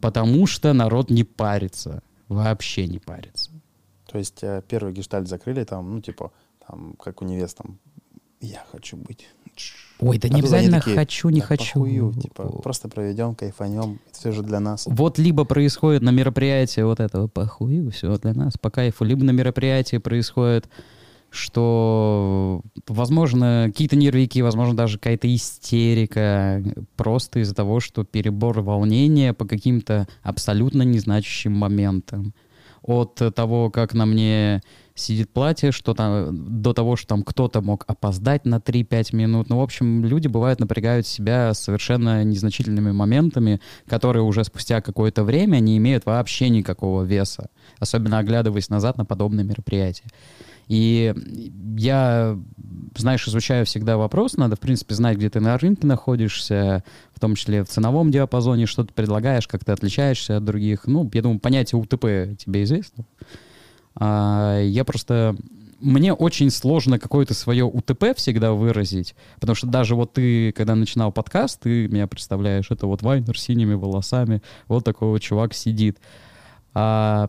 Потому 0.00 0.46
что 0.46 0.72
народ 0.72 1.10
не 1.10 1.24
парится. 1.24 2.02
Вообще 2.28 2.86
не 2.86 2.98
парится. 2.98 3.49
То 4.10 4.18
есть 4.18 4.42
э, 4.42 4.62
первый 4.66 4.92
гештальт 4.92 5.28
закрыли, 5.28 5.64
там, 5.64 5.94
ну, 5.94 6.00
типа, 6.00 6.32
там, 6.66 6.94
как 6.98 7.22
у 7.22 7.24
невест, 7.24 7.58
там, 7.58 7.78
я 8.40 8.64
хочу 8.72 8.96
быть. 8.96 9.28
Ой, 10.00 10.18
да 10.18 10.28
А 10.28 10.32
не 10.32 10.40
обязательно 10.40 10.78
такие, 10.78 10.96
хочу, 10.96 11.28
не 11.28 11.40
«Да 11.40 11.46
хочу. 11.46 11.74
похую, 11.74 12.14
типа, 12.14 12.44
просто 12.62 12.88
проведем, 12.88 13.34
кайфанем, 13.34 14.00
это 14.08 14.18
все 14.18 14.32
же 14.32 14.42
для 14.42 14.58
нас. 14.58 14.86
Вот 14.86 15.18
либо 15.18 15.44
происходит 15.44 16.02
на 16.02 16.10
мероприятии 16.10 16.80
вот 16.80 17.00
этого 17.00 17.28
похуй, 17.28 17.88
все 17.90 18.16
для 18.16 18.32
нас, 18.32 18.54
по 18.58 18.70
кайфу, 18.70 19.04
либо 19.04 19.24
на 19.24 19.32
мероприятии 19.32 19.98
происходит 19.98 20.68
что, 21.32 22.60
возможно, 22.88 23.66
какие-то 23.68 23.94
нервики, 23.94 24.40
возможно, 24.40 24.76
даже 24.76 24.98
какая-то 24.98 25.32
истерика, 25.32 26.60
просто 26.96 27.38
из-за 27.38 27.54
того, 27.54 27.78
что 27.78 28.04
перебор 28.04 28.60
волнения 28.62 29.32
по 29.32 29.44
каким-то 29.44 30.08
абсолютно 30.22 30.82
незначащим 30.82 31.52
моментам. 31.52 32.34
От 32.82 33.20
того, 33.34 33.70
как 33.70 33.94
на 33.94 34.06
мне 34.06 34.62
сидит 34.94 35.32
платье, 35.32 35.72
что 35.72 35.94
там, 35.94 36.62
до 36.62 36.72
того, 36.72 36.96
что 36.96 37.08
там 37.08 37.22
кто-то 37.22 37.60
мог 37.60 37.84
опоздать 37.86 38.44
на 38.44 38.56
3-5 38.56 39.16
минут. 39.16 39.48
Ну, 39.48 39.58
в 39.58 39.62
общем, 39.62 40.04
люди, 40.04 40.28
бывают, 40.28 40.60
напрягают 40.60 41.06
себя 41.06 41.54
совершенно 41.54 42.22
незначительными 42.24 42.92
моментами, 42.92 43.60
которые 43.86 44.22
уже 44.22 44.44
спустя 44.44 44.80
какое-то 44.80 45.24
время 45.24 45.58
не 45.60 45.76
имеют 45.78 46.06
вообще 46.06 46.48
никакого 46.48 47.02
веса, 47.02 47.50
особенно 47.78 48.18
оглядываясь 48.18 48.68
назад 48.68 48.98
на 48.98 49.04
подобные 49.04 49.44
мероприятия. 49.44 50.04
И 50.68 51.14
я, 51.76 52.38
знаешь, 52.96 53.26
изучаю 53.26 53.66
всегда 53.66 53.96
вопрос, 53.96 54.36
надо, 54.36 54.56
в 54.56 54.60
принципе, 54.60 54.94
знать, 54.94 55.16
где 55.16 55.30
ты 55.30 55.40
на 55.40 55.56
рынке 55.58 55.86
находишься, 55.86 56.84
в 57.14 57.20
том 57.20 57.34
числе 57.34 57.64
в 57.64 57.68
ценовом 57.68 58.10
диапазоне, 58.10 58.66
что 58.66 58.84
ты 58.84 58.92
предлагаешь, 58.92 59.48
как 59.48 59.64
ты 59.64 59.72
отличаешься 59.72 60.36
от 60.36 60.44
других. 60.44 60.86
Ну, 60.86 61.08
я 61.12 61.22
думаю, 61.22 61.40
понятие 61.40 61.80
УТП 61.80 62.36
тебе 62.38 62.62
известно. 62.64 63.04
А, 63.96 64.60
я 64.60 64.84
просто 64.84 65.36
мне 65.80 66.12
очень 66.12 66.50
сложно 66.50 66.98
какое-то 66.98 67.34
свое 67.34 67.64
УТП 67.64 68.16
всегда 68.16 68.52
выразить, 68.52 69.14
потому 69.40 69.56
что 69.56 69.66
даже 69.66 69.94
вот 69.94 70.12
ты, 70.12 70.52
когда 70.52 70.74
начинал 70.74 71.10
подкаст, 71.10 71.60
ты 71.60 71.88
меня 71.88 72.06
представляешь, 72.06 72.70
это 72.70 72.86
вот 72.86 73.02
Вайнер 73.02 73.38
с 73.38 73.42
синими 73.42 73.74
волосами, 73.74 74.42
вот 74.68 74.84
такой 74.84 75.08
вот 75.08 75.20
чувак 75.20 75.54
сидит. 75.54 75.98
А, 76.74 77.28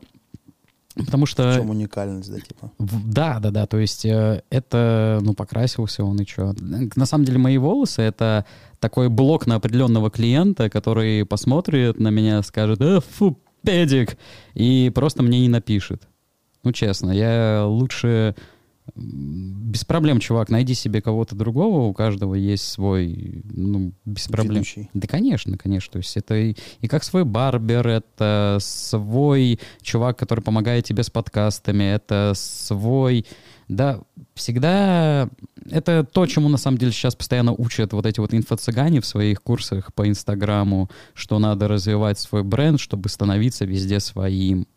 потому 1.04 1.26
что... 1.26 1.52
В 1.52 1.56
чем 1.56 1.70
уникальность, 1.70 2.32
да, 2.32 2.40
типа? 2.40 2.72
Да, 2.80 3.40
да, 3.40 3.52
да, 3.52 3.66
то 3.66 3.78
есть 3.78 4.06
э, 4.06 4.44
это, 4.50 5.20
ну, 5.22 5.34
покрасился 5.34 6.04
он 6.04 6.20
и 6.20 6.26
что. 6.26 6.56
На 6.96 7.06
самом 7.06 7.26
деле 7.26 7.38
мои 7.38 7.58
волосы— 7.58 8.02
это 8.04 8.46
такой 8.80 9.10
блок 9.10 9.48
на 9.48 9.56
определенного 9.56 10.10
клиента, 10.10 10.70
который 10.70 11.26
посмотрит 11.26 12.00
на 12.00 12.10
меня, 12.10 12.42
скажет, 12.44 12.82
э, 12.82 13.00
фу, 13.00 13.38
педик, 13.64 14.18
и 14.54 14.92
просто 14.94 15.24
мне 15.24 15.40
не 15.40 15.50
напишет. 15.50 16.08
Ну, 16.64 16.72
честно, 16.72 17.12
я 17.12 17.64
лучше... 17.66 18.36
Без 18.96 19.86
проблем, 19.86 20.20
чувак, 20.20 20.50
найди 20.50 20.74
себе 20.74 21.02
кого-то 21.02 21.36
другого, 21.36 21.88
у 21.88 21.94
каждого 21.94 22.36
есть 22.36 22.68
свой, 22.68 23.44
ну, 23.46 23.94
без 24.06 24.28
проблем. 24.28 24.56
Ведущий. 24.56 24.90
Да, 24.94 25.08
конечно, 25.08 25.58
конечно. 25.58 25.94
То 25.94 25.98
есть 26.00 26.18
это 26.18 26.36
и, 26.36 26.56
и 26.82 26.88
как 26.88 27.04
свой 27.04 27.24
барбер, 27.24 27.88
это 27.88 28.58
свой 28.60 29.60
чувак, 29.82 30.18
который 30.18 30.42
помогает 30.42 30.86
тебе 30.86 31.04
с 31.04 31.10
подкастами, 31.10 31.84
это 31.84 32.34
свой... 32.36 33.26
Да, 33.68 34.02
всегда 34.34 35.30
это 35.70 36.04
то, 36.04 36.26
чему 36.26 36.50
на 36.50 36.58
самом 36.58 36.78
деле 36.78 36.92
сейчас 36.92 37.16
постоянно 37.16 37.54
учат 37.54 37.94
вот 37.94 38.06
эти 38.06 38.20
вот 38.20 38.34
инфо-цыгане 38.34 39.00
в 39.00 39.06
своих 39.06 39.42
курсах 39.42 39.94
по 39.94 40.08
Инстаграму, 40.08 40.90
что 41.14 41.40
надо 41.40 41.68
развивать 41.68 42.20
свой 42.20 42.44
бренд, 42.44 42.80
чтобы 42.80 43.10
становиться 43.10 43.66
везде 43.66 44.00
своим. 44.00 44.68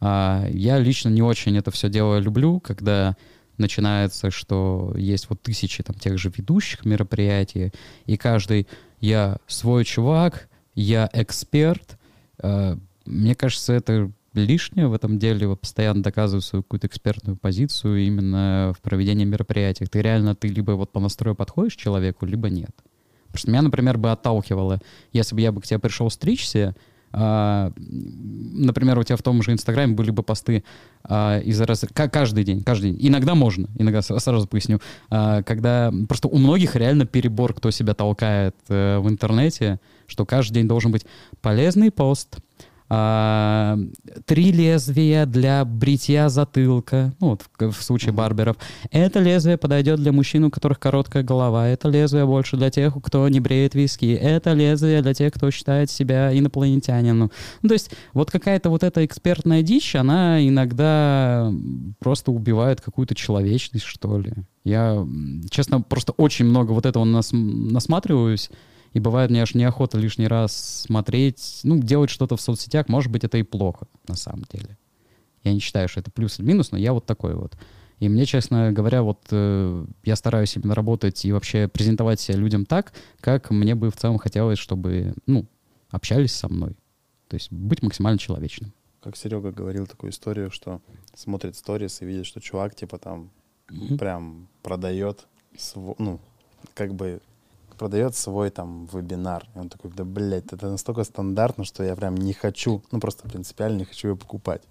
А, 0.00 0.46
я 0.50 0.78
лично 0.78 1.10
не 1.10 1.22
очень 1.22 1.56
это 1.56 1.70
все 1.70 1.88
дело 1.88 2.18
люблю, 2.18 2.58
когда 2.60 3.16
начинается, 3.62 4.30
что 4.30 4.92
есть 4.96 5.30
вот 5.30 5.40
тысячи 5.40 5.82
там 5.82 5.96
тех 5.96 6.18
же 6.18 6.30
ведущих 6.36 6.84
мероприятий, 6.84 7.72
и 8.04 8.16
каждый 8.18 8.68
«я 9.00 9.38
свой 9.46 9.84
чувак», 9.84 10.48
«я 10.74 11.08
эксперт». 11.12 11.98
А, 12.38 12.78
мне 13.06 13.34
кажется, 13.34 13.72
это 13.72 14.10
лишнее 14.34 14.88
в 14.88 14.94
этом 14.94 15.18
деле, 15.18 15.46
вот 15.46 15.60
постоянно 15.60 16.02
доказывать 16.02 16.44
свою 16.44 16.62
какую-то 16.62 16.86
экспертную 16.86 17.36
позицию 17.36 18.04
именно 18.04 18.72
в 18.76 18.80
проведении 18.80 19.24
мероприятий. 19.24 19.86
Ты 19.86 20.02
реально, 20.02 20.34
ты 20.34 20.48
либо 20.48 20.72
вот 20.72 20.92
по 20.92 21.00
настрою 21.00 21.34
подходишь 21.34 21.76
человеку, 21.76 22.26
либо 22.26 22.48
нет. 22.48 22.72
Что 23.34 23.50
меня, 23.50 23.62
например, 23.62 23.98
бы 23.98 24.10
отталкивало, 24.10 24.80
если 25.12 25.34
бы 25.34 25.40
я 25.40 25.52
бы 25.52 25.60
к 25.60 25.66
тебе 25.66 25.78
пришел 25.78 26.10
стричься, 26.10 26.74
например, 27.12 28.98
у 28.98 29.02
тебя 29.02 29.16
в 29.16 29.22
том 29.22 29.42
же 29.42 29.52
Инстаграме 29.52 29.94
были 29.94 30.10
бы 30.10 30.22
посты 30.22 30.64
а, 31.04 31.38
из 31.40 31.60
раз 31.60 31.84
каждый 31.92 32.44
день, 32.44 32.62
каждый 32.62 32.92
день. 32.92 33.08
Иногда 33.08 33.34
можно, 33.34 33.68
иногда 33.78 34.02
сразу 34.02 34.46
поясню, 34.46 34.80
а, 35.10 35.42
когда 35.42 35.92
просто 36.08 36.28
у 36.28 36.38
многих 36.38 36.76
реально 36.76 37.06
перебор, 37.06 37.54
кто 37.54 37.70
себя 37.70 37.94
толкает 37.94 38.56
э, 38.68 38.98
в 38.98 39.08
интернете, 39.08 39.80
что 40.06 40.24
каждый 40.24 40.54
день 40.54 40.68
должен 40.68 40.92
быть 40.92 41.04
полезный 41.40 41.90
пост, 41.90 42.38
а, 42.94 43.78
три 44.26 44.52
лезвия 44.52 45.24
для 45.24 45.64
бритья 45.64 46.28
затылка, 46.28 47.14
ну 47.20 47.30
вот 47.30 47.42
в, 47.58 47.72
в 47.72 47.82
случае 47.82 48.12
барберов. 48.12 48.58
Это 48.90 49.18
лезвие 49.18 49.56
подойдет 49.56 49.98
для 49.98 50.12
мужчин, 50.12 50.44
у 50.44 50.50
которых 50.50 50.78
короткая 50.78 51.22
голова. 51.22 51.68
Это 51.68 51.88
лезвие 51.88 52.26
больше 52.26 52.58
для 52.58 52.68
тех, 52.68 52.94
кто 53.02 53.26
не 53.30 53.40
бреет 53.40 53.74
виски. 53.74 54.12
Это 54.12 54.52
лезвие 54.52 55.00
для 55.00 55.14
тех, 55.14 55.32
кто 55.32 55.50
считает 55.50 55.90
себя 55.90 56.38
инопланетянином. 56.38 57.30
Ну, 57.62 57.68
то 57.68 57.72
есть 57.72 57.92
вот 58.12 58.30
какая-то 58.30 58.68
вот 58.68 58.82
эта 58.82 59.06
экспертная 59.06 59.62
дичь, 59.62 59.96
она 59.96 60.46
иногда 60.46 61.50
просто 61.98 62.30
убивает 62.30 62.82
какую-то 62.82 63.14
человечность, 63.14 63.86
что 63.86 64.18
ли. 64.18 64.34
Я, 64.64 65.02
честно, 65.48 65.80
просто 65.80 66.12
очень 66.12 66.44
много 66.44 66.72
вот 66.72 66.84
этого 66.84 67.04
нас, 67.04 67.30
насматриваюсь. 67.32 68.50
И 68.92 69.00
бывает 69.00 69.30
мне 69.30 69.42
аж 69.42 69.54
неохота 69.54 69.98
лишний 69.98 70.28
раз 70.28 70.84
смотреть, 70.86 71.60
ну, 71.62 71.78
делать 71.78 72.10
что-то 72.10 72.36
в 72.36 72.40
соцсетях. 72.40 72.88
Может 72.88 73.10
быть, 73.10 73.24
это 73.24 73.38
и 73.38 73.42
плохо, 73.42 73.86
на 74.06 74.16
самом 74.16 74.44
деле. 74.52 74.76
Я 75.44 75.52
не 75.52 75.60
считаю, 75.60 75.88
что 75.88 76.00
это 76.00 76.10
плюс 76.10 76.38
или 76.38 76.46
минус, 76.46 76.70
но 76.72 76.78
я 76.78 76.92
вот 76.92 77.06
такой 77.06 77.34
вот. 77.34 77.56
И 77.98 78.08
мне, 78.08 78.26
честно 78.26 78.72
говоря, 78.72 79.02
вот 79.02 79.20
э, 79.30 79.86
я 80.02 80.16
стараюсь 80.16 80.56
именно 80.56 80.74
работать 80.74 81.24
и 81.24 81.32
вообще 81.32 81.68
презентовать 81.68 82.20
себя 82.20 82.36
людям 82.36 82.66
так, 82.66 82.92
как 83.20 83.50
мне 83.50 83.74
бы 83.74 83.90
в 83.90 83.96
целом 83.96 84.18
хотелось, 84.18 84.58
чтобы, 84.58 85.14
ну, 85.26 85.46
общались 85.90 86.34
со 86.34 86.48
мной. 86.48 86.74
То 87.28 87.34
есть 87.34 87.52
быть 87.52 87.82
максимально 87.82 88.18
человечным. 88.18 88.72
Как 89.00 89.16
Серега 89.16 89.52
говорил 89.52 89.86
такую 89.86 90.10
историю, 90.10 90.50
что 90.50 90.80
смотрит 91.14 91.56
сторис 91.56 92.02
и 92.02 92.04
видит, 92.04 92.26
что 92.26 92.40
чувак, 92.40 92.74
типа, 92.74 92.98
там 92.98 93.30
mm-hmm. 93.68 93.98
прям 93.98 94.48
продает, 94.62 95.26
св... 95.56 95.94
ну, 95.98 96.20
как 96.74 96.94
бы 96.94 97.20
продает 97.82 98.14
свой 98.14 98.50
там 98.50 98.86
вебинар. 98.92 99.44
И 99.56 99.58
он 99.58 99.68
такой, 99.68 99.90
да, 99.90 100.04
блядь, 100.04 100.52
это 100.52 100.70
настолько 100.70 101.02
стандартно, 101.02 101.64
что 101.64 101.82
я 101.82 101.96
прям 101.96 102.14
не 102.14 102.32
хочу, 102.32 102.80
ну 102.92 103.00
просто 103.00 103.28
принципиально 103.28 103.78
не 103.78 103.84
хочу 103.84 104.08
его 104.08 104.16
покупать. 104.16 104.62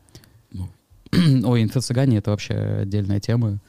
Ну, 0.53 0.69
ой, 1.45 1.61
инфо-цыгане— 1.61 2.17
это 2.19 2.31
вообще 2.31 2.53
отдельная 2.53 3.19
тема. 3.19 3.59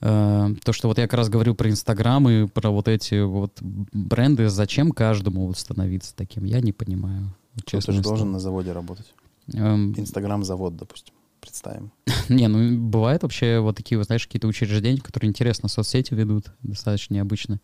Э, 0.00 0.54
то, 0.64 0.72
что 0.72 0.88
вот 0.88 0.96
я 0.96 1.04
как 1.04 1.18
раз 1.18 1.28
говорю 1.28 1.54
про 1.54 1.68
Инстаграм 1.68 2.26
и 2.30 2.46
про 2.46 2.70
вот 2.70 2.88
эти 2.88 3.20
вот 3.20 3.58
бренды, 3.60 4.48
зачем 4.48 4.92
каждому 4.92 5.46
вот 5.46 5.58
становиться 5.58 6.16
таким, 6.16 6.44
я 6.44 6.62
не 6.62 6.72
понимаю. 6.72 7.34
Честно, 7.66 7.92
Кто-то 7.92 7.92
же 7.92 8.02
должен 8.02 8.32
на 8.32 8.40
заводе 8.40 8.72
работать. 8.72 9.12
Эм... 9.52 9.92
Инстаграм-завод, 9.98 10.76
допустим 10.78 11.12
представим. 11.42 11.92
Не, 12.30 12.48
ну 12.48 12.78
бывает 12.78 13.22
вообще 13.22 13.58
вот 13.58 13.76
такие, 13.76 13.98
вот, 13.98 14.06
знаешь, 14.06 14.26
какие-то 14.26 14.46
учреждения, 14.46 15.02
которые 15.02 15.28
интересно 15.28 15.68
соцсети 15.68 16.14
ведут, 16.14 16.46
достаточно 16.62 17.12
необычно. 17.12 17.60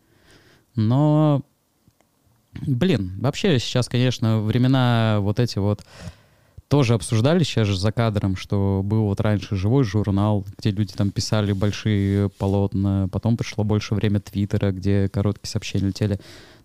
Но, 0.75 1.43
блин, 2.53 3.13
вообще 3.19 3.59
сейчас, 3.59 3.89
конечно, 3.89 4.41
времена 4.41 5.17
вот 5.21 5.39
эти 5.39 5.59
вот 5.59 5.83
тоже 6.71 6.93
обсуждали 6.93 7.43
сейчас 7.43 7.67
же 7.67 7.77
за 7.77 7.91
кадром, 7.91 8.37
что 8.37 8.81
был 8.81 9.03
вот 9.03 9.19
раньше 9.19 9.57
живой 9.57 9.83
журнал, 9.83 10.45
где 10.57 10.71
люди 10.71 10.93
там 10.93 11.11
писали 11.11 11.51
большие 11.51 12.29
полотна, 12.29 13.09
потом 13.11 13.35
пришло 13.35 13.65
больше 13.65 13.93
время 13.93 14.21
Твиттера, 14.21 14.71
где 14.71 15.09
короткие 15.09 15.49
сообщения 15.49 15.87
летели. 15.87 16.19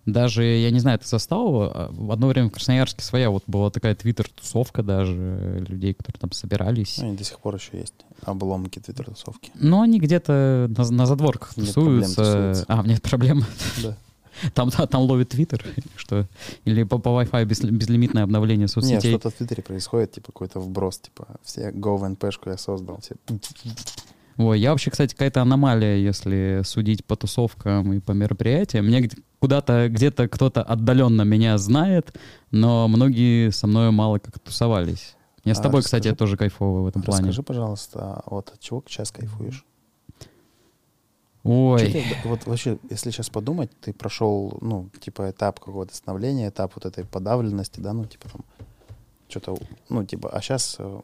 Даже, 0.07 0.41
я 0.45 0.71
не 0.71 0.79
знаю, 0.79 0.97
ты 0.99 1.05
застал, 1.05 1.63
а, 1.63 1.89
в 1.91 2.11
одно 2.13 2.27
время 2.27 2.47
в 2.47 2.53
Красноярске 2.53 3.03
своя 3.03 3.29
вот 3.29 3.43
была 3.45 3.69
такая 3.69 3.93
твиттер-тусовка 3.93 4.81
даже 4.81 5.65
людей, 5.67 5.93
которые 5.93 6.19
там 6.21 6.31
собирались. 6.31 6.97
Они 6.99 7.17
до 7.17 7.25
сих 7.25 7.37
пор 7.39 7.55
еще 7.55 7.77
есть, 7.77 7.93
обломки 8.23 8.79
твиттер-тусовки. 8.79 9.51
Но 9.55 9.81
они 9.81 9.99
где-то 9.99 10.69
на, 10.75 10.91
на 10.91 11.05
задворках 11.05 11.57
нет 11.57 11.67
тусуются. 11.67 12.15
тусуются. 12.15 12.65
А, 12.69 12.83
нет 12.87 13.01
проблем. 13.01 13.43
Да. 13.83 13.97
Там, 14.53 14.69
там 14.69 15.01
ловит 15.01 15.29
Твиттер, 15.29 15.65
что? 15.95 16.27
Или 16.63 16.83
по, 16.83 16.99
по 16.99 17.09
Wi-Fi 17.09 17.45
без, 17.45 17.59
безлимитное 17.61 18.21
обновление 18.21 18.67
соцсетей? 18.67 19.13
Нет, 19.13 19.21
что-то 19.21 19.31
в 19.31 19.33
Твиттере 19.33 19.63
происходит, 19.63 20.11
типа 20.11 20.27
какой-то 20.27 20.59
вброс, 20.59 20.99
типа 20.99 21.27
все 21.43 21.71
go 21.71 21.97
в 21.97 22.03
np 22.03 22.31
я 22.45 22.57
создал. 22.57 22.99
Все. 23.01 23.15
Ой, 24.37 24.59
я 24.59 24.71
вообще, 24.71 24.91
кстати, 24.91 25.13
какая-то 25.13 25.41
аномалия, 25.41 25.97
если 25.97 26.61
судить 26.63 27.03
по 27.03 27.15
тусовкам 27.15 27.93
и 27.93 27.99
по 27.99 28.11
мероприятиям. 28.11 28.85
Мне 28.85 29.09
куда-то, 29.39 29.89
где-то 29.89 30.27
кто-то 30.27 30.61
отдаленно 30.61 31.23
меня 31.23 31.57
знает, 31.57 32.15
но 32.51 32.87
многие 32.87 33.49
со 33.49 33.65
мной 33.65 33.91
мало 33.91 34.19
как 34.19 34.37
тусовались. 34.39 35.15
А 35.43 35.55
с 35.55 35.59
тобой, 35.59 35.79
расскажи, 35.79 36.01
кстати, 36.01 36.15
тоже 36.15 36.37
кайфово 36.37 36.81
в 36.81 36.87
этом 36.87 37.01
расскажи, 37.01 37.17
плане. 37.17 37.33
Скажи, 37.33 37.43
пожалуйста, 37.43 38.21
вот 38.25 38.49
от 38.49 38.59
чего 38.59 38.83
сейчас 38.87 39.11
кайфуешь? 39.11 39.65
Ой. 41.43 41.79
Ты, 41.79 42.03
вот 42.25 42.45
вообще, 42.45 42.77
если 42.89 43.09
сейчас 43.09 43.29
подумать, 43.29 43.71
ты 43.79 43.93
прошел, 43.93 44.57
ну, 44.59 44.89
типа, 44.99 45.31
этап 45.31 45.61
какого-то 45.61 45.95
становления, 45.95 46.49
этап 46.49 46.75
вот 46.75 46.85
этой 46.85 47.05
подавленности, 47.05 47.79
да, 47.79 47.93
ну, 47.93 48.03
типа, 48.03 48.27
там, 48.29 48.41
что-то, 49.29 49.57
ну, 49.87 50.03
типа, 50.03 50.29
а 50.29 50.41
сейчас 50.41 50.75
э, 50.79 50.99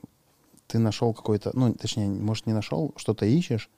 ты 0.73 0.79
нашел 0.79 1.13
какой-то, 1.13 1.51
ну, 1.53 1.71
точнее, 1.75 2.07
может, 2.09 2.47
не 2.47 2.53
нашел, 2.53 2.95
что-то 2.97 3.27
ищешь, 3.27 3.69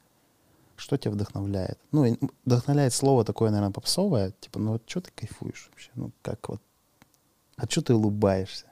Что 0.77 0.95
тебя 0.95 1.11
вдохновляет? 1.11 1.77
Ну, 1.91 2.17
вдохновляет 2.45 2.93
слово 2.93 3.25
такое, 3.25 3.49
наверное, 3.49 3.73
попсовое. 3.73 4.33
Типа, 4.39 4.59
ну 4.59 4.71
вот 4.71 4.83
что 4.85 5.01
ты 5.01 5.11
кайфуешь 5.13 5.69
вообще? 5.71 5.89
Ну, 5.95 6.11
как 6.21 6.47
вот... 6.47 6.61
А 7.57 7.65
что 7.69 7.81
ты 7.81 7.93
улыбаешься? 7.93 8.65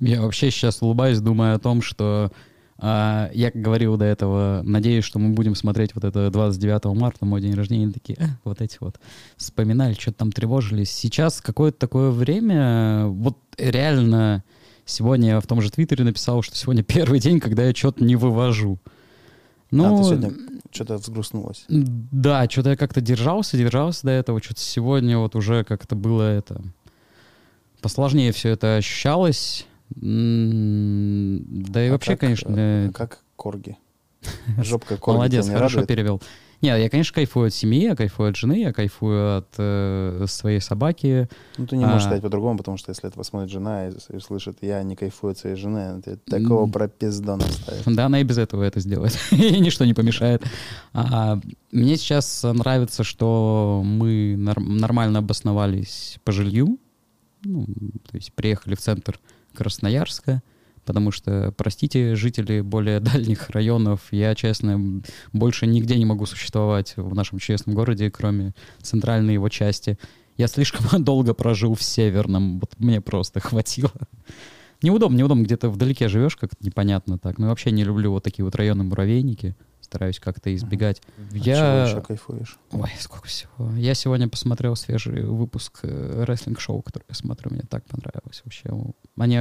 Я 0.00 0.20
вообще 0.22 0.50
сейчас 0.50 0.82
улыбаюсь, 0.82 1.20
думая 1.20 1.54
о 1.54 1.58
том, 1.60 1.80
что 1.80 2.32
а, 2.78 3.30
я 3.34 3.52
как 3.52 3.62
говорил 3.62 3.96
до 3.96 4.04
этого, 4.04 4.62
надеюсь, 4.64 5.04
что 5.04 5.20
мы 5.20 5.32
будем 5.34 5.54
смотреть 5.54 5.94
вот 5.94 6.04
это 6.04 6.28
29 6.28 6.96
марта, 6.96 7.24
мой 7.24 7.40
день 7.40 7.54
рождения, 7.54 7.92
такие, 7.92 8.18
э, 8.18 8.26
вот 8.42 8.60
эти 8.60 8.78
вот, 8.80 8.98
вспоминали, 9.36 9.94
что-то 9.94 10.18
там 10.18 10.32
тревожились. 10.32 10.90
Сейчас 10.90 11.40
какое-то 11.40 11.78
такое 11.78 12.10
время, 12.10 13.06
вот 13.06 13.38
реально, 13.58 14.42
сегодня 14.90 15.30
я 15.30 15.40
в 15.40 15.46
том 15.46 15.60
же 15.60 15.70
Твиттере 15.70 16.04
написал, 16.04 16.42
что 16.42 16.56
сегодня 16.56 16.82
первый 16.82 17.20
день, 17.20 17.40
когда 17.40 17.64
я 17.64 17.74
что-то 17.74 18.04
не 18.04 18.16
вывожу. 18.16 18.78
Ну, 19.70 19.94
а, 19.94 19.98
ты 19.98 20.04
сегодня 20.04 20.32
что-то 20.72 20.98
взгрустнулось? 20.98 21.64
Да, 21.68 22.48
что-то 22.48 22.70
я 22.70 22.76
как-то 22.76 23.00
держался, 23.00 23.56
держался 23.56 24.06
до 24.06 24.10
этого, 24.10 24.42
что-то 24.42 24.60
сегодня 24.60 25.18
вот 25.18 25.36
уже 25.36 25.64
как-то 25.64 25.94
было 25.94 26.22
это... 26.22 26.62
Посложнее 27.80 28.32
все 28.32 28.50
это 28.50 28.76
ощущалось. 28.76 29.66
Да 29.90 30.02
и 30.02 31.88
а 31.88 31.92
вообще, 31.92 32.12
как, 32.12 32.20
конечно... 32.20 32.50
А 32.50 32.90
как 32.92 33.20
корги? 33.36 33.78
Жопка 34.62 34.96
корги 34.96 35.16
Молодец, 35.16 35.46
хорошо 35.48 35.78
радует? 35.78 35.88
перевел. 35.88 36.22
Нет, 36.62 36.78
я, 36.78 36.90
конечно, 36.90 37.14
кайфую 37.14 37.46
от 37.46 37.54
семьи, 37.54 37.84
я 37.84 37.96
кайфую 37.96 38.28
от 38.28 38.36
жены, 38.36 38.60
я 38.60 38.72
кайфую 38.72 39.38
от 39.38 39.48
э, 39.56 40.26
своей 40.28 40.60
собаки. 40.60 41.26
Ну, 41.56 41.66
ты 41.66 41.76
не 41.78 41.86
можешь 41.86 42.02
а, 42.02 42.06
сказать 42.06 42.22
по-другому, 42.22 42.58
потому 42.58 42.76
что 42.76 42.90
если 42.90 43.08
это 43.08 43.16
посмотрит 43.16 43.50
жена 43.50 43.88
и, 43.88 43.92
и 44.14 44.20
слышит, 44.20 44.58
я 44.60 44.82
не 44.82 44.94
кайфую 44.94 45.30
от 45.30 45.38
своей 45.38 45.56
жены, 45.56 46.02
ты 46.02 46.16
такого 46.16 46.70
пропиздона 46.70 47.44
ставишь. 47.44 47.84
Да, 47.86 48.06
она 48.06 48.20
и 48.20 48.24
без 48.24 48.36
этого 48.36 48.62
это 48.62 48.78
сделает. 48.80 49.18
и 49.30 49.58
ничто 49.58 49.86
не 49.86 49.94
помешает. 49.94 50.42
А, 50.92 51.40
мне 51.72 51.96
сейчас 51.96 52.42
нравится, 52.42 53.04
что 53.04 53.80
мы 53.82 54.36
норм- 54.36 54.76
нормально 54.76 55.20
обосновались 55.20 56.18
по 56.24 56.32
жилью. 56.32 56.78
Ну, 57.42 57.64
то 58.10 58.16
есть 58.16 58.34
приехали 58.34 58.74
в 58.74 58.80
центр 58.80 59.18
Красноярска, 59.54 60.42
потому 60.84 61.10
что, 61.10 61.52
простите, 61.56 62.14
жители 62.14 62.60
более 62.60 63.00
дальних 63.00 63.50
районов, 63.50 64.08
я, 64.10 64.34
честно, 64.34 65.02
больше 65.32 65.66
нигде 65.66 65.96
не 65.96 66.04
могу 66.04 66.26
существовать 66.26 66.94
в 66.96 67.14
нашем 67.14 67.38
чудесном 67.38 67.74
городе, 67.74 68.10
кроме 68.10 68.54
центральной 68.82 69.34
его 69.34 69.48
части. 69.48 69.98
Я 70.36 70.46
слишком 70.46 70.84
долго 71.04 71.34
прожил 71.34 71.74
в 71.74 71.82
северном, 71.82 72.60
вот 72.60 72.74
мне 72.78 73.00
просто 73.00 73.40
хватило. 73.40 73.92
Неудобно, 74.82 75.18
неудобно, 75.18 75.42
где-то 75.42 75.68
вдалеке 75.68 76.08
живешь, 76.08 76.36
как-то 76.36 76.56
непонятно 76.60 77.18
так. 77.18 77.38
Ну, 77.38 77.48
вообще 77.48 77.70
не 77.70 77.84
люблю 77.84 78.12
вот 78.12 78.24
такие 78.24 78.44
вот 78.44 78.54
районы 78.56 78.84
муравейники 78.84 79.54
стараюсь 79.90 80.20
как-то 80.20 80.54
избегать. 80.54 81.02
А 81.18 81.36
я... 81.36 81.56
чего 81.56 81.90
еще 81.90 82.06
кайфуешь? 82.06 82.58
Ой, 82.70 82.90
сколько 83.00 83.26
всего. 83.26 83.74
Я 83.76 83.94
сегодня 83.94 84.28
посмотрел 84.28 84.76
свежий 84.76 85.24
выпуск 85.24 85.80
э, 85.82 86.22
рестлинг-шоу, 86.24 86.80
который 86.82 87.02
я 87.08 87.14
смотрю, 87.16 87.50
мне 87.50 87.62
так 87.68 87.84
понравилось 87.86 88.42
вообще. 88.44 88.70
Они 89.16 89.36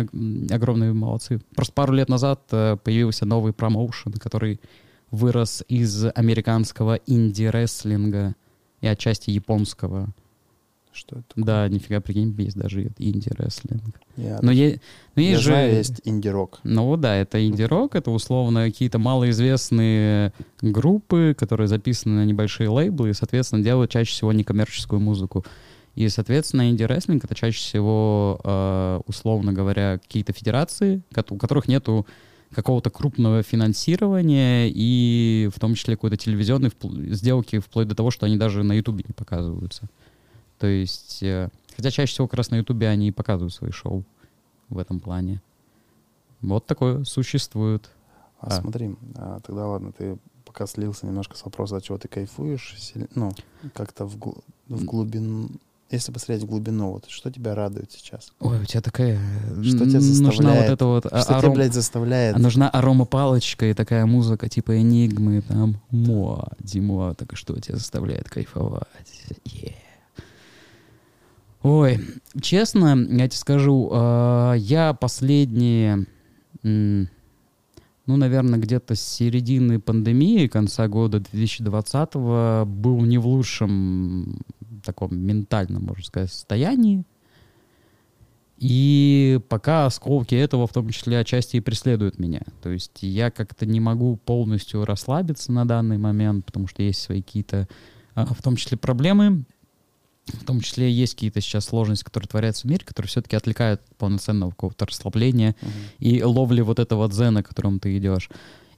огромные 0.49 0.93
молодцы. 0.93 1.39
Просто 1.55 1.73
пару 1.73 1.93
лет 1.93 2.09
назад 2.09 2.41
э, 2.51 2.77
появился 2.83 3.27
новый 3.27 3.53
промоушен, 3.53 4.13
который 4.13 4.59
вырос 5.11 5.63
из 5.67 6.05
американского 6.15 6.95
инди-рестлинга 6.95 8.35
и 8.81 8.87
отчасти 8.87 9.29
японского. 9.29 10.15
Что 10.99 11.19
это? 11.19 11.27
Да, 11.37 11.69
нифига, 11.69 12.01
прикинь, 12.01 12.35
есть 12.37 12.57
даже 12.57 12.91
инди-рестлинг. 12.97 14.01
Я, 14.17 14.39
но, 14.41 14.51
е, 14.51 14.81
но 15.15 15.21
есть 15.21 15.31
я 15.31 15.39
же... 15.39 15.49
знаю, 15.51 15.73
есть 15.73 16.01
инди-рок. 16.03 16.59
Ну 16.65 16.97
да, 16.97 17.15
это 17.15 17.45
инди-рок, 17.45 17.95
это 17.95 18.11
условно 18.11 18.65
какие-то 18.65 18.99
малоизвестные 18.99 20.33
группы, 20.61 21.33
которые 21.37 21.69
записаны 21.69 22.15
на 22.15 22.25
небольшие 22.25 22.67
лейблы 22.67 23.11
и, 23.11 23.13
соответственно, 23.13 23.63
делают 23.63 23.91
чаще 23.91 24.11
всего 24.11 24.33
некоммерческую 24.33 24.99
музыку. 24.99 25.45
И, 25.95 26.09
соответственно, 26.09 26.69
инди-рестлинг— 26.69 27.23
это 27.25 27.33
чаще 27.33 27.59
всего, 27.59 28.41
э, 28.43 28.99
условно 29.07 29.53
говоря, 29.53 29.99
какие-то 29.99 30.33
федерации, 30.33 31.01
у 31.29 31.37
которых 31.37 31.69
нету 31.69 32.05
какого-то 32.53 32.89
крупного 32.89 33.41
финансирования 33.43 34.69
и 34.69 35.49
в 35.55 35.59
том 35.59 35.75
числе 35.75 35.95
какой-то 35.95 36.17
телевизионной 36.17 36.71
сделки, 37.13 37.59
вплоть 37.59 37.87
до 37.87 37.95
того, 37.95 38.11
что 38.11 38.25
они 38.25 38.37
даже 38.37 38.63
на 38.63 38.73
Ютубе 38.73 39.05
не 39.07 39.13
показываются. 39.13 39.87
То 40.59 40.67
есть, 40.67 41.23
э, 41.23 41.49
хотя 41.75 41.89
чаще 41.89 42.11
всего 42.11 42.27
как 42.27 42.37
раз 42.37 42.51
на 42.51 42.57
Ютубе 42.57 42.87
они 42.87 43.07
и 43.07 43.11
показывают 43.11 43.53
свои 43.53 43.71
шоу 43.71 44.03
в 44.69 44.77
этом 44.77 44.99
плане. 44.99 45.41
Вот 46.41 46.65
такое 46.65 47.03
существует. 47.05 47.89
А, 48.39 48.47
а. 48.47 48.61
смотри, 48.61 48.95
а, 49.15 49.39
тогда 49.39 49.67
ладно, 49.67 49.91
ты 49.91 50.17
пока 50.45 50.65
слился 50.67 51.05
немножко 51.05 51.37
с 51.37 51.43
вопроса, 51.43 51.77
от 51.77 51.83
чего 51.83 51.97
ты 51.97 52.07
кайфуешь, 52.07 52.75
ну, 53.15 53.31
как-то 53.73 54.05
в, 54.05 54.17
гл- 54.17 54.43
в 54.67 54.83
глубину, 54.83 55.49
если 55.91 56.11
посмотреть 56.11 56.43
в 56.43 56.47
глубину, 56.47 56.91
вот 56.91 57.05
что 57.07 57.31
тебя 57.31 57.55
радует 57.55 57.91
сейчас? 57.91 58.33
Ой, 58.39 58.61
у 58.61 58.65
тебя 58.65 58.81
такая... 58.81 59.19
Что 59.63 59.89
тебя 59.89 59.99
заставляет? 59.99 60.21
Нужна 60.21 60.53
вот 60.53 60.69
это 60.69 60.85
вот... 60.85 61.05
Что 61.05 61.17
аром... 61.17 61.41
тебя, 61.41 61.51
блядь, 61.51 61.73
заставляет? 61.73 62.37
Нужна 62.37 62.69
аромапалочка 62.69 63.65
и 63.67 63.73
такая 63.73 64.05
музыка 64.05 64.49
типа 64.49 64.79
Энигмы, 64.79 65.41
там, 65.41 65.79
Моа, 65.91 66.49
Димуа, 66.59 67.13
так 67.15 67.35
что 67.35 67.59
тебя 67.59 67.77
заставляет 67.77 68.29
кайфовать? 68.29 68.87
Yeah. 69.45 69.75
Ой, 71.61 71.99
честно, 72.41 72.95
я 73.09 73.27
тебе 73.27 73.37
скажу, 73.37 73.89
э, 73.91 74.55
я 74.59 74.93
последние, 74.93 76.05
ну, 76.63 77.07
наверное, 78.05 78.59
где-то 78.59 78.95
с 78.95 79.01
середины 79.01 79.79
пандемии, 79.79 80.47
конца 80.47 80.87
года 80.87 81.19
2020 81.19 82.65
был 82.65 83.01
не 83.01 83.17
в 83.17 83.27
лучшем 83.27 84.41
таком 84.85 85.17
ментальном, 85.17 85.83
можно 85.83 86.03
сказать, 86.03 86.31
состоянии. 86.31 87.03
И 88.57 89.39
пока 89.47 89.85
осколки 89.85 90.35
этого, 90.35 90.65
в 90.65 90.73
том 90.73 90.89
числе, 90.89 91.19
отчасти 91.19 91.57
и 91.57 91.61
преследуют 91.61 92.19
меня. 92.19 92.41
То 92.61 92.69
есть 92.69 93.01
я 93.01 93.31
как-то 93.31 93.65
не 93.65 93.79
могу 93.79 94.17
полностью 94.17 94.83
расслабиться 94.85 95.51
на 95.51 95.65
данный 95.65 95.97
момент, 95.97 96.45
потому 96.45 96.67
что 96.67 96.83
есть 96.83 97.01
свои 97.01 97.21
какие-то, 97.21 97.69
а, 98.15 98.25
в 98.33 98.41
том 98.41 98.57
числе, 98.57 98.77
проблемы 98.77 99.45
в 100.33 100.45
том 100.45 100.61
числе 100.61 100.91
есть 100.91 101.15
какие-то 101.15 101.41
сейчас 101.41 101.65
сложности, 101.65 102.03
которые 102.03 102.27
творятся 102.27 102.67
в 102.67 102.69
мире, 102.69 102.85
которые 102.85 103.09
все-таки 103.09 103.35
отвлекают 103.35 103.81
от 103.81 103.97
полноценного 103.97 104.51
какого-то 104.51 104.85
расслабления 104.85 105.55
uh-huh. 105.61 105.69
и 105.99 106.23
ловли 106.23 106.61
вот 106.61 106.79
этого 106.79 107.07
дзена, 107.09 107.43
к 107.43 107.49
которому 107.49 107.79
ты 107.79 107.97
идешь. 107.97 108.29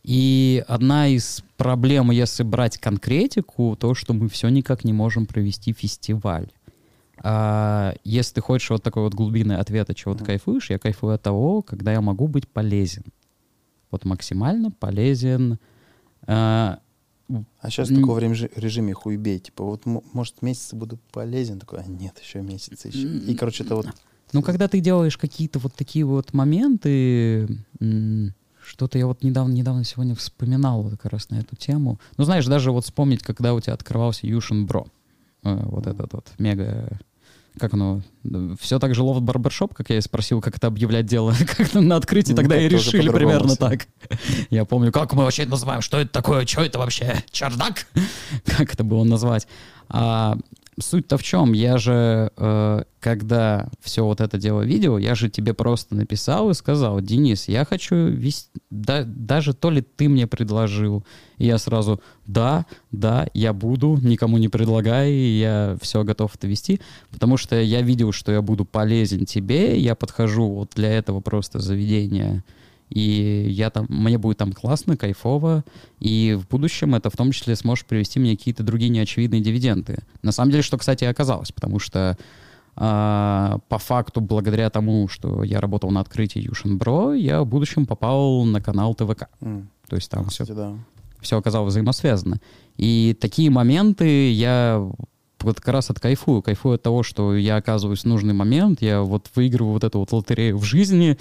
И 0.03 0.63
одна 0.67 1.07
из 1.07 1.43
проблем, 1.57 2.11
если 2.11 2.43
брать 2.43 2.77
конкретику, 2.77 3.77
то, 3.79 3.93
что 3.93 4.13
мы 4.13 4.29
все 4.29 4.49
никак 4.49 4.83
не 4.83 4.93
можем 4.93 5.27
провести 5.27 5.73
фестиваль. 5.73 6.47
А, 7.23 7.93
если 8.03 8.35
ты 8.35 8.41
хочешь 8.41 8.69
вот 8.71 8.81
такой 8.81 9.03
вот 9.03 9.13
глубинный 9.13 9.57
ответ, 9.57 9.89
от 9.89 9.95
чего 9.95 10.15
ты 10.15 10.25
кайфуешь, 10.25 10.71
я 10.71 10.79
кайфую 10.79 11.13
от 11.13 11.21
того, 11.21 11.61
когда 11.61 11.91
я 11.91 12.01
могу 12.01 12.27
быть 12.27 12.47
полезен. 12.47 13.03
Вот 13.91 14.05
максимально 14.05 14.71
полезен. 14.71 15.59
А, 16.25 16.79
а 17.59 17.69
сейчас 17.69 17.89
в 17.89 17.95
таком 17.95 18.17
режиме 18.19 18.93
хуйбей, 18.93 19.39
типа, 19.39 19.63
вот, 19.63 19.85
может, 19.85 20.41
месяц 20.41 20.73
буду 20.73 20.99
полезен, 21.11 21.59
такой, 21.59 21.79
а 21.79 21.85
нет, 21.87 22.19
еще 22.19 22.41
месяц 22.41 22.85
еще. 22.85 23.07
И, 23.07 23.35
короче, 23.35 23.63
это 23.63 23.75
вот... 23.75 23.87
Ну, 24.33 24.41
когда 24.41 24.67
ты 24.67 24.79
делаешь 24.79 25.17
какие-то 25.17 25.59
вот 25.59 25.73
такие 25.73 26.05
вот 26.05 26.33
моменты, 26.33 27.47
что-то 28.63 28.97
я 28.97 29.07
вот 29.07 29.23
недавно, 29.23 29.53
недавно 29.53 29.83
сегодня 29.83 30.15
вспоминал 30.15 30.83
вот 30.83 30.91
как 30.91 31.11
раз 31.11 31.29
на 31.29 31.35
эту 31.35 31.55
тему. 31.55 31.99
Ну, 32.17 32.23
знаешь, 32.23 32.45
даже 32.45 32.71
вот 32.71 32.85
вспомнить, 32.85 33.23
когда 33.23 33.53
у 33.53 33.59
тебя 33.59 33.73
открывался 33.73 34.27
Юшин 34.27 34.65
Бро, 34.65 34.87
э, 35.43 35.59
вот 35.65 35.87
этот 35.87 36.13
вот 36.13 36.31
мега 36.37 36.99
как 37.61 37.75
оно, 37.75 38.01
все 38.59 38.79
так 38.79 38.95
же 38.95 39.03
лофт 39.03 39.21
барбершоп, 39.21 39.75
как 39.75 39.91
я 39.91 39.99
и 39.99 40.01
спросил, 40.01 40.41
как 40.41 40.57
это 40.57 40.65
объявлять 40.65 41.05
дело, 41.05 41.33
как 41.57 41.73
на 41.75 41.95
открытии, 41.95 42.31
ну, 42.31 42.37
тогда 42.37 42.59
и 42.59 42.67
решили 42.67 43.09
примерно 43.09 43.55
так. 43.55 43.87
Я 44.49 44.65
помню, 44.65 44.91
как 44.91 45.13
мы 45.13 45.23
вообще 45.23 45.43
это 45.43 45.51
называем, 45.51 45.81
что 45.81 45.99
это 45.99 46.11
такое, 46.11 46.45
что 46.47 46.63
это 46.63 46.79
вообще, 46.79 47.23
чердак? 47.31 47.85
Как 48.45 48.73
это 48.73 48.83
было 48.83 49.03
назвать? 49.03 49.47
А, 49.89 50.37
суть-то 50.79 51.17
в 51.17 51.23
чем? 51.23 51.53
Я 51.53 51.77
же, 51.77 52.31
э, 52.35 52.83
когда 52.99 53.69
все 53.81 54.05
вот 54.05 54.21
это 54.21 54.37
дело 54.37 54.61
видел, 54.61 54.97
я 54.97 55.15
же 55.15 55.29
тебе 55.29 55.53
просто 55.53 55.95
написал 55.95 56.49
и 56.49 56.53
сказал, 56.53 57.01
Денис, 57.01 57.47
я 57.47 57.65
хочу 57.65 57.95
вести, 57.95 58.49
да, 58.69 59.03
даже 59.05 59.53
то 59.53 59.69
ли 59.69 59.81
ты 59.81 60.07
мне 60.07 60.27
предложил, 60.27 61.05
и 61.37 61.45
я 61.45 61.57
сразу, 61.57 62.01
да, 62.25 62.65
да, 62.91 63.27
я 63.33 63.53
буду, 63.53 63.97
никому 64.01 64.37
не 64.37 64.47
предлагай, 64.47 65.11
я 65.11 65.77
все 65.81 66.03
готов 66.03 66.35
это 66.35 66.47
вести, 66.47 66.79
потому 67.09 67.37
что 67.37 67.59
я 67.59 67.81
видел, 67.81 68.11
что 68.11 68.31
я 68.31 68.41
буду 68.41 68.65
полезен 68.65 69.25
тебе, 69.25 69.77
я 69.79 69.95
подхожу 69.95 70.49
вот 70.49 70.71
для 70.75 70.91
этого 70.91 71.19
просто 71.19 71.59
заведения, 71.59 72.43
и 72.91 73.47
я 73.49 73.69
там, 73.69 73.87
мне 73.89 74.17
будет 74.17 74.37
там 74.37 74.51
классно, 74.51 74.97
кайфово, 74.97 75.63
и 75.99 76.37
в 76.39 76.47
будущем 76.47 76.93
это 76.93 77.09
в 77.09 77.15
том 77.15 77.31
числе 77.31 77.55
сможет 77.55 77.85
привести 77.85 78.19
мне 78.19 78.35
какие-то 78.35 78.63
другие 78.63 78.89
неочевидные 78.89 79.41
дивиденды. 79.41 79.99
На 80.21 80.31
самом 80.31 80.51
деле, 80.51 80.61
что, 80.61 80.77
кстати, 80.77 81.05
и 81.05 81.07
оказалось, 81.07 81.51
потому 81.51 81.79
что 81.79 82.17
Uh, 82.73 83.59
по 83.67 83.77
факту, 83.77 84.21
благодаря 84.21 84.69
тому, 84.69 85.09
что 85.09 85.43
я 85.43 85.59
работал 85.59 85.91
на 85.91 85.99
открытии 85.99 86.39
Юшин 86.39 86.77
Бро, 86.77 87.13
я 87.13 87.41
в 87.41 87.45
будущем 87.45 87.85
попал 87.85 88.45
на 88.45 88.61
канал 88.61 88.95
ТВК. 88.95 89.27
Mm. 89.41 89.65
То 89.89 89.95
есть 89.97 90.09
там 90.09 90.23
Кстати, 90.23 90.47
все, 90.47 90.55
да. 90.55 90.73
все 91.19 91.37
оказалось 91.37 91.73
взаимосвязано. 91.73 92.39
И 92.77 93.15
такие 93.19 93.49
моменты 93.49 94.31
я 94.31 94.89
вот 95.41 95.59
как 95.59 95.73
раз 95.73 95.89
от 95.89 95.99
кайфую. 95.99 96.41
Кайфую 96.41 96.75
от 96.75 96.81
того, 96.81 97.03
что 97.03 97.35
я 97.35 97.57
оказываюсь 97.57 98.03
в 98.03 98.07
нужный 98.07 98.33
момент, 98.33 98.81
я 98.81 99.01
вот 99.01 99.29
выигрываю 99.35 99.73
вот 99.73 99.83
эту 99.83 99.99
вот 99.99 100.11
лотерею 100.13 100.57
в 100.57 100.63
жизни 100.63 101.17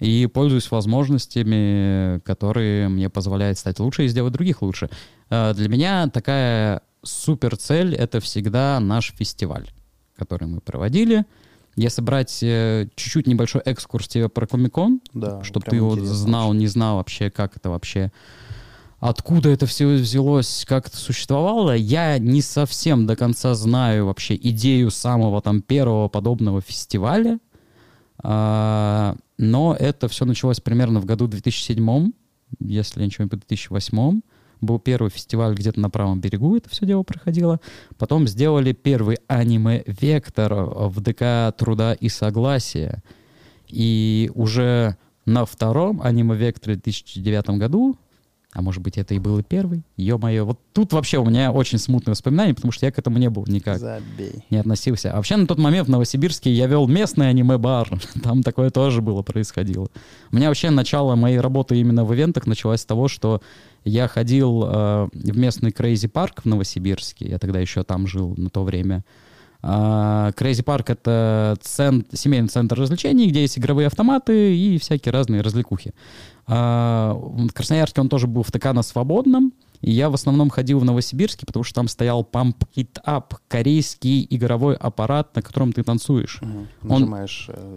и 0.00 0.26
пользуюсь 0.26 0.70
возможностями, 0.70 2.20
которые 2.20 2.88
мне 2.88 3.08
позволяют 3.08 3.58
стать 3.58 3.78
лучше 3.78 4.04
и 4.04 4.08
сделать 4.08 4.32
других 4.32 4.62
лучше. 4.62 4.90
Э, 5.30 5.54
для 5.54 5.68
меня 5.68 6.08
такая 6.08 6.82
супер 7.02 7.56
цель— 7.56 7.94
это 7.96 8.20
всегда 8.20 8.78
наш 8.80 9.12
фестиваль, 9.16 9.68
который 10.16 10.48
мы 10.48 10.60
проводили. 10.60 11.24
Если 11.76 12.02
брать 12.02 12.42
э, 12.42 12.88
чуть-чуть 12.94 13.26
небольшой 13.26 13.60
экскурс 13.62 14.08
тебе 14.08 14.28
про 14.28 14.46
Комикон, 14.46 15.00
Да, 15.12 15.42
чтобы 15.44 15.66
ты 15.66 15.76
его 15.76 15.96
знал, 15.96 16.52
не 16.52 16.66
знал 16.66 16.96
вообще, 16.96 17.30
как 17.30 17.56
это 17.56 17.70
вообще, 17.70 18.10
откуда 18.98 19.50
это 19.50 19.66
все 19.66 19.86
взялось, 19.94 20.64
как 20.66 20.88
это 20.88 20.96
существовало, 20.96 21.76
я 21.76 22.18
не 22.18 22.40
совсем 22.40 23.06
до 23.06 23.14
конца 23.14 23.54
знаю 23.54 24.06
вообще 24.06 24.36
идею 24.36 24.90
самого 24.90 25.42
там 25.42 25.60
первого 25.60 26.08
подобного 26.08 26.60
фестиваля, 26.60 27.38
А, 28.22 29.16
но 29.38 29.76
это 29.78 30.08
все 30.08 30.24
началось 30.24 30.60
примерно 30.60 31.00
в 31.00 31.04
году 31.04 31.26
2007, 31.26 32.12
если 32.60 33.00
я 33.00 33.06
ничего 33.06 33.24
не 33.24 33.28
путаю, 33.28 33.46
2008 33.48 34.20
был 34.60 34.78
первый 34.78 35.10
фестиваль 35.10 35.54
где-то 35.54 35.80
на 35.80 35.90
правом 35.90 36.20
берегу, 36.20 36.56
это 36.56 36.70
все 36.70 36.86
дело 36.86 37.02
проходило. 37.02 37.60
Потом 37.98 38.26
сделали 38.26 38.72
первый 38.72 39.18
аниме-вектор 39.28 40.54
в 40.54 41.00
ДК 41.00 41.54
Труда 41.56 41.92
и 41.92 42.08
Согласия. 42.08 43.02
И 43.68 44.30
уже 44.34 44.96
на 45.26 45.44
втором 45.44 46.00
аниме-векторе 46.00 46.76
в 46.76 46.82
2009 46.82 47.50
году, 47.58 47.98
а 48.56 48.62
может 48.62 48.82
быть 48.82 48.96
это 48.96 49.12
и 49.12 49.18
был 49.18 49.38
и 49.38 49.42
первый, 49.42 49.82
ё-моё, 49.98 50.46
вот 50.46 50.58
тут 50.72 50.94
вообще 50.94 51.18
у 51.18 51.26
меня 51.26 51.52
очень 51.52 51.76
смутные 51.78 52.12
воспоминания, 52.12 52.54
потому 52.54 52.72
что 52.72 52.86
я 52.86 52.92
к 52.92 52.98
этому 52.98 53.18
не 53.18 53.28
был 53.28 53.44
никак 53.46 53.78
Забей. 53.78 54.46
не 54.48 54.56
относился. 54.56 55.12
А 55.12 55.16
вообще 55.16 55.36
на 55.36 55.46
тот 55.46 55.58
момент 55.58 55.88
в 55.88 55.90
Новосибирске 55.90 56.50
я 56.50 56.66
вел 56.66 56.88
местный 56.88 57.28
аниме-бар. 57.28 57.90
Там 58.22 58.42
такое 58.42 58.70
тоже 58.70 59.02
было, 59.02 59.20
происходило. 59.20 59.88
У 60.32 60.36
меня 60.36 60.48
вообще 60.48 60.70
начало 60.70 61.16
моей 61.16 61.38
работы 61.38 61.78
именно 61.78 62.06
в 62.06 62.14
ивентах 62.14 62.46
началось 62.46 62.80
с 62.80 62.86
того, 62.86 63.08
что 63.08 63.42
я 63.84 64.08
ходил 64.08 64.64
э, 64.64 65.08
в 65.12 65.36
местный 65.36 65.70
Crazy 65.70 66.08
Парк 66.08 66.40
в 66.42 66.46
Новосибирске. 66.46 67.28
Я 67.28 67.38
тогда 67.38 67.60
еще 67.60 67.82
там 67.82 68.06
жил 68.06 68.32
на 68.38 68.48
то 68.48 68.64
время. 68.64 69.04
А, 69.62 70.30
Crazy 70.32 70.62
Парк— 70.62 70.90
это 70.90 71.56
цент- 71.60 72.06
семейный 72.12 72.48
центр 72.48 72.78
развлечений, 72.78 73.26
где 73.28 73.40
есть 73.42 73.58
игровые 73.58 73.86
автоматы 73.86 74.56
и 74.56 74.78
всякие 74.78 75.12
разные 75.12 75.40
развлекухи. 75.40 75.92
А, 76.46 77.12
В 77.14 77.48
Красноярске 77.52 78.00
он 78.00 78.08
тоже 78.08 78.26
был 78.26 78.42
в 78.42 78.52
ТК 78.52 78.72
на 78.72 78.82
свободном, 78.82 79.52
и 79.80 79.90
я 79.90 80.08
в 80.10 80.14
основном 80.14 80.50
ходил 80.50 80.78
в 80.78 80.84
Новосибирске, 80.84 81.46
потому 81.46 81.64
что 81.64 81.74
там 81.74 81.88
стоял 81.88 82.26
Pump 82.30 82.54
It 82.76 83.00
Up, 83.06 83.34
корейский 83.48 84.26
игровой 84.30 84.74
аппарат, 84.76 85.34
на 85.36 85.42
котором 85.42 85.72
ты 85.72 85.82
танцуешь. 85.82 86.38
Мгм. 86.40 86.68
Он- 86.88 87.00
Нажимаешь 87.00 87.46
э, 87.48 87.76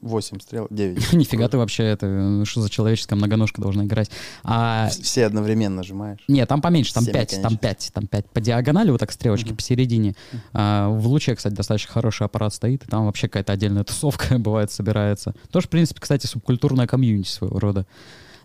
8 0.00 0.40
стрел, 0.40 0.66
9. 0.70 1.12
Нифига 1.14 1.48
ты 1.48 1.58
вообще 1.58 1.84
это, 1.84 2.42
что 2.44 2.60
за 2.62 2.70
человеческая 2.70 3.16
многоножка 3.16 3.60
должна 3.60 3.84
играть. 3.84 4.10
А, 4.44 4.88
Все 4.88 5.26
одновременно 5.26 5.76
нажимаешь. 5.76 6.20
нет, 6.28 6.48
там 6.48 6.60
поменьше, 6.60 6.94
там 6.94 7.04
Семь, 7.04 7.12
5, 7.12 7.30
там 7.30 7.42
конечно. 7.42 7.58
5, 7.58 7.90
там 7.94 8.06
5 8.06 8.26
по 8.30 8.40
диагонали, 8.40 8.90
вот 8.90 9.00
так 9.00 9.12
стрелочки 9.12 9.48
Мгм. 9.48 9.56
посередине. 9.56 10.14
А, 10.52 10.88
в 10.88 11.06
луче, 11.06 11.34
кстати, 11.34 11.54
достаточно 11.54 11.92
хороший 11.92 12.26
аппарат 12.26 12.54
стоит, 12.54 12.84
и 12.84 12.86
там 12.86 13.06
вообще 13.06 13.28
какая-то 13.28 13.52
отдельная 13.52 13.84
тусовка 13.84 14.38
бывает 14.38 14.70
собирается. 14.70 15.34
Тоже, 15.50 15.66
в 15.66 15.70
принципе, 15.70 16.00
кстати, 16.00 16.26
субкультурная 16.26 16.86
комьюнити 16.86 17.28
своего 17.28 17.58
рода. 17.58 17.86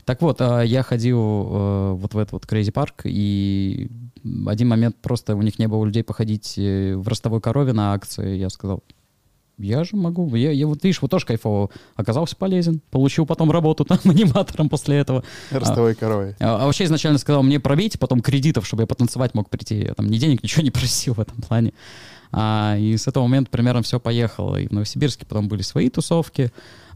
Так 0.05 0.21
вот, 0.21 0.39
а, 0.39 0.61
я 0.61 0.83
ходил 0.83 1.17
э, 1.19 1.91
вот 1.93 2.13
в 2.13 2.17
этот 2.19 2.33
вот 2.33 2.45
Crazy 2.45 2.71
Парк, 2.71 3.01
и 3.05 3.89
один 4.45 4.67
момент 4.67 4.95
просто 5.01 5.35
у 5.35 5.41
них 5.41 5.57
не 5.57 5.67
было 5.67 5.83
людей 5.83 6.03
походить 6.03 6.55
э, 6.57 6.95
в 6.95 7.07
ростовой 7.07 7.41
корове 7.41 7.73
на 7.73 7.93
акции. 7.93 8.35
Я 8.37 8.49
сказал, 8.49 8.83
я 9.57 9.83
же 9.83 9.95
могу. 9.95 10.35
Я, 10.35 10.51
я 10.51 10.67
вот, 10.67 10.83
видишь, 10.83 11.01
вот 11.01 11.11
тоже 11.11 11.25
кайфово. 11.25 11.69
Оказался 11.95 12.35
полезен. 12.35 12.81
Получил 12.91 13.25
потом 13.25 13.51
работу 13.51 13.85
там 13.85 13.99
аниматором 14.05 14.69
после 14.69 14.97
этого. 14.97 15.23
Ростовой 15.51 15.95
коровой. 15.95 16.35
А, 16.39 16.61
а 16.61 16.65
вообще 16.65 16.85
изначально 16.85 17.19
сказал 17.19 17.43
мне 17.43 17.59
пробить, 17.59 17.99
потом 17.99 18.21
кредитов, 18.21 18.65
чтобы 18.67 18.83
я 18.83 18.87
потанцевать 18.87 19.33
мог 19.33 19.49
прийти. 19.49 19.85
Я 19.85 19.93
там 19.93 20.07
ни 20.07 20.17
денег, 20.17 20.43
ничего 20.43 20.63
не 20.63 20.71
просил 20.71 21.13
в 21.13 21.19
этом 21.19 21.41
плане. 21.41 21.73
А, 22.31 22.75
и 22.77 22.97
с 22.97 23.07
этого 23.07 23.23
момента 23.23 23.49
примерно 23.49 23.81
все 23.81 23.99
поехало. 23.99 24.57
И 24.57 24.67
в 24.67 24.71
Новосибирске 24.71 25.25
потом 25.25 25.47
были 25.47 25.61
свои 25.61 25.89
тусовки. 25.89 26.51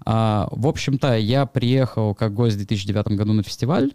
А, 0.06 0.48
в 0.52 0.68
общем-то, 0.68 1.18
я 1.18 1.46
приехал 1.46 2.14
как 2.16 2.34
гость 2.34 2.56
в 2.56 2.58
2009 2.58 3.08
году 3.18 3.34
на 3.34 3.44
фестиваль. 3.44 3.92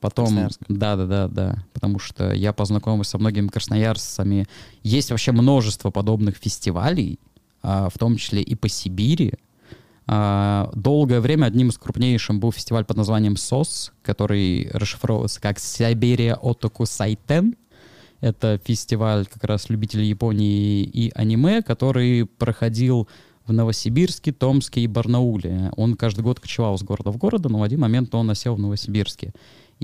Потом, 0.00 0.50
да, 0.68 0.96
да, 0.96 1.06
да, 1.06 1.28
да, 1.28 1.64
потому 1.72 1.98
что 1.98 2.34
я 2.34 2.52
познакомился 2.52 3.12
со 3.12 3.18
многими 3.18 3.48
красноярцами. 3.48 4.46
Есть 4.82 5.10
вообще 5.10 5.32
множество 5.32 5.90
подобных 5.90 6.36
фестивалей, 6.36 7.18
а, 7.18 7.33
в 7.64 7.98
том 7.98 8.16
числе 8.16 8.42
и 8.42 8.54
по 8.54 8.68
Сибири. 8.68 9.34
А, 10.06 10.70
Долгое 10.74 11.20
время 11.20 11.46
одним 11.46 11.68
из 11.68 11.78
крупнейших 11.78 12.36
был 12.36 12.52
фестиваль 12.52 12.84
под 12.84 12.96
названием 12.96 13.36
СОС, 13.36 13.92
который 14.02 14.68
расшифровывается 14.72 15.40
как 15.40 15.58
Сибирия 15.58 16.34
Отоку 16.34 16.84
Сайтен. 16.86 17.56
Это 18.20 18.60
фестиваль 18.64 19.26
как 19.26 19.44
раз 19.44 19.68
любителей 19.68 20.08
Японии 20.08 20.82
и 20.82 21.10
аниме, 21.14 21.62
который 21.62 22.26
проходил 22.26 23.08
в 23.46 23.52
Новосибирске, 23.52 24.32
Томске 24.32 24.80
и 24.80 24.86
Барнауле. 24.86 25.70
Он 25.76 25.94
каждый 25.94 26.22
год 26.22 26.40
кочевал 26.40 26.78
с 26.78 26.82
города 26.82 27.10
в 27.10 27.18
город, 27.18 27.44
но 27.44 27.58
в 27.58 27.62
один 27.62 27.80
момент 27.80 28.14
он 28.14 28.30
осел 28.30 28.54
в 28.54 28.58
Новосибирске. 28.58 29.34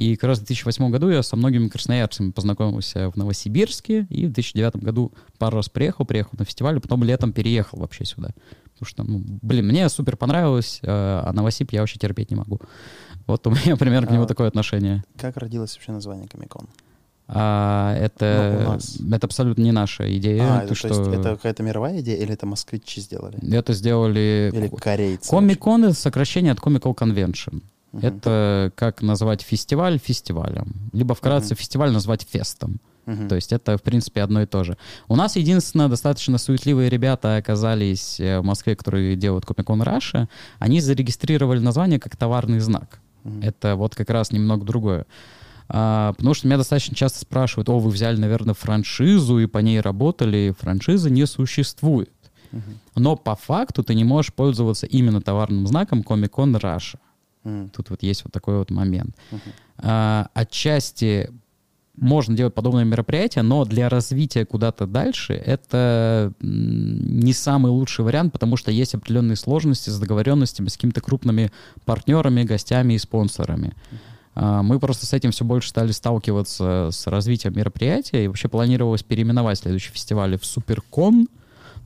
И 0.01 0.16
как 0.16 0.28
раз 0.28 0.38
в 0.38 0.44
2008 0.46 0.90
году 0.90 1.11
я 1.11 1.22
со 1.22 1.36
многими 1.36 1.68
красноярцами 1.68 2.30
познакомился 2.30 3.11
в 3.11 3.16
Новосибирске, 3.16 4.07
и 4.09 4.24
в 4.24 4.32
2009 4.32 4.76
году 4.76 5.12
пару 5.36 5.59
раз 5.59 5.68
приехал, 5.68 6.07
приехал 6.07 6.30
на 6.38 6.46
фестиваль, 6.46 6.78
а 6.78 6.80
потом 6.80 7.05
летом 7.05 7.34
переехал 7.34 7.80
вообще 7.80 8.07
сюда. 8.07 8.30
Потому 8.72 8.86
что, 8.86 9.03
ну, 9.03 9.22
блин, 9.42 9.66
мне 9.66 9.86
супер 9.90 10.16
понравилось, 10.16 10.78
э, 10.80 10.86
а 10.88 11.30
Новосиб 11.34 11.72
я 11.72 11.80
вообще 11.80 11.98
терпеть 11.98 12.30
не 12.30 12.36
могу. 12.36 12.62
Вот 13.26 13.46
у 13.46 13.51
меня 13.51 13.76
примерно 13.78 14.07
к 14.07 14.11
нему 14.11 14.22
А, 14.22 14.26
такое 14.26 14.48
отношение. 14.48 15.05
Как 15.18 15.36
родилось 15.36 15.74
вообще 15.74 15.92
название 15.92 16.28
Комикон? 16.28 16.66
А, 17.28 17.94
это, 17.94 18.80
Ну, 19.01 19.14
это 19.14 19.26
абсолютно 19.26 19.62
не 19.62 19.72
наша 19.72 20.16
идея. 20.16 20.62
А, 20.62 20.66
то, 20.66 20.74
что 20.74 20.88
то 20.88 20.94
есть 20.94 21.14
это 21.14 21.36
какая-то 21.36 21.62
мировая 21.62 22.01
идея 22.01 22.16
или 22.16 22.32
это 22.32 22.46
москвичи 22.46 23.03
сделали? 23.03 23.36
это 23.55 23.74
сделали... 23.74 24.51
Или 24.55 24.68
корейцы? 24.68 25.28
Комик-кон— 25.28 25.84
это 25.84 25.94
сокращение 25.94 26.53
от 26.53 26.59
Comical 26.59 26.96
Convention. 26.96 27.61
Мгм. 27.93 28.07
Это 28.07 28.72
как 28.76 29.03
назвать 29.03 29.43
фестиваль 29.43 29.99
фестивалем. 29.99 30.74
Либо 30.93 31.14
вкратце 31.14 31.55
Мгм. 31.55 31.57
фестиваль 31.57 31.91
назвать 31.93 32.26
фестом. 32.30 32.80
Мгм. 33.07 33.28
То 33.28 33.34
есть 33.34 33.53
это, 33.53 33.76
в 33.76 33.82
принципе, 33.82 34.22
одно 34.22 34.43
и 34.43 34.47
то 34.47 34.62
же. 34.62 34.76
У 35.09 35.16
нас, 35.16 35.34
единственное, 35.36 35.88
достаточно 35.88 36.38
суетливые 36.38 36.88
ребята 36.91 37.36
оказались 37.36 38.20
э, 38.20 38.38
в 38.41 38.45
Москве, 38.45 38.76
которые 38.76 39.16
делают 39.16 39.45
Comic-Con 39.45 39.82
Russia. 39.84 40.28
Они 40.61 40.80
зарегистрировали 40.80 41.59
название 41.59 41.99
как 41.99 42.16
товарный 42.16 42.61
знак. 42.61 43.01
Мгм. 43.24 43.43
Это 43.43 43.74
вот 43.74 43.95
как 43.97 44.11
раз 44.11 44.30
немного 44.30 44.64
другое. 44.64 45.07
А, 45.68 46.12
потому 46.14 46.34
что 46.34 46.47
меня 46.47 46.57
достаточно 46.59 46.95
часто 46.97 47.20
спрашивают, 47.20 47.68
о, 47.68 47.78
вы 47.78 47.91
взяли, 47.91 48.16
наверное, 48.16 48.55
франшизу 48.55 49.38
и 49.38 49.47
по 49.47 49.59
ней 49.59 49.80
работали. 49.80 50.55
Франшизы 50.59 51.11
не 51.11 51.26
существует. 51.26 52.11
Мгм. 52.53 52.80
Но 52.97 53.16
по 53.16 53.34
факту 53.36 53.82
ты 53.82 53.95
не 53.95 54.05
можешь 54.05 54.32
пользоваться 54.32 54.86
именно 54.86 55.20
товарным 55.20 55.66
знаком 55.66 56.01
Comic-Con 56.03 56.61
Russia. 56.61 56.99
Тут 57.72 57.91
вот 57.91 58.03
есть 58.03 58.24
вот 58.24 58.32
такой 58.32 58.59
вот 58.59 58.70
момент. 58.70 59.16
А, 59.78 60.28
отчасти 60.34 61.30
можно 61.97 62.34
делать 62.34 62.55
подобные 62.55 62.84
мероприятия, 62.84 63.43
но 63.43 63.64
для 63.64 63.88
развития 63.88 64.47
куда-то 64.47 64.86
дальше 64.86 65.34
это 65.34 66.32
не 66.41 67.32
самый 67.32 67.70
лучший 67.70 68.05
вариант, 68.05 68.32
потому 68.32 68.57
что 68.57 68.70
есть 68.70 68.95
определенные 68.95 69.36
сложности 69.36 69.91
с 69.91 69.99
договоренностями 69.99 70.68
с 70.68 70.74
какими-то 70.74 71.01
крупными 71.01 71.51
партнерами, 71.84 72.45
гостями 72.45 72.95
и 72.95 72.99
спонсорами. 72.99 73.74
А, 74.34 74.62
Мы 74.62 74.78
просто 74.78 75.07
с 75.07 75.12
этим 75.12 75.30
все 75.30 75.45
больше 75.45 75.68
стали 75.68 75.93
сталкиваться 75.93 76.88
с 76.93 77.07
развитием 77.07 77.55
мероприятия, 77.57 78.24
и 78.24 78.28
вообще 78.28 78.49
планировалось 78.49 79.03
переименовать 79.03 79.59
следующий 79.59 79.93
фестиваль 79.93 80.38
в 80.38 80.45
Суперкон, 80.45 81.28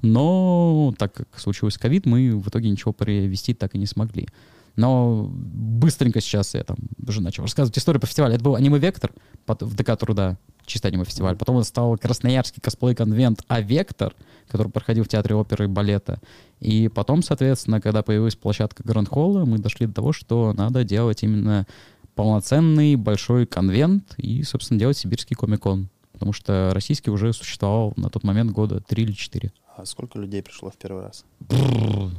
но 0.02 0.94
так 0.98 1.14
как 1.14 1.28
случилось 1.36 1.78
ковид, 1.78 2.06
мы 2.06 2.36
в 2.36 2.48
итоге 2.48 2.68
ничего 2.68 2.92
провести 2.92 3.54
так 3.54 3.74
и 3.74 3.78
не 3.78 3.86
смогли. 3.86 4.28
Но 4.76 5.30
быстренько 5.30 6.20
сейчас 6.20 6.54
я 6.54 6.64
там 6.64 6.76
уже 7.06 7.22
начал 7.22 7.44
рассказывать 7.44 7.78
историю 7.78 8.00
по 8.00 8.06
фестивалю. 8.06 8.34
Это 8.34 8.44
был 8.44 8.56
аниме-вектор 8.56 9.12
пот- 9.46 9.62
в 9.62 9.74
ДК 9.74 9.96
Труда, 9.96 10.36
чисто 10.66 10.88
аниме-фестиваль. 10.88 11.36
Потом 11.36 11.56
он 11.56 11.64
стал 11.64 11.96
Красноярский 11.96 12.60
косплей-конвент 12.60 13.42
А-Вектор, 13.48 14.14
который 14.48 14.70
проходил 14.70 15.04
в 15.04 15.08
Театре 15.08 15.36
оперы 15.36 15.64
и 15.64 15.68
балета. 15.68 16.20
И 16.60 16.88
потом, 16.88 17.22
соответственно, 17.22 17.80
когда 17.80 18.02
появилась 18.02 18.36
площадка 18.36 18.82
Гранд 18.82 19.08
Холла, 19.08 19.44
мы 19.44 19.58
дошли 19.58 19.86
до 19.86 19.94
того, 19.94 20.12
что 20.12 20.52
надо 20.52 20.82
делать 20.82 21.22
именно 21.22 21.66
полноценный 22.14 22.96
большой 22.96 23.46
конвент 23.46 24.14
и, 24.16 24.42
собственно, 24.42 24.80
делать 24.80 24.96
сибирский 24.96 25.36
комикон. 25.36 25.88
Потому 26.12 26.32
что 26.32 26.70
российский 26.72 27.10
уже 27.10 27.32
существовал 27.32 27.92
на 27.96 28.08
тот 28.08 28.22
момент 28.22 28.52
года 28.52 28.80
три 28.80 29.02
или 29.02 29.12
четыре. 29.12 29.52
А 29.76 29.84
сколько 29.84 30.18
людей 30.18 30.42
пришло 30.42 30.70
в 30.70 30.76
первый 30.76 31.02
раз? 31.02 31.24
Бррр. 31.40 32.12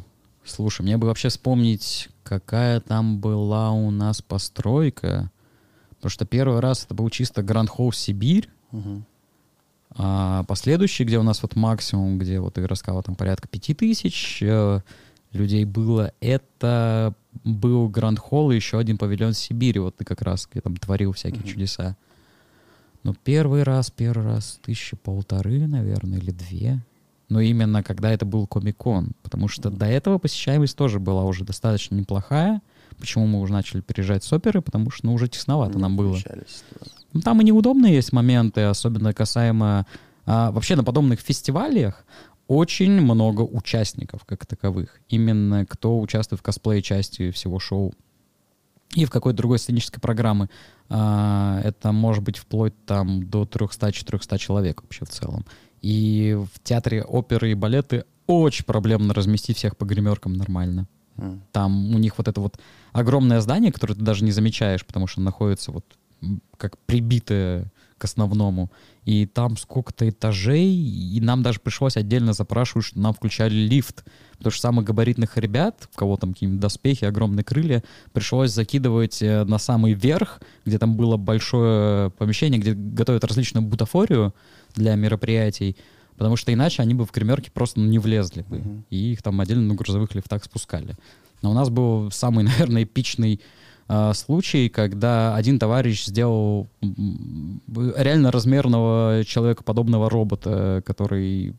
Слушай, 0.45 0.83
мне 0.83 0.97
бы 0.97 1.07
вообще 1.07 1.29
вспомнить, 1.29 2.09
какая 2.23 2.79
там 2.79 3.19
была 3.19 3.71
у 3.71 3.89
нас 3.91 4.21
постройка. 4.21 5.31
Потому 5.97 6.09
что 6.11 6.25
первый 6.25 6.59
раз 6.59 6.85
это 6.85 6.93
был 6.93 7.09
чисто 7.09 7.41
Гранд 7.41 7.69
Холл 7.69 7.91
Сибирь, 7.91 8.49
Мгм. 8.71 9.05
а 9.97 10.43
последующий, 10.43 11.03
где 11.05 11.17
у 11.17 11.23
нас 11.23 11.41
вот 11.41 11.55
максимум, 11.55 12.19
где 12.19 12.39
вот 12.39 12.57
Игорь 12.57 12.69
рассказал, 12.69 13.01
там 13.01 13.15
порядка 13.15 13.47
пяти 13.47 13.73
тысяч 13.73 14.39
э, 14.43 14.81
людей 15.31 15.65
было, 15.65 16.11
это 16.19 17.15
был 17.43 17.89
Гранд 17.89 18.19
Холл 18.19 18.51
и 18.51 18.55
еще 18.55 18.77
один 18.77 18.97
павильон 18.97 19.33
Сибири, 19.33 19.79
вот 19.79 19.95
ты 19.97 20.05
как 20.05 20.21
раз 20.21 20.47
где 20.51 20.61
там 20.61 20.75
творил 20.77 21.11
всякие 21.13 21.39
Мгм. 21.41 21.49
чудеса. 21.49 21.97
Но 23.03 23.13
первый 23.23 23.63
раз, 23.63 23.89
первый 23.89 24.25
раз 24.25 24.59
тысячи 24.63 24.95
полторы, 24.95 25.65
наверное, 25.67 26.17
или 26.19 26.31
две. 26.31 26.81
Но 27.29 27.41
именно 27.41 27.83
когда 27.83 28.11
это 28.11 28.25
был 28.25 28.47
Комик-кон. 28.47 29.13
Потому 29.23 29.47
что 29.47 29.69
до 29.69 29.85
этого 29.85 30.17
посещаемость 30.17 30.77
тоже 30.77 30.99
была 30.99 31.23
уже 31.23 31.43
достаточно 31.43 31.95
неплохая. 31.95 32.61
Почему 32.99 33.25
мы 33.25 33.41
уже 33.41 33.51
начали 33.53 33.81
переезжать 33.81 34.23
с 34.23 34.31
оперы? 34.31 34.61
Потому 34.61 34.91
что 34.91 35.07
ну, 35.07 35.13
уже 35.13 35.27
тесновато 35.27 35.75
Не 35.75 35.81
нам 35.81 35.97
было. 35.97 36.17
Ну, 37.13 37.21
там 37.21 37.41
и 37.41 37.43
неудобные 37.43 37.95
есть 37.95 38.13
моменты, 38.13 38.61
особенно 38.61 39.13
касаемо... 39.13 39.85
а, 40.25 40.51
вообще 40.51 40.75
на 40.75 40.83
подобных 40.83 41.19
фестивалях 41.19 42.05
очень 42.47 43.01
много 43.01 43.41
участников 43.41 44.23
как 44.25 44.45
таковых. 44.45 44.99
Именно 45.09 45.65
кто 45.65 45.99
участвует 45.99 46.41
в 46.41 46.43
косплей-части 46.43 47.31
всего 47.31 47.59
шоу. 47.59 47.93
И 48.93 49.03
в 49.05 49.09
какой-то 49.09 49.37
другой 49.37 49.59
сценической 49.59 49.99
программы. 49.99 50.49
А, 50.89 51.59
это 51.63 51.91
может 51.91 52.23
быть 52.23 52.37
вплоть 52.37 52.73
там 52.85 53.27
до 53.27 53.43
300-400 53.43 54.37
человек 54.37 54.81
вообще 54.83 55.05
в 55.05 55.09
целом. 55.09 55.45
И 55.85 56.33
в 56.33 56.63
театре 56.63 57.03
оперы 57.03 57.51
и 57.51 57.53
балеты 57.53 58.05
очень 58.25 58.65
проблемно 58.65 59.13
разместить 59.13 59.57
всех 59.57 59.77
по 59.77 59.85
гримеркам 59.85 60.33
нормально. 60.33 60.87
М. 61.17 61.43
Там 61.51 61.93
у 61.93 61.99
них 61.99 62.17
вот 62.17 62.27
это 62.27 62.41
вот 62.41 62.59
огромное 62.91 63.39
здание, 63.39 63.71
которое 63.71 63.93
ты 63.93 64.01
даже 64.01 64.23
не 64.23 64.31
замечаешь, 64.31 64.83
потому 64.83 65.05
что 65.05 65.21
находится 65.21 65.71
вот 65.71 65.85
как 66.57 66.79
прибитое 66.87 67.71
к 67.99 68.03
основному. 68.03 68.71
И 69.03 69.27
там 69.27 69.57
сколько-то 69.57 70.09
этажей, 70.09 70.65
и 70.65 71.21
нам 71.21 71.43
даже 71.43 71.59
пришлось 71.59 71.97
отдельно 71.97 72.33
запрашивать, 72.33 72.87
что 72.87 72.99
нам 72.99 73.13
включали 73.13 73.53
лифт. 73.53 74.05
Потому 74.37 74.51
что 74.51 74.61
самых 74.61 74.85
габаритных 74.85 75.37
ребят, 75.37 75.87
у 75.93 75.99
кого 75.99 76.17
там 76.17 76.33
какие-нибудь 76.33 76.61
доспехи, 76.61 77.05
огромные 77.05 77.43
крылья, 77.43 77.83
пришлось 78.11 78.51
закидывать 78.51 79.21
э, 79.21 79.43
на 79.43 79.59
самый 79.59 79.93
верх, 79.93 80.41
где 80.65 80.79
там 80.79 80.97
было 80.97 81.15
большое 81.15 82.09
помещение, 82.09 82.59
где 82.59 82.73
готовят 82.73 83.23
различную 83.23 83.67
бутафорию 83.67 84.33
для 84.75 84.95
мероприятий, 84.95 85.75
потому 86.17 86.35
что 86.35 86.53
иначе 86.53 86.81
они 86.81 86.93
бы 86.93 87.05
в 87.05 87.11
гримерке 87.11 87.51
просто 87.51 87.79
ну, 87.79 87.87
не 87.87 87.99
влезли 87.99 88.43
бы. 88.43 88.57
Мгм. 88.57 88.85
И 88.89 89.13
их 89.13 89.21
там 89.21 89.39
отдельно 89.41 89.67
на 89.67 89.75
грузовых 89.75 90.13
лифтах 90.15 90.43
спускали. 90.43 90.95
Но 91.41 91.51
у 91.51 91.53
нас 91.53 91.69
был 91.69 92.11
самый, 92.11 92.43
наверное, 92.45 92.83
эпичный 92.83 93.41
а, 93.87 94.13
случай, 94.13 94.69
когда 94.69 95.35
один 95.35 95.59
товарищ 95.59 96.05
сделал 96.05 96.67
м, 96.81 97.61
реально 97.95 98.31
размерного 98.31 99.23
человекоподобного 99.25 100.09
робота, 100.09 100.81
который, 100.85 101.53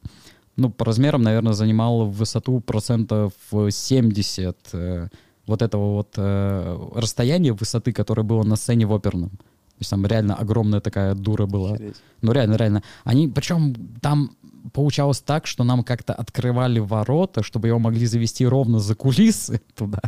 ну, 0.56 0.70
по 0.70 0.84
размерам, 0.84 1.22
наверное, 1.22 1.52
занимал 1.52 2.06
высоту 2.06 2.60
процентов 2.60 3.32
70 3.52 4.56
э, 4.72 5.08
вот 5.46 5.62
этого 5.62 5.94
вот 5.94 6.14
э, 6.16 6.88
расстояния 6.96 7.52
высоты, 7.52 7.92
которое 7.92 8.22
было 8.22 8.42
на 8.42 8.56
сцене 8.56 8.86
в 8.86 8.94
оперном. 8.94 9.30
То 9.76 9.80
есть 9.80 9.90
там 9.90 10.06
реально 10.06 10.34
огромная 10.34 10.80
такая 10.80 11.14
дура 11.14 11.46
была. 11.46 11.74
Охереть. 11.74 11.96
Ну, 12.22 12.32
реально, 12.32 12.56
реально. 12.56 12.82
Они, 13.04 13.28
причем 13.28 13.74
там 14.00 14.30
получалось 14.72 15.20
так, 15.20 15.46
что 15.46 15.64
нам 15.64 15.82
как-то 15.84 16.14
открывали 16.14 16.80
ворота, 16.80 17.42
чтобы 17.42 17.68
его 17.68 17.78
могли 17.78 18.06
завести 18.06 18.46
ровно 18.46 18.78
за 18.78 18.94
кулисы 18.94 19.60
туда. 19.74 20.00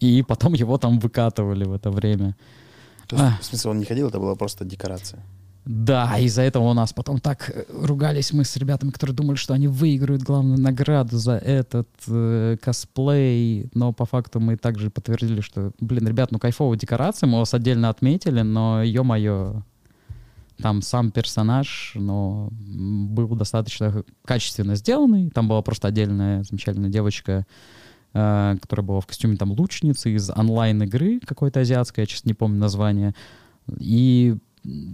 И 0.00 0.22
потом 0.22 0.52
его 0.52 0.76
там 0.78 0.98
выкатывали 0.98 1.64
в 1.64 1.72
это 1.72 1.90
время. 1.90 2.36
То 3.06 3.16
есть, 3.16 3.28
А. 3.28 3.38
в 3.40 3.44
смысле, 3.44 3.70
он 3.70 3.78
не 3.78 3.84
ходил, 3.86 4.08
это 4.08 4.18
была 4.18 4.34
просто 4.34 4.64
декорация. 4.64 5.22
Да, 5.68 6.18
из-за 6.18 6.40
этого 6.40 6.70
у 6.70 6.72
нас 6.72 6.94
потом 6.94 7.20
так 7.20 7.50
э, 7.54 7.64
ругались 7.70 8.32
мы 8.32 8.44
с 8.44 8.56
ребятами, 8.56 8.90
которые 8.90 9.14
думали, 9.14 9.36
что 9.36 9.52
они 9.52 9.68
выиграют 9.68 10.22
главную 10.22 10.58
награду 10.58 11.18
за 11.18 11.32
этот 11.32 11.90
э, 12.06 12.56
косплей, 12.58 13.68
но 13.74 13.92
по 13.92 14.06
факту 14.06 14.40
мы 14.40 14.56
также 14.56 14.88
подтвердили, 14.88 15.42
что, 15.42 15.72
блин, 15.78 16.08
ребят, 16.08 16.32
ну 16.32 16.38
кайфовая 16.38 16.78
декорация, 16.78 17.26
мы 17.26 17.38
вас 17.38 17.52
отдельно 17.52 17.90
отметили, 17.90 18.40
но, 18.40 18.82
ё-моё, 18.82 19.60
там 20.56 20.80
сам 20.80 21.10
персонаж, 21.10 21.92
но 21.96 22.48
был 22.50 23.28
достаточно 23.36 24.04
качественно 24.24 24.74
сделанный, 24.74 25.28
там 25.28 25.48
была 25.48 25.60
просто 25.60 25.88
отдельная 25.88 26.44
замечательная 26.44 26.88
девочка, 26.88 27.46
э, 28.14 28.56
которая 28.58 28.86
была 28.86 29.00
в 29.02 29.06
костюме 29.06 29.36
там 29.36 29.52
лучницы 29.52 30.14
из 30.14 30.30
онлайн-игры 30.30 31.20
какой-то 31.20 31.60
азиатской, 31.60 32.04
я 32.04 32.06
сейчас 32.06 32.24
не 32.24 32.32
помню 32.32 32.58
название, 32.58 33.14
и 33.78 34.38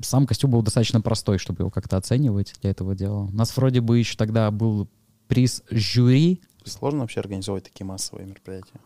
сам 0.02 0.26
костюм 0.26 0.50
был 0.50 0.62
достаточно 0.62 1.00
простой, 1.00 1.38
чтобы 1.38 1.62
его 1.62 1.70
как-то 1.70 1.96
оценивать 1.96 2.54
для 2.60 2.70
этого 2.70 2.94
дела. 2.94 3.24
У 3.24 3.32
нас 3.32 3.56
вроде 3.56 3.80
бы 3.80 3.98
еще 3.98 4.16
тогда 4.16 4.50
был 4.50 4.88
приз 5.28 5.62
жюри. 5.70 6.40
Сложно 6.64 7.00
вообще 7.00 7.20
организовать 7.20 7.64
такие 7.64 7.84
массовые 7.84 8.26
мероприятия 8.26 8.80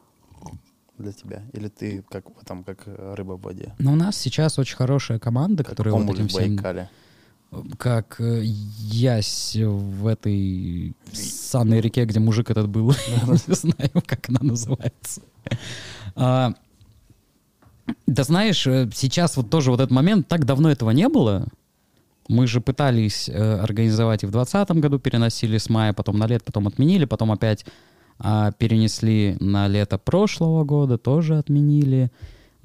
для 0.99 1.13
тебя? 1.13 1.43
Или 1.53 1.69
ты 1.69 2.05
как 2.11 2.25
там, 2.45 2.65
как 2.65 2.83
рыба 2.87 3.35
в 3.35 3.41
воде? 3.41 3.75
Но 3.79 3.93
у 3.93 3.97
нас 3.97 4.17
сейчас 4.17 4.59
очень 4.59 4.77
хорошая 4.77 5.19
команда, 5.19 5.65
Как 5.65 5.71
которая 5.71 5.95
вот 5.95 6.15
этим 6.15 6.29
всем... 6.29 6.57
Байкале. 6.57 6.91
Как 7.79 8.21
э, 8.21 8.43
ясь 8.45 9.57
в 9.57 10.07
этой 10.07 10.95
санной 11.13 11.81
реке, 11.81 12.05
где 12.05 12.21
мужик 12.21 12.51
этот 12.51 12.69
был. 12.69 12.89
Не 13.47 13.55
знаю, 13.55 13.91
как 14.05 14.29
она 14.29 14.41
называется. 14.43 15.23
Да 18.07 18.23
знаешь, 18.23 18.67
э, 18.67 18.89
сейчас 18.95 19.37
вот 19.37 19.51
тоже 19.51 19.71
вот 19.71 19.81
этот 19.81 19.91
момент, 19.91 20.29
так 20.29 20.45
давно 20.45 20.71
этого 20.71 20.91
не 20.91 21.09
было. 21.09 21.47
Мы 22.29 22.47
же 22.47 22.61
пытались 22.61 23.29
э, 23.29 23.59
организовать 23.61 24.23
и 24.23 24.27
в 24.27 24.31
2020 24.31 24.83
году, 24.83 24.99
переносили 24.99 25.59
с 25.59 25.71
мая, 25.71 25.93
потом 25.93 26.19
на 26.19 26.27
лет, 26.27 26.45
потом 26.45 26.67
отменили, 26.67 27.05
потом 27.05 27.33
опять 27.33 27.65
а, 28.19 28.51
перенесли 28.53 29.37
на 29.41 29.69
лето 29.69 29.97
прошлого 29.99 30.65
года, 30.65 30.99
тоже 30.99 31.39
отменили. 31.39 32.11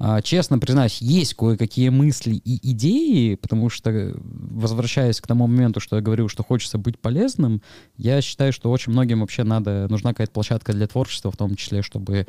А, 0.00 0.20
честно 0.20 0.58
признаюсь, 0.58 1.00
есть 1.00 1.34
кое-какие 1.34 1.88
мысли 1.88 2.34
и 2.34 2.72
идеи, 2.72 3.36
потому 3.36 3.70
что, 3.70 3.90
э, 3.90 4.14
возвращаясь 4.16 5.20
к 5.20 5.26
тому 5.26 5.46
моменту, 5.46 5.78
что 5.78 5.96
я 5.96 6.02
говорил, 6.02 6.28
что 6.28 6.42
хочется 6.42 6.78
быть 6.78 6.98
полезным, 6.98 7.62
я 7.96 8.20
считаю, 8.20 8.52
что 8.52 8.70
очень 8.70 8.92
многим 8.92 9.20
вообще 9.20 9.44
надо, 9.44 9.86
нужна 9.88 10.10
какая-то 10.10 10.32
площадка 10.32 10.72
для 10.72 10.88
творчества, 10.88 11.30
в 11.30 11.36
том 11.36 11.54
числе, 11.54 11.82
чтобы 11.82 12.26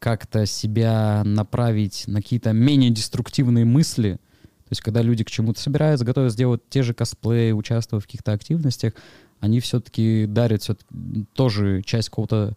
как-то 0.00 0.46
себя 0.46 1.22
направить 1.24 2.04
на 2.06 2.22
какие-то 2.22 2.52
менее 2.52 2.90
деструктивные 2.90 3.64
мысли. 3.64 4.14
То 4.14 4.72
есть, 4.72 4.82
когда 4.82 5.02
люди 5.02 5.24
к 5.24 5.30
чему-то 5.30 5.60
собираются, 5.60 6.04
готовы 6.04 6.30
сделать 6.30 6.62
те 6.68 6.82
же 6.82 6.94
косплеи, 6.94 7.52
участвовать 7.52 8.04
в 8.04 8.06
каких-то 8.06 8.32
активностях, 8.32 8.92
они 9.40 9.60
все-таки 9.60 10.26
дарят 10.26 10.62
всё 10.62 10.76
тоже 11.34 11.82
часть 11.82 12.10
какого-то 12.10 12.54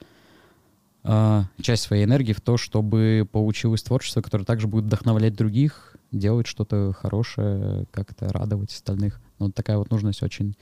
а, 1.03 1.45
часть 1.61 1.83
своей 1.83 2.03
энергии 2.03 2.33
в 2.33 2.41
то, 2.41 2.57
чтобы 2.57 3.27
получилось 3.31 3.81
творчество, 3.81 4.21
которое 4.21 4.45
также 4.45 4.67
будет 4.67 4.85
вдохновлять 4.85 5.35
других, 5.35 5.95
делать 6.11 6.47
что-то 6.47 6.93
хорошее, 6.93 7.85
как-то 7.91 8.31
радовать 8.31 8.71
остальных. 8.71 9.19
Ну, 9.39 9.47
вот 9.47 9.55
такая 9.55 9.77
вот 9.77 9.89
нужность 9.89 10.21
очень 10.21 10.55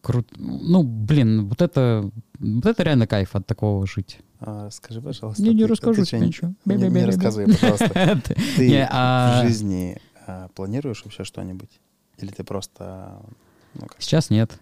круто. 0.00 0.28
Ну, 0.36 0.82
блин, 0.82 1.46
вот 1.48 1.62
это, 1.62 2.10
вот 2.38 2.66
это 2.66 2.82
реально 2.82 3.06
кайф 3.06 3.36
от 3.36 3.46
такого 3.46 3.86
жить. 3.86 4.18
А, 4.40 4.70
скажи, 4.70 5.00
пожалуйста. 5.00 5.42
Не, 5.42 5.54
не 5.54 5.64
расскажу 5.64 6.04
тебе 6.04 6.20
ничего. 6.20 6.54
Не, 6.64 6.76
не 6.76 7.04
рассказывай, 7.04 7.46
пожалуйста. 7.46 8.20
Ты 8.56 8.86
а- 8.90 9.42
в 9.42 9.46
жизни 9.46 9.98
а, 10.26 10.48
планируешь 10.48 11.02
вообще 11.04 11.24
что-нибудь? 11.24 11.80
Или 12.18 12.30
ты 12.30 12.44
просто... 12.44 13.20
ну, 13.74 13.88
Сейчас 13.98 14.30
нет. 14.30 14.58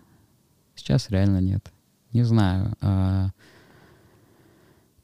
Сейчас 0.74 1.10
реально 1.10 1.38
нет. 1.38 1.70
Не 2.12 2.22
знаю. 2.22 2.74
а, 2.80 3.30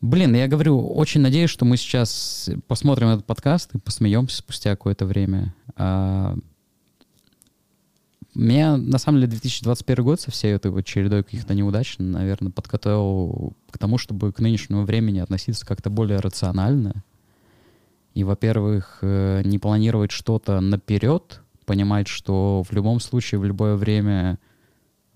Блин, 0.00 0.34
я 0.34 0.46
говорю, 0.46 0.80
очень 0.80 1.20
надеюсь, 1.20 1.50
что 1.50 1.64
мы 1.64 1.76
сейчас 1.76 2.48
посмотрим 2.68 3.08
этот 3.08 3.26
подкаст 3.26 3.74
и 3.74 3.78
посмеемся 3.78 4.36
спустя 4.36 4.70
какое-то 4.70 5.06
время. 5.06 5.54
Меня, 8.38 8.76
на 8.76 8.98
самом 8.98 9.18
деле, 9.18 9.32
2021 9.32 10.04
год 10.04 10.20
со 10.20 10.30
всей 10.30 10.52
этой 10.52 10.70
вот 10.70 10.82
чередой 10.82 11.24
каких-то 11.24 11.54
неудач, 11.54 11.96
наверное, 11.98 12.52
подготовил 12.52 13.56
к 13.68 13.78
тому, 13.78 13.98
чтобы 13.98 14.32
к 14.32 14.38
нынешнему 14.38 14.84
времени 14.84 15.18
относиться 15.18 15.66
как-то 15.66 15.90
более 15.90 16.20
рационально. 16.20 17.02
И, 18.14 18.22
во-первых, 18.22 19.00
э, 19.02 19.42
не 19.44 19.58
планировать 19.58 20.12
что-то 20.12 20.60
наперед, 20.60 21.42
понимать, 21.66 22.06
что 22.06 22.62
в 22.62 22.72
любом 22.72 23.00
случае, 23.00 23.40
в 23.40 23.44
любое 23.44 23.74
время 23.74 24.38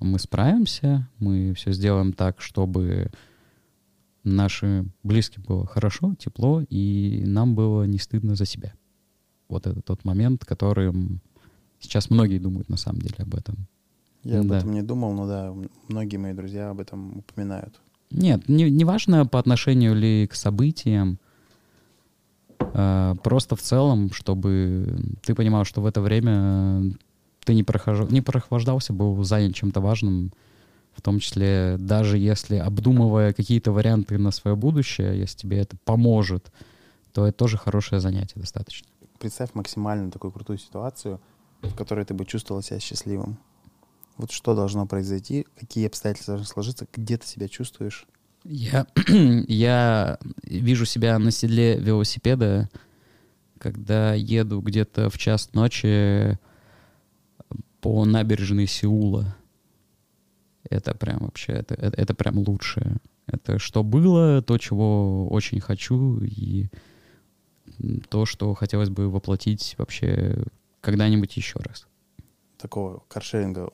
мы 0.01 0.18
справимся, 0.18 1.09
мы 1.20 1.55
все 1.55 1.70
сделаем 1.70 2.12
так, 2.12 2.41
чтобы 2.41 3.12
нашим 4.25 4.91
близким 5.05 5.45
было 5.45 5.64
хорошо, 5.64 6.16
тепло, 6.18 6.64
и 6.68 7.23
нам 7.25 7.55
было 7.55 7.85
не 7.85 7.99
стыдно 7.99 8.35
за 8.35 8.47
себя. 8.47 8.75
Вот 9.49 9.68
это 9.68 9.81
тот 9.81 10.05
момент, 10.05 10.45
которым 10.45 11.20
сейчас 11.83 12.11
многие 12.11 12.39
думают 12.39 12.68
на 12.68 12.76
самом 12.76 13.01
деле 13.01 13.16
об 13.18 13.35
этом. 13.35 13.57
Я 14.24 14.41
об 14.41 14.47
Да. 14.47 14.59
этом 14.59 14.72
не 14.72 14.83
думал, 14.83 15.12
но 15.12 15.26
да, 15.26 15.55
многие 15.89 16.16
мои 16.16 16.33
друзья 16.33 16.70
об 16.70 16.80
этом 16.80 17.18
упоминают. 17.18 17.80
Нет, 18.11 18.49
не, 18.49 18.70
не 18.70 18.85
важно 18.85 19.26
по 19.26 19.39
отношению 19.39 19.95
ли 19.95 20.26
к 20.26 20.35
событиям. 20.35 21.18
Э, 22.59 23.14
просто 23.22 23.57
в 23.57 23.62
целом, 23.62 24.12
чтобы 24.12 24.97
ты 25.22 25.35
понимал, 25.35 25.64
что 25.64 25.80
в 25.80 25.87
это 25.87 26.01
время 26.01 26.93
ты 27.45 27.55
не, 27.55 27.64
прохож... 27.64 28.09
не 28.11 28.20
прохлаждался, 28.20 28.93
был 28.93 29.22
занят 29.24 29.55
чем-то 29.55 29.80
важным, 29.80 30.33
в 30.95 31.01
том 31.03 31.18
числе 31.18 31.76
даже 31.78 32.18
если 32.18 32.57
обдумывая 32.57 33.33
какие-то 33.33 33.72
варианты 33.72 34.18
на 34.18 34.30
свое 34.30 34.57
будущее, 34.57 35.18
если 35.18 35.39
тебе 35.39 35.59
это 35.59 35.76
поможет, 35.85 36.53
то 37.12 37.26
это 37.26 37.37
тоже 37.37 37.57
хорошее 37.57 38.01
занятие 38.01 38.41
достаточно. 38.41 38.87
Представь 39.18 39.55
максимально 39.55 40.11
такую 40.11 40.33
крутую 40.33 40.59
ситуацию, 40.59 41.20
в 41.62 41.74
которой 41.74 42.04
ты 42.04 42.14
бы 42.14 42.24
чувствовал 42.24 42.62
себя 42.62 42.80
счастливым. 42.80 43.38
Вот 44.16 44.30
что 44.30 44.54
должно 44.54 44.86
произойти, 44.86 45.46
какие 45.58 45.86
обстоятельства 45.86 46.34
должны 46.34 46.46
сложиться, 46.46 46.86
где 46.92 47.16
ты 47.16 47.26
себя 47.26 47.48
чувствуешь? 47.48 48.06
Я, 48.44 48.86
я 49.48 50.18
вижу 50.42 50.84
себя 50.84 51.18
на 51.18 51.30
седле 51.30 51.78
велосипеда, 51.78 52.68
когда 53.58 54.14
еду 54.14 54.60
где-то 54.60 55.08
в 55.08 55.18
час 55.18 55.50
ночи 55.54 56.38
по 57.80 58.04
набережной 58.04 58.66
Сеула. 58.66 59.36
Это 60.68 60.94
прям 60.94 61.18
вообще, 61.20 61.52
это, 61.52 61.74
это, 61.74 62.00
это 62.00 62.14
прям 62.14 62.38
лучшее. 62.38 62.96
Это 63.26 63.58
что 63.58 63.82
было, 63.82 64.42
то, 64.42 64.58
чего 64.58 65.28
очень 65.28 65.60
хочу, 65.60 66.20
и 66.20 66.68
то, 68.08 68.26
что 68.26 68.54
хотелось 68.54 68.90
бы 68.90 69.08
воплотить 69.10 69.74
вообще 69.78 70.44
когда-нибудь 70.83 71.35
еще 71.39 71.59
раз. 71.61 71.87
Такого 72.59 73.03
каршеринга, 73.09 73.70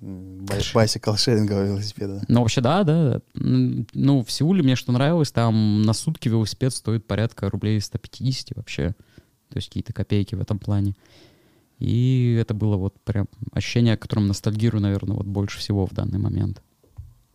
Байсикл 0.00 1.14
шерингового 1.14 1.66
велосипеда. 1.66 2.22
Ну, 2.28 2.40
вообще, 2.40 2.60
да, 2.60 2.82
да. 2.82 3.22
Ну, 3.34 4.24
в 4.24 4.30
Сеуле 4.30 4.62
мне 4.62 4.76
что 4.76 4.92
нравилось, 4.92 5.30
там 5.32 5.82
на 5.82 5.92
сутки 5.92 6.28
велосипед 6.28 6.74
стоит 6.74 7.06
порядка 7.06 7.48
рублей 7.48 7.80
150 7.80 8.56
вообще. 8.56 8.94
То 9.48 9.56
есть 9.56 9.68
какие-то 9.68 9.92
копейки 9.92 10.34
в 10.34 10.40
этом 10.40 10.58
плане. 10.58 10.96
И 11.78 12.36
это 12.40 12.52
было 12.52 12.76
вот 12.76 13.00
прям 13.00 13.26
ощущение, 13.52 13.94
о 13.94 13.98
котором 13.98 14.26
ностальгирую, 14.26 14.82
наверное, 14.82 15.16
вот 15.16 15.26
больше 15.26 15.58
всего 15.58 15.86
в 15.86 15.92
данный 15.92 16.18
момент. 16.18 16.62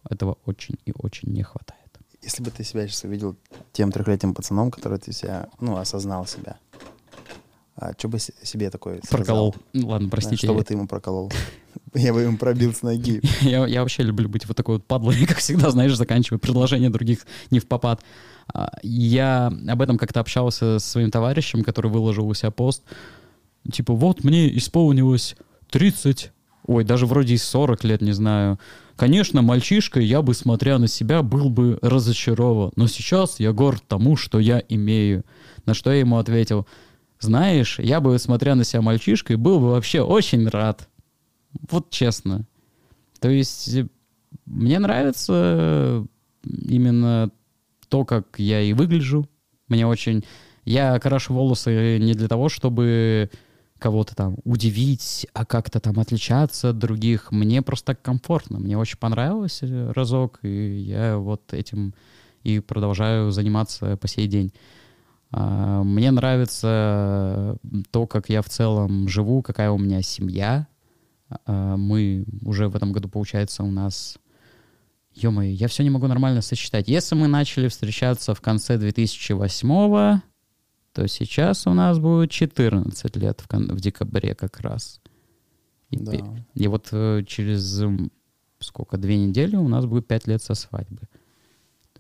Этого 0.07 0.38
очень 0.45 0.76
и 0.86 0.93
очень 0.95 1.32
не 1.32 1.43
хватает. 1.43 1.80
Если 2.22 2.43
бы 2.43 2.51
ты 2.51 2.63
себя 2.63 2.88
сейчас 2.88 3.03
увидел 3.03 3.36
тем 3.72 3.91
трехлетним 3.91 4.36
пацаном, 4.36 4.69
который 4.69 4.99
ты 4.99 5.11
себя, 5.13 5.49
ну, 5.59 5.78
осознал 5.78 6.28
себя, 6.28 6.59
а 7.82 7.93
что 7.97 8.09
бы 8.09 8.19
себе 8.19 8.69
такой 8.69 8.99
Проколол. 9.09 9.55
Сказал? 9.55 9.89
Ладно, 9.89 10.09
простите. 10.09 10.45
Что 10.45 10.53
бы 10.53 10.63
ты 10.63 10.75
ему 10.75 10.86
проколол? 10.86 11.32
Я 11.95 12.13
бы 12.13 12.21
ему 12.21 12.38
пробил 12.38 12.75
с 12.75 12.84
ноги. 12.84 13.21
я, 13.41 13.65
я 13.65 13.82
вообще 13.82 14.03
люблю 14.03 14.29
быть 14.29 14.45
вот 14.45 14.55
такой 14.55 14.75
вот 14.75 14.86
падлой, 14.86 15.25
как 15.27 15.38
всегда, 15.38 15.71
знаешь, 15.71 15.95
заканчиваю 15.95 16.39
предложения 16.39 16.91
других 16.91 17.25
не 17.49 17.59
в 17.59 17.67
попад. 17.67 18.03
А, 18.53 18.71
я 18.84 19.47
об 19.47 19.82
этом 19.82 19.97
как-то 19.97 20.19
общался 20.19 20.77
с 20.77 20.86
своим 20.86 21.09
товарищем, 21.09 21.63
который 21.63 21.89
выложил 21.89 22.27
у 22.27 22.34
себя 22.36 22.51
пост. 22.51 22.84
Типа, 23.71 23.95
вот 23.95 24.23
мне 24.23 24.55
исполнилось 24.55 25.36
30, 25.71 26.32
ой, 26.67 26.84
даже 26.84 27.07
вроде 27.07 27.34
и 27.34 27.38
40 27.38 27.84
лет, 27.84 28.01
не 28.01 28.11
знаю. 28.11 28.59
Конечно, 28.95 29.41
мальчишкой 29.41 30.05
я 30.05 30.21
бы, 30.21 30.36
смотря 30.36 30.77
на 30.77 30.88
себя, 30.88 31.23
был 31.23 31.49
бы 31.49 31.79
разочарован. 31.82 32.73
Но 32.75 32.86
сейчас 32.86 33.39
я 33.39 33.53
горд 33.53 33.84
тому, 33.88 34.17
что 34.17 34.39
я 34.39 34.61
имею. 34.69 35.25
На 35.65 35.73
что 35.73 35.91
я 35.91 36.01
ему 36.01 36.19
ответил– 36.19 36.67
знаешь, 37.22 37.80
я 37.80 38.01
бы, 38.01 38.17
смотря 38.19 38.55
на 38.55 38.63
себя 38.63 38.82
мальчишкой, 38.82 39.36
был 39.38 39.59
бы 39.59 39.69
вообще 39.69 40.01
очень 40.01 40.47
рад. 40.47 40.89
Вот 41.69 41.89
честно. 41.89 42.45
То 43.19 43.30
есть 43.30 43.74
э, 43.76 43.88
мне 44.45 44.80
нравится 44.80 46.05
именно 46.43 47.30
то, 47.88 48.05
как 48.05 48.39
я 48.39 48.61
и 48.61 48.74
выгляжу. 48.74 49.30
Мне 49.67 49.86
очень... 49.86 50.26
Я 50.63 50.99
крашу 50.99 51.34
волосы 51.34 51.97
не 51.99 52.13
для 52.13 52.28
того, 52.28 52.49
чтобы 52.49 53.32
кого-то 53.80 54.15
там 54.15 54.38
удивить, 54.43 55.26
а 55.34 55.43
как-то 55.43 55.80
там 55.80 55.99
отличаться 55.99 56.69
от 56.69 56.78
других. 56.78 57.32
Мне 57.32 57.61
просто 57.61 57.88
так 57.88 58.01
комфортно. 58.01 58.59
Мне 58.59 58.78
очень 58.78 58.97
понравилось 58.97 59.59
э, 59.61 59.91
разок, 59.95 60.39
и 60.43 60.78
я 60.82 61.17
вот 61.17 61.53
этим 61.53 61.93
и 62.43 62.59
продолжаю 62.59 63.32
заниматься 63.32 63.97
по 63.97 64.07
сей 64.07 64.28
день. 64.28 64.53
А, 65.32 65.84
мне 65.84 66.11
нравится 66.11 67.57
то, 67.91 68.07
как 68.07 68.29
я 68.29 68.41
в 68.41 68.49
целом 68.49 69.07
живу, 69.07 69.41
какая 69.41 69.71
у 69.71 69.77
меня 69.77 70.01
семья. 70.01 70.67
А, 71.45 71.77
мы 71.77 72.25
уже 72.43 72.67
в 72.67 72.75
этом 72.75 72.91
году, 72.91 73.09
получается, 73.09 73.63
у 73.63 73.71
нас... 73.71 74.17
Ё-моё, 75.13 75.51
я 75.51 75.67
все 75.67 75.84
не 75.84 75.89
могу 75.89 76.07
нормально 76.07 76.41
сосчитать. 76.41 76.88
Если 76.88 77.15
мы 77.15 77.27
начали 77.27 77.67
встречаться 77.67 78.34
в 78.34 78.39
конце 78.39 78.77
2008 78.77 80.21
то 80.93 81.07
сейчас 81.07 81.67
у 81.67 81.73
нас 81.73 81.99
будет 81.99 82.32
14 82.32 83.15
лет 83.15 83.39
в, 83.39 83.47
кон- 83.47 83.69
в 83.69 83.79
декабре 83.79 84.36
как 84.36 84.59
раз. 84.59 84.99
И, 85.89 85.97
да. 85.97 86.17
и 86.53 86.67
вот 86.67 86.89
э, 86.91 87.23
через 87.25 87.82
сколько, 88.59 88.97
две 88.97 89.17
недели 89.17 89.55
у 89.55 89.67
нас 89.67 89.86
будет 89.86 90.07
5 90.07 90.27
лет 90.27 90.43
со 90.43 90.53
свадьбы. 90.53 91.07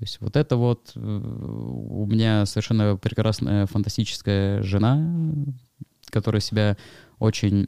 То 0.01 0.05
есть 0.05 0.17
вот 0.19 0.35
это 0.35 0.55
вот 0.55 0.93
э, 0.95 0.99
у 0.99 2.07
меня 2.07 2.47
совершенно 2.47 2.97
прекрасная, 2.97 3.67
фантастическая 3.67 4.63
жена, 4.63 5.13
которая 6.07 6.41
себя 6.41 6.75
очень 7.19 7.67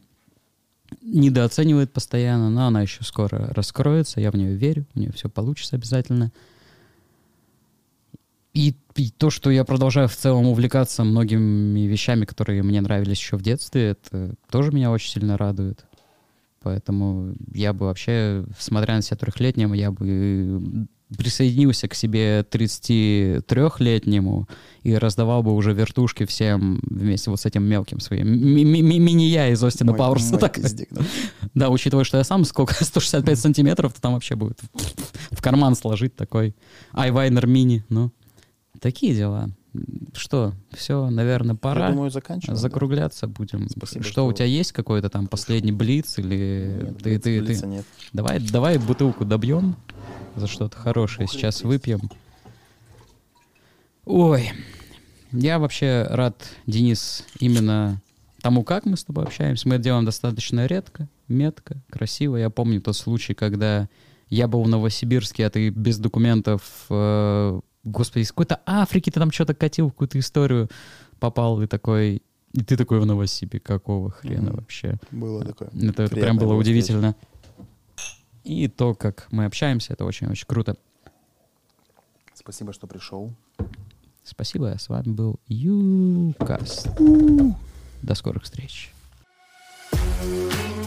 недооценивает 1.04 1.94
постоянно, 1.94 2.50
но 2.50 2.66
она 2.66 2.82
еще 2.82 3.04
скоро 3.04 3.54
раскроется, 3.54 4.20
я 4.20 4.32
в 4.32 4.36
нее 4.36 4.56
верю, 4.56 4.88
у 4.96 5.00
нее 5.00 5.12
все 5.12 5.30
получится 5.30 5.76
обязательно. 5.76 6.32
И, 8.56 8.76
и 8.96 9.12
то, 9.12 9.30
что 9.30 9.52
я 9.52 9.64
продолжаю 9.64 10.08
в 10.08 10.16
целом 10.16 10.48
увлекаться 10.48 11.04
многими 11.04 11.82
вещами, 11.82 12.26
которые 12.26 12.64
мне 12.64 12.82
нравились 12.82 13.20
еще 13.20 13.38
в 13.38 13.44
детстве, 13.44 13.90
это 13.90 14.34
тоже 14.50 14.72
меня 14.72 14.90
очень 14.90 15.12
сильно 15.12 15.38
радует. 15.38 15.86
Поэтому 16.64 17.36
я 17.54 17.74
бы 17.74 17.86
вообще, 17.86 18.44
смотря 18.58 18.96
на 18.96 19.04
себя 19.04 19.18
трехлетним, 19.18 19.74
я 19.74 19.92
бы 19.92 20.88
присоединился 21.18 21.88
к 21.88 21.96
себе 21.96 22.42
33-летнему 22.42 24.48
и 24.84 24.96
раздавал 24.96 25.44
бы 25.44 25.54
уже 25.54 25.74
вертушки 25.74 26.26
всем 26.26 26.80
вместе 26.90 27.30
вот 27.30 27.40
с 27.40 27.46
этим 27.46 27.64
мелким 27.64 28.00
своим. 28.00 28.28
Мини-я 28.28 29.50
из 29.50 29.64
Остина 29.64 29.94
Пауэрса. 29.94 30.38
Так. 30.38 30.60
Да, 31.54 31.70
учитывая, 31.70 32.04
что 32.04 32.18
я 32.18 32.24
сам 32.24 32.46
сколько, 32.46 32.84
165 32.84 33.40
сантиметров, 33.40 33.94
то 33.94 34.02
там 34.02 34.14
вообще 34.14 34.36
будет 34.36 34.60
в 35.32 35.42
карман 35.42 35.76
сложить 35.76 36.16
такой 36.16 36.56
айвайнер 36.94 37.48
мини. 37.48 37.84
Ну, 37.90 38.12
такие 38.80 39.16
дела. 39.16 39.50
Что, 40.14 40.54
все, 40.72 41.10
наверное, 41.10 41.56
пора. 41.56 41.88
Я 41.88 41.92
думаю, 41.94 42.12
заканчиваем. 42.12 42.58
Закругляться 42.58 43.26
да? 43.26 43.34
будем. 43.34 43.70
Спасибо, 43.70 44.04
что, 44.04 44.12
что, 44.12 44.26
у 44.28 44.34
тебя 44.34 44.46
есть 44.46 44.72
какой-то 44.72 45.10
там 45.10 45.28
последний 45.28 45.72
блиц 45.72 46.20
или 46.20 46.80
нет, 46.84 46.98
ты, 47.00 47.20
ты, 47.20 47.42
ты... 47.44 47.66
Нет. 47.66 47.86
Давай, 48.14 48.40
давай 48.40 48.78
бутылку 48.78 49.26
добьем 49.26 49.76
за 50.36 50.48
что-то 50.48 50.78
хорошее. 50.78 51.28
Сейчас 51.28 51.64
выпьем. 51.64 52.12
Ой, 54.06 54.52
я 55.32 55.58
вообще 55.58 56.06
рад, 56.10 56.36
Денис, 56.68 57.26
именно 57.40 58.02
тому, 58.42 58.64
как 58.64 58.86
мы 58.86 58.98
с 58.98 59.04
тобой 59.04 59.24
общаемся. 59.24 59.68
Мы 59.68 59.76
это 59.76 59.86
делаем 59.86 60.06
достаточно 60.06 60.66
редко, 60.68 61.08
метко, 61.28 61.82
красиво. 61.90 62.36
Я 62.36 62.50
помню 62.50 62.82
тот 62.82 62.96
случай, 62.96 63.34
когда 63.34 63.88
я 64.30 64.48
был 64.48 64.64
в 64.64 64.68
Новосибирске, 64.68 65.46
а 65.46 65.50
ты 65.50 65.70
без 65.70 65.98
документов, 65.98 66.86
э, 66.90 67.62
господи, 67.84 68.24
из 68.24 68.32
какой-то 68.32 68.62
Африки 68.66 69.10
ты 69.10 69.20
там 69.20 69.32
что-то 69.32 69.54
катил, 69.54 69.90
в 69.90 69.92
какую-то 69.92 70.20
историю 70.20 70.70
попал, 71.20 71.62
и 71.62 71.68
такой... 71.68 72.22
И 72.54 72.64
ты 72.64 72.78
такой 72.78 73.00
в 73.00 73.06
Новосибе, 73.06 73.60
какого 73.60 74.12
хрена 74.12 74.50
mm-hmm. 74.50 74.56
вообще? 74.56 75.00
Было 75.10 75.44
такое. 75.44 75.70
Это, 75.70 76.04
это 76.04 76.16
прям 76.16 76.38
было 76.38 76.54
удивительно. 76.54 77.16
И 78.44 78.68
то, 78.68 78.94
как 78.94 79.28
мы 79.32 79.46
общаемся, 79.46 79.94
это 79.94 80.06
очень-очень 80.06 80.46
круто. 80.46 80.78
Спасибо, 82.36 82.74
что 82.74 82.86
пришел. 82.86 83.34
Спасибо, 84.24 84.76
с 84.78 84.88
вами 84.88 85.10
был 85.10 85.40
Юкаст. 85.48 86.90
До 88.02 88.16
скорых 88.16 88.44
встреч. 88.44 88.94
thank 90.24 90.78
you 90.78 90.83